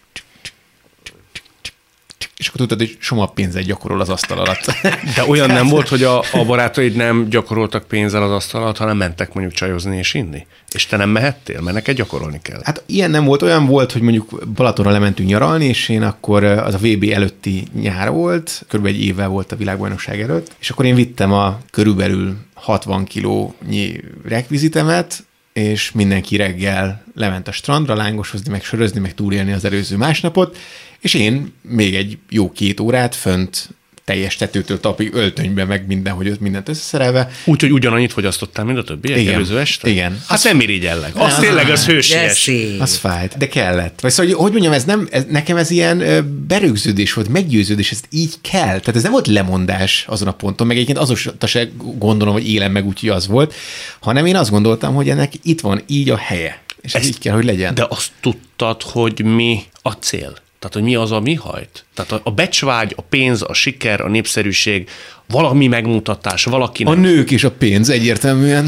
és 2.36 2.48
akkor 2.48 2.60
tudtad, 2.60 2.78
hogy 2.78 2.96
soma 3.00 3.26
pénzet 3.26 3.62
gyakorol 3.62 4.00
az 4.00 4.08
asztal 4.08 4.38
alatt. 4.38 4.64
De 5.16 5.24
olyan 5.26 5.50
nem 5.50 5.68
volt, 5.68 5.88
hogy 5.88 6.02
a, 6.02 6.18
a 6.18 6.44
barátaid 6.46 6.96
nem 6.96 7.28
gyakoroltak 7.28 7.88
pénzzel 7.88 8.22
az 8.22 8.30
asztal 8.30 8.62
alatt, 8.62 8.76
hanem 8.76 8.96
mentek 8.96 9.32
mondjuk 9.32 9.56
csajozni 9.56 9.96
és 9.96 10.14
inni? 10.14 10.46
És 10.72 10.86
te 10.86 10.96
nem 10.96 11.10
mehettél, 11.10 11.60
mert 11.60 11.76
neked 11.76 11.96
gyakorolni 11.96 12.38
kell. 12.42 12.60
Hát 12.64 12.82
ilyen 12.86 13.10
nem 13.10 13.24
volt, 13.24 13.42
olyan 13.42 13.66
volt, 13.66 13.92
hogy 13.92 14.02
mondjuk 14.02 14.48
Balatonra 14.54 14.90
lementünk 14.90 15.28
nyaralni, 15.28 15.64
és 15.64 15.88
én 15.88 16.02
akkor 16.02 16.44
az 16.44 16.74
a 16.74 16.78
VB 16.78 17.10
előtti 17.12 17.64
nyár 17.80 18.10
volt, 18.10 18.64
körülbelül 18.68 18.98
egy 18.98 19.04
évvel 19.04 19.28
volt 19.28 19.52
a 19.52 19.56
világbajnokság 19.56 20.20
előtt, 20.20 20.50
és 20.58 20.70
akkor 20.70 20.84
én 20.84 20.94
vittem 20.94 21.32
a 21.32 21.58
körülbelül 21.70 22.36
60 22.54 23.04
kilónyi 23.04 24.00
rekvizitemet, 24.24 25.24
és 25.52 25.92
mindenki 25.92 26.36
reggel 26.36 27.04
lement 27.14 27.48
a 27.48 27.52
strandra 27.52 27.94
lángosozni, 27.94 28.50
meg 28.50 28.64
sörözni, 28.64 29.00
meg 29.00 29.14
túlélni 29.14 29.52
az 29.52 29.64
előző 29.64 29.96
másnapot, 29.96 30.56
és 31.00 31.14
én 31.14 31.52
még 31.62 31.94
egy 31.94 32.18
jó 32.30 32.52
két 32.52 32.80
órát 32.80 33.14
fönt 33.14 33.68
teljes 34.06 34.36
tetőtől 34.36 34.80
tapig 34.80 35.14
öltönybe, 35.14 35.64
meg 35.64 35.86
mindenhogy 35.86 36.28
ott 36.28 36.40
mindent 36.40 36.68
összeszerelve. 36.68 37.30
Úgyhogy 37.44 37.72
ugyanannyit 37.72 38.12
fogyasztottál, 38.12 38.64
mint 38.64 38.78
a 38.78 38.82
többiek 38.82 39.18
Igen. 39.18 39.34
előző 39.34 39.58
este? 39.58 39.88
Igen. 39.88 40.22
Hát 40.28 40.44
nem 40.44 40.60
irigyellek. 40.60 41.16
Az 41.16 41.32
Nem. 41.32 41.40
tényleg 41.40 41.70
az 41.70 41.86
hősies. 41.86 42.50
Az 42.78 42.96
fájt, 42.96 43.36
de 43.38 43.48
kellett. 43.48 44.00
Vagy 44.00 44.10
szóval, 44.10 44.32
hogy, 44.32 44.42
hogy 44.42 44.50
mondjam, 44.52 44.72
ez 44.72 44.84
nem, 44.84 45.08
ez, 45.10 45.24
nekem 45.30 45.56
ez 45.56 45.70
ilyen 45.70 45.98
berögződés 46.46 47.12
volt, 47.12 47.28
meggyőződés, 47.28 47.90
ez 47.90 48.00
így 48.10 48.34
kell. 48.40 48.78
Tehát 48.78 48.96
ez 48.96 49.02
nem 49.02 49.12
volt 49.12 49.26
lemondás 49.26 50.04
azon 50.08 50.28
a 50.28 50.32
ponton, 50.32 50.66
meg 50.66 50.76
egyébként 50.76 50.98
azóta 50.98 51.46
se 51.46 51.68
gondolom, 51.98 52.34
hogy 52.34 52.48
élem 52.48 52.72
meg 52.72 52.86
úgy, 52.86 53.00
hogy 53.00 53.08
az 53.08 53.26
volt, 53.26 53.54
hanem 54.00 54.26
én 54.26 54.36
azt 54.36 54.50
gondoltam, 54.50 54.94
hogy 54.94 55.08
ennek 55.08 55.32
itt 55.42 55.60
van 55.60 55.82
így 55.86 56.10
a 56.10 56.16
helye. 56.16 56.62
És 56.82 56.94
ez 56.94 57.00
Ezt- 57.00 57.10
így 57.10 57.18
kell, 57.18 57.34
hogy 57.34 57.44
legyen. 57.44 57.74
De 57.74 57.86
azt 57.88 58.10
tudtad, 58.20 58.82
hogy 58.82 59.24
mi 59.24 59.62
a 59.82 59.90
cél? 59.92 60.44
Tehát, 60.58 60.74
hogy 60.74 60.82
mi 60.82 60.94
az, 60.94 61.12
ami 61.12 61.34
hajt? 61.34 61.84
Tehát 61.94 62.12
a- 62.12 62.20
a 62.24 62.30
becsvágy, 62.30 62.92
a 62.96 63.02
pénz, 63.02 63.42
a 63.42 63.52
siker, 63.52 64.00
a 64.00 64.08
népszerűség, 64.08 64.88
valami 65.28 65.66
megmutatás, 65.66 66.46
A 66.46 66.50
valakinek. 66.50 66.96
nők 66.96 67.30
és 67.30 67.44
a 67.44 67.50
pénz 67.50 67.88
egyértelműen. 67.88 68.66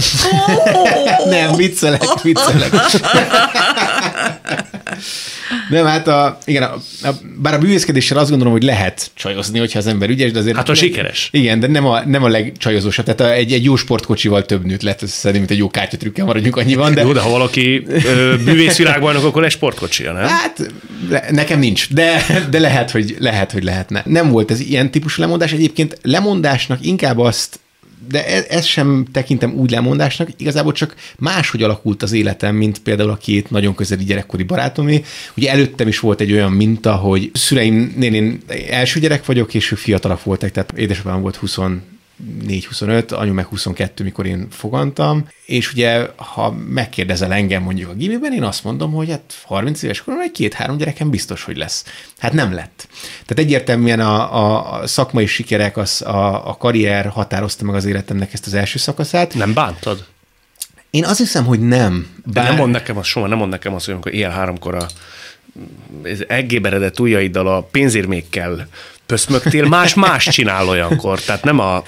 nem, 1.31 1.55
viccelek, 1.57 2.03
viccelek. 2.23 2.71
Nem, 5.69 5.87
hát 5.87 6.09
a, 6.09 6.39
igen, 6.45 6.63
a, 6.63 6.75
a, 7.03 7.11
bár 7.37 7.55
a 7.55 7.59
bűvészkedéssel 7.59 8.19
azt 8.19 8.29
gondolom, 8.29 8.53
hogy 8.53 8.63
lehet 8.63 9.11
csajozni, 9.15 9.59
hogyha 9.59 9.79
az 9.79 9.87
ember 9.87 10.09
ügyes, 10.09 10.33
de 10.33 10.39
azért... 10.39 10.57
Hát, 10.57 10.67
ha 10.67 10.75
sikeres. 10.75 11.29
Igen, 11.33 11.61
de 11.61 11.67
nem 11.67 11.87
a, 11.87 12.05
nem 12.07 12.23
a 12.23 12.29
legcsajozósabb. 12.29 13.05
Tehát 13.05 13.21
a, 13.21 13.33
egy, 13.33 13.53
egy 13.53 13.65
jó 13.65 13.77
sportkocsival 13.77 14.45
több 14.45 14.65
nőt 14.65 14.83
lehet 14.83 15.03
összeszedni, 15.03 15.39
mint 15.39 15.51
egy 15.51 15.59
jó 15.59 15.69
kártyatrükkel 15.71 16.25
maradjunk 16.25 16.57
annyiban, 16.57 16.95
de... 16.95 17.03
Jó, 17.03 17.13
de 17.13 17.21
ha 17.21 17.31
valaki 17.31 17.87
ö, 17.89 18.35
bűvészvilágbajnok, 18.45 19.25
akkor 19.25 19.45
egy 19.45 19.51
sportkocsia, 19.51 20.13
nem? 20.13 20.25
Hát 20.25 20.73
le, 21.09 21.25
nekem 21.31 21.59
nincs, 21.59 21.93
de, 21.93 22.25
de 22.51 22.59
lehet, 22.59 22.91
hogy, 22.91 23.17
lehet, 23.19 23.53
hogy 23.53 23.63
lehetne. 23.63 24.03
Nem 24.07 24.31
volt 24.31 24.51
ez 24.51 24.61
ilyen 24.61 24.91
típusú 24.91 25.21
lemondás. 25.21 25.53
Egyébként 25.53 25.99
lemondásnak 26.03 26.79
inkább 26.87 27.19
azt 27.19 27.59
de 28.09 28.27
ez, 28.27 28.45
ez 28.49 28.65
sem 28.65 29.07
tekintem 29.13 29.55
úgy 29.55 29.71
lemondásnak, 29.71 30.29
igazából 30.37 30.73
csak 30.73 30.95
máshogy 31.19 31.63
alakult 31.63 32.03
az 32.03 32.13
életem, 32.13 32.55
mint 32.57 32.79
például 32.79 33.11
a 33.11 33.17
két 33.17 33.51
nagyon 33.51 33.75
közeli 33.75 34.05
gyerekkori 34.05 34.43
barátomé. 34.43 35.03
Ugye 35.37 35.51
előttem 35.51 35.89
is 35.89 36.01
volt 36.01 36.21
egy 36.21 36.33
olyan 36.33 36.53
minta, 36.53 36.95
hogy 36.95 37.31
szüleimnél 37.33 38.15
én 38.15 38.41
első 38.71 39.01
gyerek 39.01 39.27
vagyok, 39.27 39.55
és 39.55 39.73
ők 39.73 39.79
fiatalak 39.79 40.25
voltak, 40.25 40.51
tehát 40.51 40.73
édesapám 40.77 41.21
volt 41.21 41.37
20 41.37 41.57
4-25, 42.47 43.13
anyu 43.13 43.33
meg 43.33 43.47
22, 43.47 44.05
mikor 44.05 44.27
én 44.27 44.47
fogantam, 44.51 45.29
és 45.45 45.73
ugye, 45.73 46.07
ha 46.17 46.51
megkérdezel 46.51 47.33
engem 47.33 47.63
mondjuk 47.63 47.91
a 47.91 47.95
gimiben, 47.95 48.33
én 48.33 48.43
azt 48.43 48.65
mondom, 48.65 48.93
hogy 48.93 49.11
hát 49.11 49.35
30 49.43 49.83
éves 49.83 50.03
koron 50.03 50.23
egy 50.23 50.31
két-három 50.31 50.77
gyerekem 50.77 51.11
biztos, 51.11 51.45
hogy 51.45 51.57
lesz. 51.57 51.85
Hát 52.19 52.33
nem 52.33 52.53
lett. 52.53 52.89
Tehát 53.27 53.45
egyértelműen 53.45 54.01
a, 54.01 54.81
a, 54.81 54.87
szakmai 54.87 55.27
sikerek, 55.27 55.77
az, 55.77 56.03
a, 56.03 56.49
a 56.49 56.57
karrier 56.57 57.07
határozta 57.07 57.65
meg 57.65 57.75
az 57.75 57.85
életemnek 57.85 58.33
ezt 58.33 58.47
az 58.47 58.55
első 58.55 58.79
szakaszát. 58.79 59.35
Nem 59.35 59.53
bántad? 59.53 60.05
Én 60.91 61.05
azt 61.05 61.19
hiszem, 61.19 61.45
hogy 61.45 61.61
nem. 61.61 62.09
De 62.25 62.43
nem 62.43 62.57
mond 62.57 62.73
nekem 62.73 62.97
azt, 62.97 63.09
soha 63.09 63.27
nem 63.27 63.39
mond 63.39 63.51
nekem 63.51 63.75
azt, 63.75 63.85
hogy 63.85 63.95
amikor 63.95 64.15
éjjel 64.15 64.31
háromkor 64.31 64.75
a 64.75 64.87
ez 66.03 66.21
eggéberedett 66.27 67.01
ujjaiddal 67.01 67.47
a 67.47 67.63
pénzérmékkel 67.63 68.69
pöszmögtél, 69.09 69.65
más-más 69.65 70.25
csinál 70.29 70.69
olyankor, 70.69 71.21
tehát 71.21 71.45
nem 71.45 71.59
a 71.59 71.83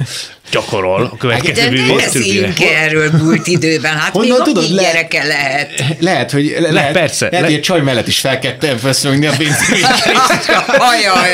gyakorol 0.50 1.02
a 1.12 1.16
következő 1.16 1.52
De 1.54 1.62
ne 1.62 1.68
bűvésztőbire. 1.70 1.96
beszéljünk 2.04 2.60
erről 2.60 3.10
múlt 3.22 3.46
időben, 3.46 3.96
hát 3.96 4.12
Honnan 4.12 4.28
még 4.36 4.42
tudod, 4.46 4.70
le- 4.70 4.82
gyereke 4.82 5.24
lehet. 5.24 5.84
Lehet, 5.98 6.30
hogy 6.30 6.56
le, 6.58 6.70
lehet, 6.70 6.92
persze, 6.92 7.24
lehet, 7.24 7.40
le- 7.40 7.46
hogy 7.46 7.54
egy 7.56 7.62
csaj 7.62 7.80
mellett 7.80 8.06
is 8.06 8.18
felkettem 8.20 8.76
feszögni 8.76 9.26
a 9.26 9.32
pénzérméket. 9.38 10.08
Ajaj. 10.92 11.30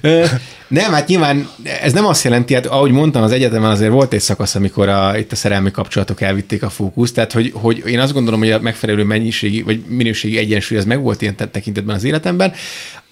Ö, 0.00 0.24
Nem, 0.68 0.92
hát 0.92 1.06
nyilván 1.06 1.48
ez 1.82 1.92
nem 1.92 2.06
azt 2.06 2.24
jelenti, 2.24 2.54
hát 2.54 2.66
ahogy 2.66 2.90
mondtam, 2.90 3.22
az 3.22 3.32
egyetemen 3.32 3.70
azért 3.70 3.90
volt 3.90 4.12
egy 4.12 4.20
szakasz, 4.20 4.54
amikor 4.54 4.88
a, 4.88 5.16
itt 5.18 5.32
a 5.32 5.36
szerelmi 5.36 5.70
kapcsolatok 5.70 6.20
elvitték 6.20 6.62
a 6.62 6.70
fókuszt, 6.70 7.14
tehát 7.14 7.32
hogy, 7.32 7.50
hogy 7.54 7.82
én 7.86 8.00
azt 8.00 8.12
gondolom, 8.12 8.40
hogy 8.40 8.50
a 8.50 8.60
megfelelő 8.60 9.02
mennyiségi 9.04 9.62
vagy 9.62 9.80
minőségi 9.88 10.38
egyensúly 10.38 10.78
az 10.78 10.84
megvolt 10.84 11.22
ilyen 11.22 11.36
te- 11.36 11.46
tekintetben 11.48 11.96
az 11.96 12.04
életemben. 12.04 12.52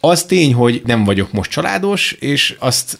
Az 0.01 0.24
tény, 0.24 0.55
hogy 0.55 0.82
nem 0.84 1.05
vagyok 1.05 1.32
most 1.32 1.51
családos, 1.51 2.12
és 2.12 2.57
azt 2.59 2.99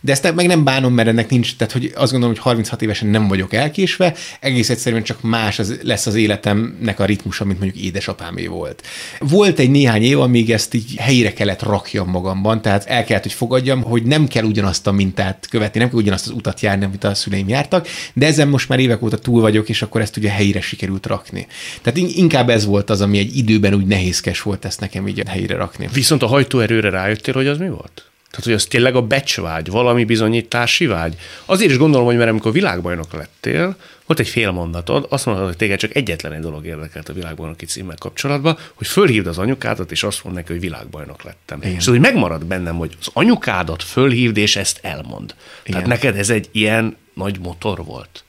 De 0.00 0.12
ezt 0.12 0.34
meg 0.34 0.46
nem 0.46 0.64
bánom, 0.64 0.94
mert 0.94 1.08
ennek 1.08 1.30
nincs, 1.30 1.56
tehát 1.56 1.72
hogy 1.72 1.92
azt 1.94 2.10
gondolom, 2.10 2.34
hogy 2.34 2.44
36 2.44 2.82
évesen 2.82 3.08
nem 3.08 3.28
vagyok 3.28 3.52
elkésve, 3.52 4.14
egész 4.40 4.70
egyszerűen 4.70 5.02
csak 5.02 5.22
más 5.22 5.58
az, 5.58 5.78
lesz 5.82 6.06
az 6.06 6.14
életemnek 6.14 7.00
a 7.00 7.04
ritmusa, 7.04 7.44
mint 7.44 7.60
mondjuk 7.60 7.84
édesapámé 7.84 8.46
volt. 8.46 8.86
Volt 9.18 9.58
egy 9.58 9.70
néhány 9.70 10.02
év, 10.02 10.20
amíg 10.20 10.50
ezt 10.50 10.74
így 10.74 10.94
helyre 10.96 11.32
kellett 11.32 11.62
rakjam 11.62 12.08
magamban, 12.08 12.62
tehát 12.62 12.84
el 12.84 13.04
kellett, 13.04 13.22
hogy 13.22 13.32
fogadjam, 13.32 13.82
hogy 13.82 14.02
nem 14.02 14.28
kell 14.28 14.44
ugyanazt 14.44 14.86
a 14.86 14.92
mintát 14.92 15.46
követni, 15.50 15.80
nem 15.80 15.88
kell 15.88 15.98
ugyanazt 15.98 16.26
az 16.26 16.32
utat 16.32 16.60
járni, 16.60 16.84
amit 16.84 17.04
a 17.04 17.14
szüleim 17.14 17.48
jártak, 17.48 17.88
de 18.14 18.26
ezen 18.26 18.48
most 18.48 18.68
már 18.68 18.78
évek 18.78 19.02
óta 19.02 19.18
túl 19.18 19.40
vagyok, 19.40 19.68
és 19.68 19.82
akkor 19.82 20.00
ezt 20.00 20.16
ugye 20.16 20.30
helyre 20.30 20.60
sikerült 20.60 21.06
rakni. 21.06 21.46
Tehát 21.82 21.98
inkább 21.98 22.48
ez 22.48 22.64
volt 22.64 22.90
az, 22.90 23.00
ami 23.00 23.18
egy 23.18 23.36
időben 23.36 23.74
úgy 23.74 23.86
nehézkes 23.86 24.42
volt 24.42 24.64
ezt 24.64 24.80
nekem 24.80 25.08
így 25.08 25.22
helyre 25.28 25.56
rakni. 25.56 25.88
Viszont 25.92 26.22
a 26.22 26.26
hajtóerőre 26.26 26.90
rájöttél, 26.90 27.34
hogy 27.34 27.46
az 27.46 27.58
mi 27.58 27.68
volt? 27.68 28.09
Tehát, 28.30 28.44
hogy 28.44 28.52
az 28.54 28.64
tényleg 28.64 28.94
a 28.94 29.02
becsvágy, 29.02 29.70
valami 29.70 30.04
bizonyítási 30.04 30.86
vágy. 30.86 31.16
Azért 31.44 31.70
is 31.70 31.76
gondolom, 31.76 32.06
hogy 32.06 32.16
mert 32.16 32.30
amikor 32.30 32.52
világbajnok 32.52 33.12
lettél, 33.12 33.76
volt 34.06 34.20
egy 34.20 34.28
fél 34.28 34.50
mondatod, 34.50 35.06
azt 35.08 35.26
mondod, 35.26 35.44
hogy 35.44 35.56
téged 35.56 35.78
csak 35.78 35.94
egyetlen 35.94 36.32
egy 36.32 36.40
dolog 36.40 36.66
érdekelt 36.66 37.08
a 37.08 37.12
világbajnoki 37.12 37.66
címmel 37.66 37.96
kapcsolatban, 37.98 38.58
hogy 38.74 38.86
fölhívd 38.86 39.26
az 39.26 39.38
anyukádat, 39.38 39.90
és 39.90 40.02
azt 40.02 40.24
mond 40.24 40.36
neki, 40.36 40.52
hogy 40.52 40.60
világbajnok 40.60 41.22
lettem. 41.22 41.58
Igen. 41.62 41.74
És 41.74 41.86
hogy 41.86 42.00
megmarad 42.00 42.44
bennem, 42.44 42.76
hogy 42.76 42.96
az 43.00 43.08
anyukádat 43.12 43.82
fölhívd, 43.82 44.36
és 44.36 44.56
ezt 44.56 44.78
elmond. 44.82 45.34
Igen. 45.62 45.72
Tehát 45.72 45.86
neked 45.86 46.16
ez 46.16 46.30
egy 46.30 46.48
ilyen 46.52 46.96
nagy 47.14 47.38
motor 47.40 47.84
volt. 47.84 48.24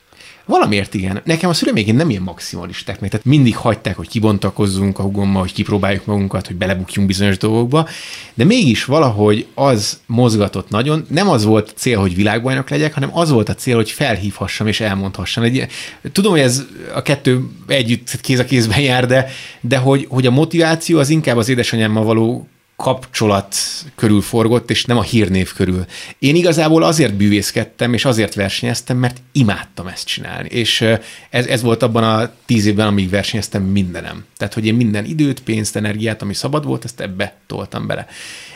Valamiért 0.52 0.93
igen. 0.93 1.22
Nekem 1.26 1.49
a 1.49 1.54
szüleim 1.54 1.95
nem 1.95 2.10
ilyen 2.10 2.22
maximalisták, 2.22 2.97
tehát 2.97 3.26
mindig 3.26 3.56
hagyták, 3.56 3.95
hogy 3.95 4.08
kibontakozzunk 4.08 4.99
a 4.99 5.04
hugommal, 5.04 5.41
hogy 5.41 5.54
kipróbáljuk 5.54 6.06
magunkat, 6.06 6.47
hogy 6.47 6.56
belebukjunk 6.56 7.08
bizonyos 7.08 7.38
dolgokba, 7.38 7.88
de 8.34 8.43
mégis 8.43 8.86
valahogy 8.86 9.45
az 9.54 9.99
mozgatott 10.06 10.70
nagyon. 10.70 11.06
Nem 11.10 11.30
az 11.30 11.43
volt 11.43 11.74
cél, 11.76 11.99
hogy 11.99 12.16
világbajnok 12.16 12.70
legyek, 12.70 12.93
hanem 12.93 13.18
az 13.18 13.30
volt 13.30 13.49
a 13.49 13.56
cél, 13.56 13.76
hogy 13.76 13.91
felhívhassam 13.91 14.68
és 14.68 14.80
elmondhassam. 14.80 15.43
Egy, 15.43 15.68
tudom, 16.12 16.32
hogy 16.32 16.41
ez 16.41 16.66
a 16.95 17.02
kettő 17.02 17.47
együtt 17.68 18.22
kéz 18.22 18.39
a 18.39 18.45
kézben 18.45 18.80
jár, 18.80 19.06
de, 19.06 19.28
de 19.62 19.78
hogy, 19.78 20.06
hogy 20.10 20.26
a 20.26 20.32
motiváció 20.32 20.99
az 20.99 21.10
inkább 21.10 21.38
az 21.38 21.49
édesanyámmal 21.49 22.04
való 22.04 22.47
kapcsolat 22.82 23.55
körül 23.95 24.21
forgott, 24.21 24.69
és 24.69 24.86
nem 24.86 24.97
a 24.97 25.01
hírnév 25.01 25.53
körül. 25.53 25.86
Én 26.19 26.36
igazából 26.36 26.84
azért 26.84 27.13
bűvészkedtem, 27.13 27.93
és 27.93 28.05
azért 28.05 28.34
versenyeztem, 28.34 28.97
mert 28.97 29.21
imádtam 29.32 29.88
ezt 29.88 30.05
csinálni. 30.05 30.49
És 30.49 30.82
ez, 31.29 31.45
ez 31.45 31.61
volt 31.61 31.84
abban 31.84 32.03
a 32.03 32.32
tíz 32.45 32.65
évben, 32.65 32.88
amíg 32.88 33.09
versenyeztem 33.09 33.63
mindenem. 33.63 34.25
Tehát, 34.38 34.53
hogy 34.53 34.65
én 34.65 34.73
minden 34.73 35.05
időt, 35.05 35.41
pénzt, 35.41 35.75
energiát, 35.75 36.21
ami 36.21 36.34
szabad 36.34 36.65
volt, 36.65 36.84
ezt 36.84 36.99
ebbe 36.99 37.36
toltam 37.47 37.88
bele. 37.88 38.07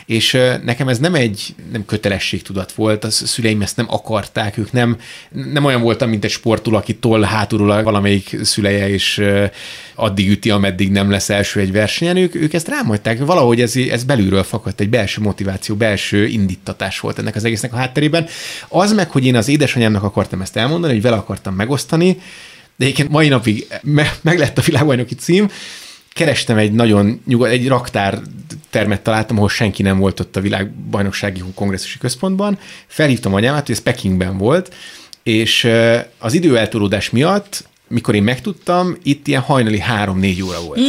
És 0.06 0.38
nekem 0.64 0.88
ez 0.88 0.98
nem 0.98 1.14
egy 1.14 1.54
nem 1.72 1.84
kötelességtudat 1.84 2.72
volt, 2.72 3.04
a 3.04 3.10
szüleim 3.10 3.62
ezt 3.62 3.76
nem 3.76 3.86
akarták, 3.88 4.58
ők 4.58 4.72
nem, 4.72 4.96
nem 5.30 5.64
olyan 5.64 5.80
voltam, 5.80 6.08
mint 6.08 6.24
egy 6.24 6.30
sportoló, 6.30 6.76
aki 6.76 6.94
toll 6.94 7.22
hátulról 7.22 7.82
valamelyik 7.82 8.36
szüleje, 8.42 8.88
és 8.88 9.22
addig 9.94 10.30
üti, 10.30 10.50
ameddig 10.50 10.90
nem 10.90 11.10
lesz 11.10 11.30
első 11.30 11.60
egy 11.60 11.72
versenyen, 11.72 12.16
ők, 12.16 12.34
ők 12.34 12.52
ezt 12.52 12.68
rám 12.68 12.86
hagyták. 12.86 13.24
Valahogy 13.24 13.60
ez, 13.60 13.76
ez 13.76 14.04
belülről 14.04 14.42
fakadt, 14.42 14.80
egy 14.80 14.90
belső 14.90 15.20
motiváció, 15.20 15.74
belső 15.74 16.26
indítatás 16.26 17.00
volt 17.00 17.18
ennek 17.18 17.34
az 17.34 17.44
egésznek 17.44 17.72
a 17.72 17.76
hátterében. 17.76 18.26
Az 18.68 18.92
meg, 18.92 19.10
hogy 19.10 19.24
én 19.24 19.36
az 19.36 19.48
édesanyámnak 19.48 20.02
akartam 20.02 20.40
ezt 20.40 20.56
elmondani, 20.56 20.92
hogy 20.92 21.02
vele 21.02 21.16
akartam 21.16 21.54
megosztani, 21.54 22.18
de 22.76 22.84
egyébként 22.84 23.08
mai 23.08 23.28
napig 23.28 23.66
me- 23.82 24.18
meg 24.22 24.38
lett 24.38 24.58
a 24.58 24.62
világbajnoki 24.62 25.14
cím, 25.14 25.48
kerestem 26.16 26.56
egy 26.56 26.72
nagyon 26.72 27.20
nyugod, 27.26 27.50
egy 27.50 27.68
raktár 27.68 28.20
termet 28.70 29.02
találtam, 29.02 29.36
ahol 29.36 29.48
senki 29.48 29.82
nem 29.82 29.98
volt 29.98 30.20
ott 30.20 30.36
a 30.36 30.40
világbajnoksági 30.40 31.42
kongresszusi 31.54 31.98
központban. 31.98 32.58
Felhívtam 32.86 33.34
anyámát, 33.34 33.66
hogy 33.66 33.74
ez 33.74 33.82
Pekingben 33.82 34.38
volt, 34.38 34.74
és 35.22 35.68
az 36.18 36.34
időeltolódás 36.34 37.10
miatt, 37.10 37.68
mikor 37.88 38.14
én 38.14 38.22
megtudtam, 38.22 38.96
itt 39.02 39.26
ilyen 39.26 39.40
hajnali 39.40 39.78
három-négy 39.78 40.42
óra 40.42 40.60
volt. 40.60 40.80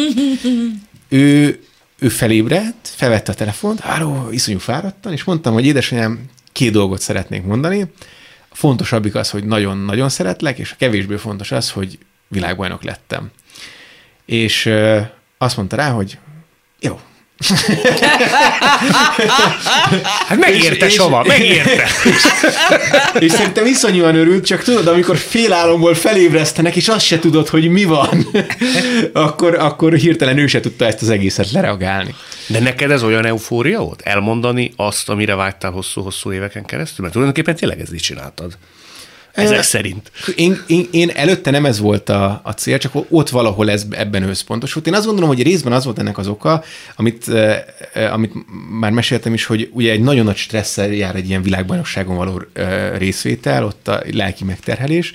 ő, 1.09 1.59
ő 1.99 2.09
felébredt, 2.09 2.87
felvette 2.95 3.31
a 3.31 3.35
telefont, 3.35 3.79
háló, 3.79 4.27
iszonyú 4.31 4.59
fáradtan, 4.59 5.11
és 5.11 5.23
mondtam, 5.23 5.53
hogy 5.53 5.65
édesanyám, 5.65 6.19
két 6.51 6.71
dolgot 6.71 7.01
szeretnék 7.01 7.43
mondani. 7.43 7.81
A 8.49 8.55
fontosabbik 8.55 9.15
az, 9.15 9.29
hogy 9.29 9.43
nagyon-nagyon 9.43 10.09
szeretlek, 10.09 10.57
és 10.57 10.71
a 10.71 10.75
kevésbé 10.77 11.15
fontos 11.15 11.51
az, 11.51 11.71
hogy 11.71 11.97
világbajnok 12.27 12.83
lettem. 12.83 13.31
És 14.25 14.69
azt 15.37 15.57
mondta 15.57 15.75
rá, 15.75 15.89
hogy 15.89 16.17
jó. 16.79 16.99
hát 20.27 20.37
megérte, 20.39 20.89
Sava, 20.89 21.23
megérte. 21.27 21.83
És, 22.03 22.27
és 23.25 23.31
szerintem 23.31 23.65
iszonyúan 23.65 24.15
örült, 24.15 24.45
csak 24.45 24.63
tudod, 24.63 24.87
amikor 24.87 25.17
félálomból 25.17 25.95
felébresztenek, 25.95 26.75
és 26.75 26.87
azt 26.87 27.05
se 27.05 27.19
tudod, 27.19 27.47
hogy 27.47 27.69
mi 27.69 27.83
van, 27.83 28.27
akkor, 29.13 29.55
akkor 29.55 29.93
hirtelen 29.93 30.37
ő 30.37 30.47
se 30.47 30.59
tudta 30.59 30.85
ezt 30.85 31.01
az 31.01 31.09
egészet 31.09 31.51
lereagálni. 31.51 32.15
De 32.47 32.59
neked 32.59 32.91
ez 32.91 33.03
olyan 33.03 33.25
eufória 33.25 33.79
volt? 33.79 34.01
Elmondani 34.01 34.73
azt, 34.75 35.09
amire 35.09 35.35
vágytál 35.35 35.71
hosszú-hosszú 35.71 36.31
éveken 36.31 36.65
keresztül? 36.65 36.97
Mert 36.99 37.11
tulajdonképpen 37.11 37.55
tényleg 37.55 37.79
ezt 37.79 37.93
így 37.93 37.99
csináltad. 37.99 38.57
Ezek 39.43 39.61
szerint. 39.61 40.11
Én, 40.35 40.63
én, 40.67 40.87
én 40.91 41.09
előtte 41.09 41.51
nem 41.51 41.65
ez 41.65 41.79
volt 41.79 42.09
a, 42.09 42.41
a 42.43 42.51
cél, 42.51 42.77
csak 42.77 42.91
ott 43.09 43.29
valahol 43.29 43.69
ez 43.69 43.85
ebben 43.89 44.23
összpontosult. 44.23 44.87
Én 44.87 44.93
azt 44.93 45.05
gondolom, 45.05 45.29
hogy 45.29 45.43
részben 45.43 45.73
az 45.73 45.85
volt 45.85 45.99
ennek 45.99 46.17
az 46.17 46.27
oka, 46.27 46.63
amit, 46.95 47.27
eh, 47.27 48.13
amit 48.13 48.33
már 48.79 48.91
meséltem 48.91 49.33
is, 49.33 49.45
hogy 49.45 49.69
ugye 49.73 49.91
egy 49.91 50.01
nagyon 50.01 50.25
nagy 50.25 50.35
stresszel 50.35 50.87
jár 50.87 51.15
egy 51.15 51.29
ilyen 51.29 51.41
világbajnokságon 51.41 52.15
való 52.15 52.41
eh, 52.53 52.91
részvétel, 52.97 53.65
ott 53.65 53.87
a 53.87 54.01
lelki 54.11 54.43
megterhelés, 54.43 55.13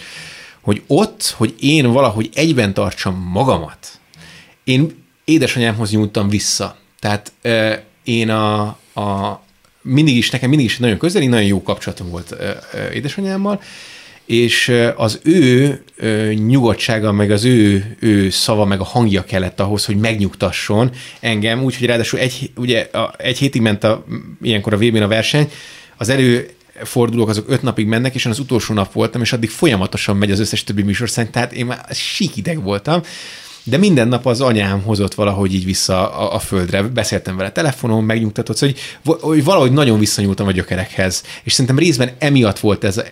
hogy 0.60 0.82
ott, 0.86 1.34
hogy 1.36 1.54
én 1.60 1.92
valahogy 1.92 2.30
egyben 2.34 2.74
tartsam 2.74 3.28
magamat, 3.32 4.00
én 4.64 5.04
édesanyámhoz 5.24 5.90
nyúltam 5.90 6.28
vissza. 6.28 6.76
Tehát 7.00 7.32
eh, 7.40 7.78
én 8.04 8.30
a, 8.30 8.62
a 8.94 9.40
mindig 9.82 10.16
is, 10.16 10.30
nekem 10.30 10.48
mindig 10.48 10.66
is 10.66 10.78
nagyon 10.78 10.98
közeli, 10.98 11.26
nagyon 11.26 11.46
jó 11.46 11.62
kapcsolatom 11.62 12.10
volt 12.10 12.36
édesanyámmal, 12.92 13.60
és 14.26 14.72
az 14.96 15.20
ő 15.22 15.82
nyugodtsága, 16.46 17.12
meg 17.12 17.30
az 17.30 17.44
ő, 17.44 17.96
ő 18.00 18.30
szava, 18.30 18.64
meg 18.64 18.80
a 18.80 18.84
hangja 18.84 19.24
kellett 19.24 19.60
ahhoz, 19.60 19.84
hogy 19.84 19.96
megnyugtasson 19.96 20.90
engem, 21.20 21.62
úgyhogy 21.62 21.86
ráadásul 21.86 22.18
egy, 22.18 22.50
ugye, 22.56 22.88
a, 22.92 23.14
egy 23.18 23.38
hétig 23.38 23.60
ment 23.60 23.84
a, 23.84 24.04
ilyenkor 24.42 24.72
a 24.72 24.76
vb 24.76 24.96
a 24.96 25.06
verseny, 25.06 25.50
az 25.96 26.08
elő 26.08 26.50
fordulók 26.84 27.28
azok 27.28 27.50
öt 27.50 27.62
napig 27.62 27.86
mennek, 27.86 28.14
és 28.14 28.24
én 28.24 28.32
az 28.32 28.38
utolsó 28.38 28.74
nap 28.74 28.92
voltam, 28.92 29.20
és 29.20 29.32
addig 29.32 29.50
folyamatosan 29.50 30.16
megy 30.16 30.30
az 30.30 30.40
összes 30.40 30.64
többi 30.64 30.82
műsorszány, 30.82 31.30
tehát 31.30 31.52
én 31.52 31.66
már 31.66 31.86
síkideg 31.90 32.62
voltam, 32.62 33.00
de 33.64 33.76
minden 33.76 34.08
nap 34.08 34.26
az 34.26 34.40
anyám 34.40 34.82
hozott 34.82 35.14
valahogy 35.14 35.54
így 35.54 35.64
vissza 35.64 36.12
a, 36.12 36.34
a 36.34 36.38
földre. 36.38 36.82
Beszéltem 36.82 37.36
vele 37.36 37.52
telefonon, 37.52 38.04
megnyugtatott, 38.04 38.58
hogy, 38.58 38.78
hogy 39.04 39.44
valahogy 39.44 39.72
nagyon 39.72 39.98
visszanyúltam 39.98 40.46
a 40.46 40.52
gyökerekhez. 40.52 41.22
És 41.42 41.52
szerintem 41.52 41.78
részben 41.78 42.10
emiatt 42.18 42.58
volt 42.58 42.84
ez, 42.84 43.02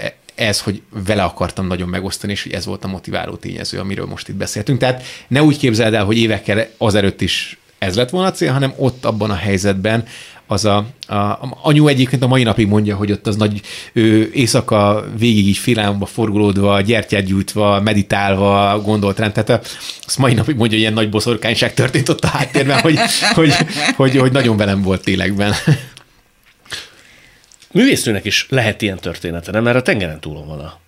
ez, 0.40 0.60
hogy 0.60 0.82
vele 1.06 1.22
akartam 1.22 1.66
nagyon 1.66 1.88
megosztani, 1.88 2.32
és 2.32 2.42
hogy 2.42 2.52
ez 2.52 2.66
volt 2.66 2.84
a 2.84 2.88
motiváló 2.88 3.34
tényező, 3.34 3.78
amiről 3.78 4.06
most 4.06 4.28
itt 4.28 4.34
beszéltünk. 4.34 4.78
Tehát 4.78 5.02
ne 5.28 5.42
úgy 5.42 5.58
képzeld 5.58 5.94
el, 5.94 6.04
hogy 6.04 6.18
évekkel 6.18 6.66
azelőtt 6.78 7.20
is 7.20 7.58
ez 7.78 7.96
lett 7.96 8.10
volna 8.10 8.28
a 8.28 8.32
cél, 8.32 8.52
hanem 8.52 8.72
ott 8.76 9.04
abban 9.04 9.30
a 9.30 9.34
helyzetben 9.34 10.04
az 10.46 10.64
a, 10.64 10.86
a, 11.06 11.14
a 11.14 11.58
anyu 11.62 11.86
egyébként 11.86 12.22
a 12.22 12.26
mai 12.26 12.42
napig 12.42 12.66
mondja, 12.66 12.96
hogy 12.96 13.12
ott 13.12 13.26
az 13.26 13.36
nagy 13.36 13.60
ő, 13.92 14.30
éjszaka 14.34 15.04
végig 15.18 15.46
így 15.46 15.56
félelmbe 15.56 16.06
forgolódva, 16.06 16.80
gyertyát 16.80 17.24
gyújtva, 17.24 17.80
meditálva 17.80 18.80
gondolt 18.84 19.18
rám. 19.18 19.32
Tehát 19.32 19.78
azt 20.06 20.18
mai 20.18 20.34
napig 20.34 20.56
mondja, 20.56 20.72
hogy 20.72 20.80
ilyen 20.80 20.92
nagy 20.92 21.10
boszorkányság 21.10 21.74
történt 21.74 22.08
ott 22.08 22.24
a 22.24 22.28
háttérben, 22.28 22.80
hogy, 22.80 22.98
hogy, 23.34 23.52
hogy, 23.96 24.16
hogy 24.16 24.32
nagyon 24.32 24.56
velem 24.56 24.82
volt 24.82 25.02
ténylegben. 25.02 25.54
Művésznőnek 27.72 28.24
is 28.24 28.46
lehet 28.48 28.82
ilyen 28.82 28.98
története, 28.98 29.50
nem? 29.50 29.62
Mert 29.62 29.76
a 29.76 29.82
tengeren 29.82 30.20
túlon 30.20 30.46
van 30.46 30.60
a, 30.60 30.80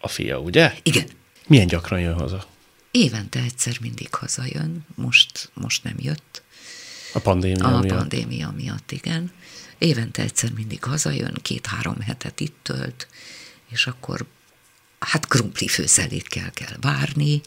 a 0.00 0.08
fia, 0.08 0.38
ugye? 0.38 0.74
Igen. 0.82 1.06
Milyen 1.46 1.66
gyakran 1.66 2.00
jön 2.00 2.14
haza? 2.14 2.44
Évente 2.90 3.40
egyszer 3.40 3.76
mindig 3.80 4.14
hazajön, 4.14 4.86
most, 4.94 5.50
most 5.54 5.84
nem 5.84 5.94
jött. 5.98 6.42
A 7.12 7.18
pandémia 7.18 7.64
a 7.64 7.80
miatt? 7.80 7.90
A 7.90 7.96
pandémia 7.96 8.54
miatt, 8.56 8.90
igen. 8.92 9.32
Évente 9.78 10.22
egyszer 10.22 10.50
mindig 10.52 10.84
hazajön, 10.84 11.38
két-három 11.42 12.00
hetet 12.00 12.40
itt 12.40 12.56
tölt, 12.62 13.08
és 13.70 13.86
akkor 13.86 14.24
hát 14.98 15.26
krumpli 15.26 15.68
főszelékkel 15.68 16.50
kell 16.50 16.76
várni. 16.80 17.40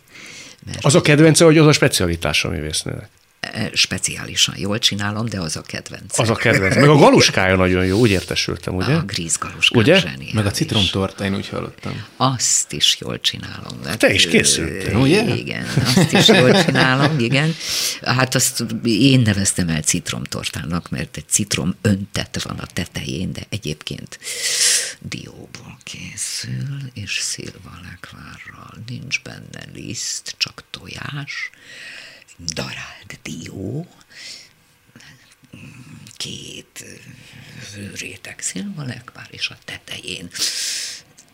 Mert 0.66 0.86
az 0.86 0.96
a 0.96 1.02
kedvence, 1.02 1.46
hogy 1.46 1.58
az 1.58 1.68
a 1.68 1.72
specialitása 1.72 2.50
művésznőnek? 2.50 3.10
Speciálisan 3.74 4.56
jól 4.58 4.80
csinálom, 4.80 5.26
de 5.26 5.40
az 5.40 5.56
a 5.56 5.62
kedvenc. 5.62 6.20
Az 6.20 6.30
a 6.30 6.36
kedvenc. 6.36 6.76
Meg 6.76 6.90
a 6.90 6.96
galuskája 6.96 7.56
nagyon 7.56 7.86
jó, 7.86 8.00
úgy 8.00 8.10
értesültem, 8.10 8.76
ugye? 8.76 8.94
A 8.94 9.02
gríz 9.04 9.38
galuska 9.38 9.80
Ugye? 9.80 10.00
zseniális. 10.00 10.32
Meg 10.32 10.46
a 10.46 10.52
citromtorta, 10.52 11.24
én 11.26 11.36
úgy 11.36 11.48
hallottam. 11.50 12.06
Azt 12.18 12.74
is 12.74 12.98
jól 13.00 13.20
csinálom. 13.20 13.84
Hát, 13.86 13.98
Te 13.98 14.14
is 14.14 14.28
készültél, 14.28 14.96
ugye? 14.96 15.36
Igen, 15.36 15.66
azt 15.96 16.12
is 16.12 16.28
jól 16.28 16.64
csinálom, 16.64 17.20
igen. 17.20 17.56
Hát 18.02 18.36
azt 18.36 18.66
én 18.84 19.20
neveztem 19.20 19.70
el 19.70 19.82
citromtortának, 19.82 20.90
mert 20.90 21.18
egy 21.18 21.28
citrom 21.28 21.76
öntet 21.82 22.42
van 22.44 22.58
a 22.58 22.66
tetején, 22.74 23.32
de 23.32 23.42
egyébként 23.50 24.20
dióból 25.00 25.78
készül, 25.84 26.78
és 26.94 27.20
szilvalekvárral. 27.22 28.74
Nincs 28.88 29.22
benne 29.22 29.64
liszt, 29.74 30.36
csak 30.38 30.64
tojás, 30.70 31.50
darált 32.38 33.20
dió, 33.24 33.88
két 36.18 36.86
réteg 37.96 38.40
szilvalekvár, 38.40 39.28
és 39.32 39.50
a 39.50 39.58
tetején 39.66 40.30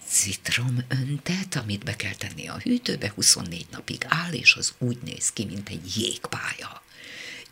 citromöntet, 0.08 1.56
amit 1.56 1.84
be 1.84 1.95
kell 1.95 2.16
tenni 2.16 2.47
a 2.47 2.60
hűtőbe, 2.64 3.12
24 3.16 3.66
napig 3.72 4.06
áll, 4.08 4.32
és 4.32 4.56
az 4.56 4.74
úgy 4.78 4.97
néz 5.06 5.32
ki, 5.34 5.45
mint 5.45 5.70
egy 5.70 5.97
jégpálya. 5.97 6.84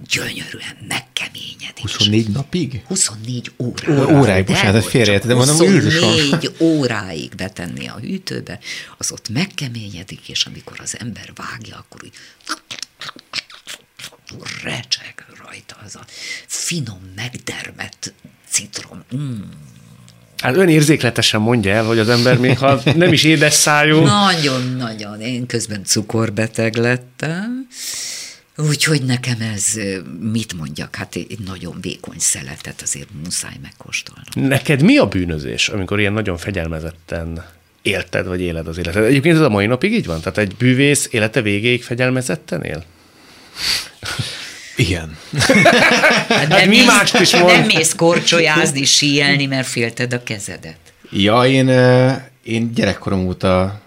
Gyönyörűen 0.08 0.78
megkeményedik. 0.88 1.82
24 1.82 2.28
napig? 2.28 2.84
24 2.88 3.52
óráig. 3.58 4.16
Óráig, 4.16 4.45
bocsánat, 4.45 4.86
félreértettem, 4.86 5.38
csak 5.38 5.47
mondom, 5.47 5.76
úristen. 5.76 6.10
24 6.10 6.56
óráig 6.60 7.36
betenni 7.36 7.88
a 7.88 8.00
hűtőbe, 8.00 8.60
az 8.97 9.12
ott 9.12 9.30
megkeményedik, 9.30 10.30
és 10.30 10.45
amikor 10.45 10.80
az 10.80 11.00
ember 11.00 11.34
vágja, 11.36 11.78
akkor 11.78 12.04
úgy 12.04 12.14
recseg 14.63 15.25
rajta 15.45 15.77
az 15.86 15.95
a 15.95 16.05
finom, 16.47 17.11
megdermett 17.15 18.13
citrom. 18.49 19.03
Mm. 19.15 19.41
Hát 20.38 20.55
ön 20.55 20.69
érzékletesen 20.69 21.41
mondja 21.41 21.71
el, 21.71 21.84
hogy 21.84 21.99
az 21.99 22.09
ember 22.09 22.38
még 22.38 22.57
ha 22.57 22.82
nem 22.95 23.13
is 23.13 23.23
édes 23.23 23.53
szájú. 23.53 23.99
Nagyon-nagyon. 24.27 25.21
Én 25.21 25.45
közben 25.45 25.84
cukorbeteg 25.84 26.75
lettem, 26.75 27.67
úgyhogy 28.57 29.03
nekem 29.03 29.41
ez, 29.41 29.65
mit 30.32 30.53
mondjak, 30.53 30.95
hát 30.95 31.15
egy 31.15 31.39
nagyon 31.45 31.77
vékony 31.82 32.19
szeletet 32.19 32.82
azért 32.82 33.07
muszáj 33.23 33.55
megkóstolnom. 33.61 34.49
Neked 34.49 34.82
mi 34.82 34.97
a 34.97 35.07
bűnözés, 35.07 35.69
amikor 35.69 35.99
ilyen 35.99 36.13
nagyon 36.13 36.38
fegyelmezetten 36.38 37.45
élted, 37.82 38.25
vagy 38.25 38.41
éled 38.41 38.67
az 38.67 38.77
életed? 38.77 39.03
Egyébként 39.03 39.36
ez 39.36 39.41
a 39.41 39.49
mai 39.49 39.65
napig 39.65 39.93
így 39.93 40.05
van? 40.05 40.19
Tehát 40.19 40.38
egy 40.38 40.55
bűvész 40.55 41.07
élete 41.11 41.41
végéig 41.41 41.84
fegyelmezetten 41.84 42.63
él? 42.63 42.84
Igen. 44.76 45.18
Hát 46.30 46.66
mi 46.66 46.84
mást 46.86 47.20
is 47.20 47.32
mond? 47.36 47.45
Nem 47.45 47.66
mész 47.66 47.93
korcsolyázni, 47.95 48.86
síelni, 48.86 49.45
mert 49.45 49.68
félted 49.68 50.14
a 50.14 50.24
kezedet. 50.24 50.78
Ja, 51.12 51.45
én, 51.45 51.68
én 52.43 52.74
gyerekkorom 52.74 53.28
óta 53.28 53.82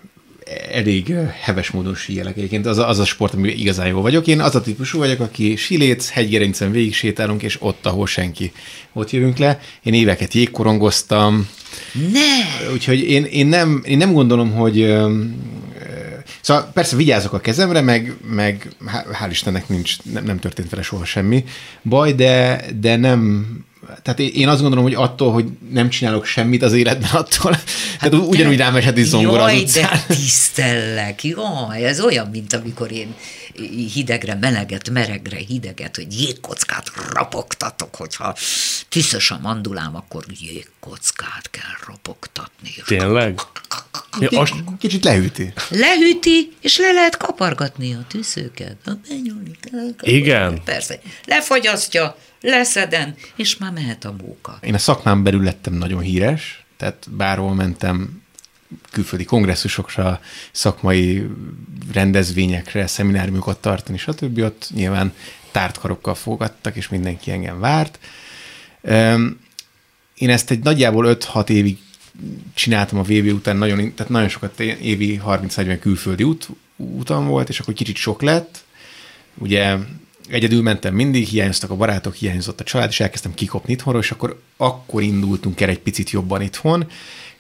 elég 0.73 1.15
heves 1.41 1.71
módon 1.71 1.95
síelek 1.95 2.37
egyébként. 2.37 2.67
Az 2.67 2.79
a, 2.79 2.89
az 2.89 2.99
a 2.99 3.05
sport, 3.05 3.35
amiben 3.35 3.59
igazán 3.59 3.87
jó 3.87 4.01
vagyok. 4.01 4.27
Én 4.27 4.41
az 4.41 4.55
a 4.55 4.61
típusú 4.61 4.99
vagyok, 4.99 5.21
aki 5.21 5.57
siléc, 5.57 6.11
hegygerincen 6.11 6.71
végig 6.71 6.95
sétálunk, 6.95 7.43
és 7.43 7.57
ott, 7.61 7.87
ahol 7.87 8.07
senki. 8.07 8.53
Ott 8.93 9.11
jövünk 9.11 9.39
le. 9.39 9.61
Én 9.83 9.95
éveket 9.95 10.35
jégkorongoztam, 10.35 11.49
Ne! 12.13 12.71
úgyhogy 12.73 13.01
én, 13.01 13.25
én, 13.25 13.47
nem, 13.47 13.83
én 13.87 13.97
nem 13.97 14.13
gondolom, 14.13 14.53
hogy... 14.53 14.95
Szóval 16.43 16.71
persze 16.73 16.97
vigyázok 16.97 17.33
a 17.33 17.41
kezemre, 17.41 17.81
meg, 17.81 18.17
meg 18.27 18.69
há- 18.87 19.07
hál' 19.13 19.31
Istennek 19.31 19.69
nincs, 19.69 20.03
nem, 20.03 20.25
nem 20.25 20.39
történt 20.39 20.71
vele 20.71 20.83
soha 20.83 21.05
semmi 21.05 21.45
baj, 21.83 22.13
de, 22.13 22.65
de 22.75 22.97
nem, 22.97 23.47
tehát 24.03 24.19
én- 24.19 24.49
azt 24.49 24.61
gondolom, 24.61 24.85
hogy 24.85 24.95
attól, 24.95 25.33
hogy 25.33 25.47
nem 25.71 25.89
csinálok 25.89 26.25
semmit 26.25 26.63
az 26.63 26.73
életben, 26.73 27.11
attól, 27.11 27.57
tehát 27.99 28.15
ugyanúgy 28.15 28.57
rám 28.57 28.77
esett 28.77 28.97
is 28.97 29.07
zongora 29.07 29.43
az 29.43 29.51
Jaj, 29.53 29.61
utcán. 29.63 29.91
de 30.09 30.15
tisztellek, 30.15 31.25
jaj, 31.25 31.85
ez 31.85 32.01
olyan, 32.01 32.27
mint 32.29 32.53
amikor 32.53 32.93
én 32.93 33.15
hidegre, 33.95 34.35
meleget, 34.35 34.91
meregre, 34.91 35.37
hideget, 35.37 35.97
hogy 35.97 36.21
jégkockát 36.21 36.93
rapogtatok, 37.13 37.95
hogyha 37.97 38.37
tüszös 38.89 39.31
a 39.31 39.39
mandulám, 39.43 39.97
akkor 39.97 40.25
jégkockát 40.41 41.51
kell 41.51 41.87
rapogtatni. 41.87 42.75
Tényleg? 42.87 43.41
Ja, 44.21 44.41
azt, 44.41 44.53
Kicsit 44.79 45.05
lehűti. 45.05 45.53
Lehűti, 45.69 46.53
és 46.61 46.79
le 46.79 46.93
lehet 46.93 47.17
kapargatni 47.17 47.95
a 47.95 48.05
tűzőket. 48.09 48.77
Benyúlni. 49.09 49.51
Igen. 50.01 50.63
Persze. 50.65 51.01
Lefagyasztja, 51.27 52.17
leszeden, 52.43 53.15
és 53.37 53.57
már 53.57 53.73
mehet 53.73 54.05
a 54.05 54.15
móka. 54.21 54.59
Én 54.63 54.75
a 54.75 54.79
szakmám 54.79 55.23
belül 55.23 55.43
lettem 55.43 55.75
nagyon 55.75 56.01
híres, 56.01 56.65
tehát 56.77 57.07
bárhol 57.11 57.55
mentem 57.55 58.23
külföldi 58.91 59.25
kongresszusokra, 59.25 60.21
szakmai 60.53 61.27
rendezvényekre, 61.93 62.87
szemináriumokat 62.87 63.61
tartani, 63.61 63.99
stb. 63.99 64.39
Ott 64.39 64.71
nyilván 64.75 65.13
tártkarokkal 65.51 66.15
fogadtak, 66.15 66.77
és 66.77 66.89
mindenki 66.89 67.31
engem 67.31 67.61
várt. 67.61 67.99
Én 70.15 70.31
ezt 70.31 70.51
egy 70.51 70.63
nagyjából 70.63 71.17
5-6 71.21 71.49
évig 71.49 71.79
csináltam 72.55 72.99
a 72.99 73.03
VB 73.03 73.33
után, 73.33 73.57
nagyon, 73.57 73.95
tehát 73.95 74.13
nagyon 74.13 74.29
sokat 74.29 74.61
évi 74.61 75.21
30-40 75.27 75.77
külföldi 75.81 76.23
út, 76.23 76.49
utam 76.77 77.27
volt, 77.27 77.49
és 77.49 77.61
akkor 77.61 77.75
kicsit 77.75 77.97
sok 77.97 78.23
lett. 78.23 78.65
Ugye 79.35 79.77
egyedül 80.29 80.63
mentem 80.63 80.95
mindig, 80.95 81.27
hiányoztak 81.27 81.71
a 81.71 81.77
barátok, 81.77 82.15
hiányzott 82.15 82.61
a 82.61 82.65
család, 82.65 82.91
és 82.91 83.01
elkezdtem 83.01 83.35
kikopni 83.35 83.73
itthonról, 83.73 84.03
és 84.03 84.11
akkor, 84.11 84.41
akkor 84.57 85.03
indultunk 85.03 85.61
el 85.61 85.69
egy 85.69 85.79
picit 85.79 86.11
jobban 86.11 86.43
itthon, 86.43 86.87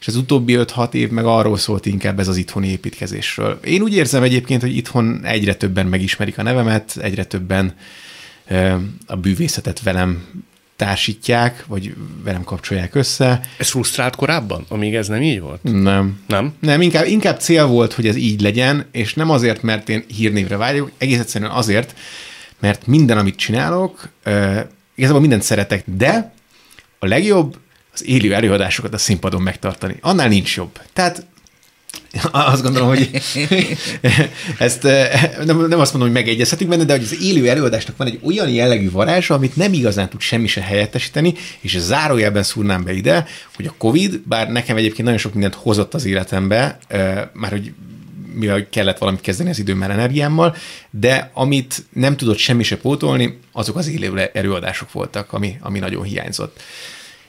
és 0.00 0.06
az 0.08 0.16
utóbbi 0.16 0.56
5-6 0.58 0.92
év 0.92 1.10
meg 1.10 1.24
arról 1.24 1.58
szólt 1.58 1.86
inkább 1.86 2.18
ez 2.18 2.28
az 2.28 2.36
itthoni 2.36 2.68
építkezésről. 2.68 3.60
Én 3.64 3.82
úgy 3.82 3.94
érzem 3.94 4.22
egyébként, 4.22 4.60
hogy 4.60 4.76
itthon 4.76 5.20
egyre 5.24 5.54
többen 5.54 5.86
megismerik 5.86 6.38
a 6.38 6.42
nevemet, 6.42 6.96
egyre 7.00 7.24
többen 7.24 7.74
a 9.06 9.16
bűvészetet 9.16 9.82
velem 9.82 10.26
társítják, 10.76 11.64
vagy 11.66 11.94
velem 12.24 12.44
kapcsolják 12.44 12.94
össze. 12.94 13.40
ez 13.58 13.68
frusztrált 13.68 14.16
korábban, 14.16 14.64
amíg 14.68 14.94
ez 14.94 15.08
nem 15.08 15.22
így 15.22 15.40
volt? 15.40 15.62
Nem. 15.62 16.20
Nem? 16.26 16.54
Nem, 16.60 16.80
inkább, 16.80 17.06
inkább 17.06 17.40
cél 17.40 17.66
volt, 17.66 17.92
hogy 17.92 18.06
ez 18.06 18.16
így 18.16 18.40
legyen, 18.40 18.86
és 18.92 19.14
nem 19.14 19.30
azért, 19.30 19.62
mert 19.62 19.88
én 19.88 20.04
hírnévre 20.06 20.56
vágyok, 20.56 20.90
egész 20.98 21.18
egyszerűen 21.18 21.50
azért, 21.50 21.94
mert 22.62 22.86
minden, 22.86 23.18
amit 23.18 23.36
csinálok, 23.36 24.08
igazából 24.94 25.20
mindent 25.20 25.42
szeretek, 25.42 25.84
de 25.96 26.32
a 26.98 27.06
legjobb 27.06 27.58
az 27.92 28.06
élő 28.06 28.34
előadásokat 28.34 28.94
a 28.94 28.98
színpadon 28.98 29.42
megtartani. 29.42 29.96
Annál 30.00 30.28
nincs 30.28 30.56
jobb. 30.56 30.80
Tehát 30.92 31.26
azt 32.30 32.62
gondolom, 32.62 32.88
hogy 32.88 33.10
ezt 34.58 34.82
nem, 35.44 35.66
nem 35.66 35.80
azt 35.80 35.92
mondom, 35.92 36.00
hogy 36.00 36.22
megegyezhetünk 36.22 36.70
benne, 36.70 36.84
de 36.84 36.92
hogy 36.92 37.02
az 37.02 37.22
élő 37.22 37.48
előadásnak 37.48 37.96
van 37.96 38.06
egy 38.06 38.20
olyan 38.22 38.48
jellegű 38.48 38.90
varázsa, 38.90 39.34
amit 39.34 39.56
nem 39.56 39.72
igazán 39.72 40.08
tud 40.08 40.20
semmi 40.20 40.46
se 40.46 40.60
helyettesíteni, 40.60 41.34
és 41.60 41.78
zárójelben 41.78 42.42
szúrnám 42.42 42.84
be 42.84 42.92
ide, 42.92 43.26
hogy 43.56 43.66
a 43.66 43.74
Covid, 43.78 44.20
bár 44.20 44.50
nekem 44.50 44.76
egyébként 44.76 45.02
nagyon 45.02 45.18
sok 45.18 45.32
mindent 45.32 45.54
hozott 45.54 45.94
az 45.94 46.04
életembe, 46.04 46.78
már 47.32 47.50
hogy 47.50 47.72
mivel 48.34 48.68
kellett 48.68 48.98
valamit 48.98 49.20
kezdeni 49.20 49.50
az 49.50 49.58
időmmel, 49.58 49.90
energiámmal, 49.90 50.56
de 50.90 51.30
amit 51.34 51.84
nem 51.92 52.16
tudott 52.16 52.36
semmi 52.36 52.62
se 52.62 52.76
pótolni, 52.76 53.38
azok 53.52 53.76
az 53.76 53.88
élő 53.88 54.30
előadások 54.32 54.92
voltak, 54.92 55.32
ami, 55.32 55.56
ami 55.60 55.78
nagyon 55.78 56.02
hiányzott. 56.02 56.62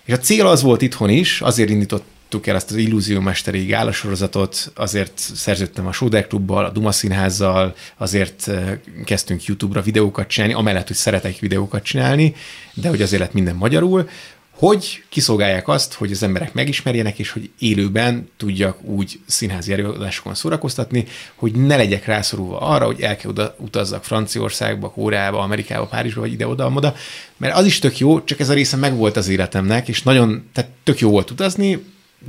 És 0.05 0.13
a 0.13 0.17
cél 0.17 0.47
az 0.47 0.61
volt 0.61 0.81
itthon 0.81 1.09
is, 1.09 1.41
azért 1.41 1.69
indítottuk 1.69 2.47
el 2.47 2.55
ezt 2.55 2.71
az 2.71 2.77
Illúziómesteri 2.77 3.65
gálasorozatot, 3.65 4.71
azért 4.75 5.17
szerződtem 5.17 5.87
a 5.87 5.91
Sóder 5.91 6.27
Klubbal, 6.27 6.65
a 6.65 6.69
Duma 6.69 6.91
Színházzal, 6.91 7.75
azért 7.97 8.47
eh, 8.47 8.77
kezdtünk 9.05 9.45
YouTube-ra 9.45 9.81
videókat 9.81 10.27
csinálni, 10.27 10.53
amellett, 10.53 10.87
hogy 10.87 10.95
szeretek 10.95 11.39
videókat 11.39 11.83
csinálni, 11.83 12.35
de 12.73 12.89
hogy 12.89 13.01
azért 13.01 13.21
lett 13.21 13.33
minden 13.33 13.55
magyarul, 13.55 14.09
hogy 14.57 15.03
kiszolgálják 15.09 15.67
azt, 15.67 15.93
hogy 15.93 16.11
az 16.11 16.23
emberek 16.23 16.53
megismerjenek, 16.53 17.19
és 17.19 17.29
hogy 17.29 17.49
élőben 17.59 18.29
tudjak 18.37 18.83
úgy 18.83 19.19
színházi 19.25 19.73
előadásokon 19.73 20.33
szórakoztatni, 20.33 21.05
hogy 21.35 21.51
ne 21.51 21.75
legyek 21.75 22.05
rászorulva 22.05 22.59
arra, 22.59 22.85
hogy 22.85 23.01
el 23.01 23.15
kell 23.15 23.29
oda 23.29 23.55
utazzak 23.59 24.03
Franciaországba, 24.03 24.89
Kóreába, 24.89 25.39
Amerikába, 25.39 25.85
Párizsba, 25.85 26.21
vagy 26.21 26.31
ide-oda-oda, 26.31 26.95
mert 27.37 27.55
az 27.55 27.65
is 27.65 27.79
tök 27.79 27.97
jó, 27.97 28.23
csak 28.23 28.39
ez 28.39 28.49
a 28.49 28.53
része 28.53 28.77
megvolt 28.77 29.17
az 29.17 29.27
életemnek, 29.27 29.87
és 29.87 30.03
nagyon, 30.03 30.49
tehát 30.53 30.71
tök 30.83 30.99
jó 30.99 31.09
volt 31.09 31.31
utazni, 31.31 31.83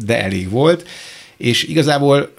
de 0.04 0.22
elég 0.22 0.50
volt, 0.50 0.88
és 1.36 1.62
igazából 1.62 2.34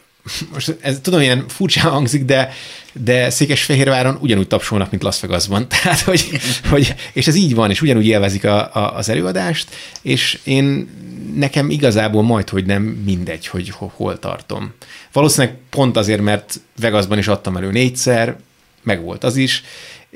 most 0.53 0.77
ez 0.81 0.99
tudom, 1.01 1.21
ilyen 1.21 1.45
furcsa 1.47 1.89
hangzik, 1.89 2.25
de, 2.25 2.53
de 2.93 3.29
Székesfehérváron 3.29 4.17
ugyanúgy 4.21 4.47
tapsolnak, 4.47 4.89
mint 4.91 5.03
Las 5.03 5.19
Vegasban. 5.19 5.67
Tehát, 5.81 5.99
hogy, 5.99 6.39
hogy, 6.69 6.95
és 7.13 7.27
ez 7.27 7.35
így 7.35 7.55
van, 7.55 7.69
és 7.69 7.81
ugyanúgy 7.81 8.05
élvezik 8.05 8.43
a, 8.43 8.75
a, 8.75 8.95
az 8.95 9.09
előadást, 9.09 9.75
és 10.01 10.39
én 10.43 10.89
nekem 11.35 11.69
igazából 11.69 12.23
majd, 12.23 12.49
hogy 12.49 12.65
nem 12.65 12.83
mindegy, 12.83 13.47
hogy 13.47 13.69
ho- 13.69 13.91
hol 13.95 14.19
tartom. 14.19 14.73
Valószínűleg 15.11 15.57
pont 15.69 15.97
azért, 15.97 16.21
mert 16.21 16.59
Vegasban 16.79 17.17
is 17.17 17.27
adtam 17.27 17.57
elő 17.57 17.71
négyszer, 17.71 18.37
megvolt 18.83 19.23
az 19.23 19.35
is, 19.35 19.63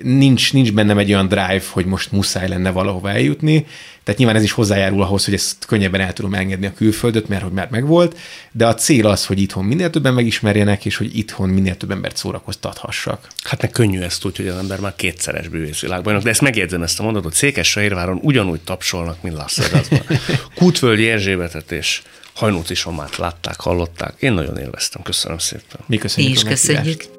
nincs, 0.04 0.54
nincs 0.54 0.74
bennem 0.74 0.98
egy 0.98 1.12
olyan 1.14 1.28
drive, 1.28 1.64
hogy 1.70 1.86
most 1.86 2.12
muszáj 2.12 2.48
lenne 2.48 2.72
valahova 2.72 3.10
eljutni, 3.10 3.66
tehát 4.10 4.24
nyilván 4.24 4.40
ez 4.40 4.44
is 4.48 4.52
hozzájárul 4.52 5.02
ahhoz, 5.02 5.26
hogy 5.26 5.34
ezt 5.34 5.66
könnyebben 5.66 6.02
el 6.02 6.14
tudom 6.14 6.34
engedni 6.34 6.66
a 6.66 6.74
külföldöt, 6.74 7.28
mert 7.28 7.44
hogy 7.44 7.52
már 7.52 7.68
megvolt, 7.70 8.18
de 8.52 8.68
a 8.68 8.74
cél 8.74 9.08
az, 9.08 9.26
hogy 9.26 9.42
itthon 9.42 9.66
minél 9.66 9.90
többen 9.90 10.14
megismerjenek, 10.14 10.86
és 10.86 10.96
hogy 10.96 11.18
itthon 11.18 11.50
minél 11.50 11.78
több 11.78 11.92
embert 11.92 12.18
szórakoztathassak. 12.18 13.28
Hát 13.44 13.62
meg 13.62 13.72
könnyű 13.72 14.00
ezt 14.00 14.26
úgy, 14.26 14.38
hogy 14.38 14.48
az 14.48 14.58
ember 14.58 14.80
már 14.80 14.96
kétszeres 14.96 15.48
bűvészvilágban, 15.48 16.20
de 16.20 16.30
ezt 16.30 16.42
megjegyzem 16.42 16.84
ezt 16.84 17.00
a 17.00 17.04
mondatot, 17.04 17.34
Székesfehérváron 17.34 18.20
ugyanúgy 18.22 18.62
tapsolnak, 18.62 19.22
mint 19.22 19.36
Las 19.36 19.58
Vegasban. 19.58 20.02
Kútvölgyi 20.56 21.10
Erzsébetet 21.10 21.72
és 21.72 22.02
Hajnóci 22.34 22.74
Somát 22.74 23.18
látták, 23.18 23.60
hallották. 23.60 24.14
Én 24.20 24.34
nagyon 24.34 24.58
élveztem, 24.58 25.02
köszönöm 25.02 25.38
szépen. 25.38 25.80
Mi 25.86 25.98
köszönjük. 25.98 26.32
Mi 26.34 26.38
is 26.38 26.44
köszönjük. 26.48 27.19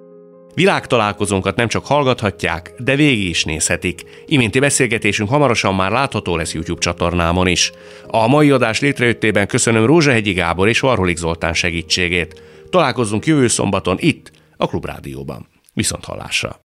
Világtalálkozónkat 0.55 1.57
nem 1.57 1.68
csak 1.68 1.86
hallgathatják, 1.86 2.74
de 2.78 2.96
végig 2.96 3.28
is 3.28 3.44
nézhetik. 3.44 4.03
Iménti 4.26 4.59
beszélgetésünk 4.59 5.28
hamarosan 5.28 5.74
már 5.74 5.90
látható 5.90 6.36
lesz 6.36 6.55
YouTube 6.55 6.80
csatornámon 6.80 7.46
is. 7.46 7.72
A 8.07 8.26
mai 8.26 8.51
adás 8.51 8.80
létrejöttében 8.80 9.46
köszönöm 9.46 9.86
Rózsahegyi 9.86 10.32
Gábor 10.32 10.68
és 10.68 10.80
Varholik 10.80 11.16
Zoltán 11.16 11.55
segítségét. 11.55 12.42
Találkozzunk 12.70 13.26
jövő 13.26 13.48
szombaton 13.48 13.96
itt, 14.01 14.30
a 14.57 14.66
Klubrádióban. 14.66 15.48
Viszont 15.72 16.05
hallásra! 16.05 16.61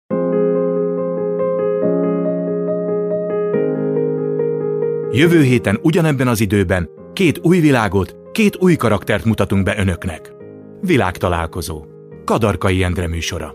Jövő 5.15 5.43
héten 5.43 5.79
ugyanebben 5.83 6.29
az 6.29 6.41
időben 6.41 6.89
két 7.13 7.39
új 7.43 7.59
világot, 7.59 8.17
két 8.33 8.57
új 8.57 8.77
karaktert 8.77 9.25
mutatunk 9.25 9.65
be 9.65 9.79
önöknek. 9.79 10.33
Világtalálkozó. 10.81 11.92
Kadarkai 12.25 12.83
Endre 12.83 13.09
műsora. 13.09 13.55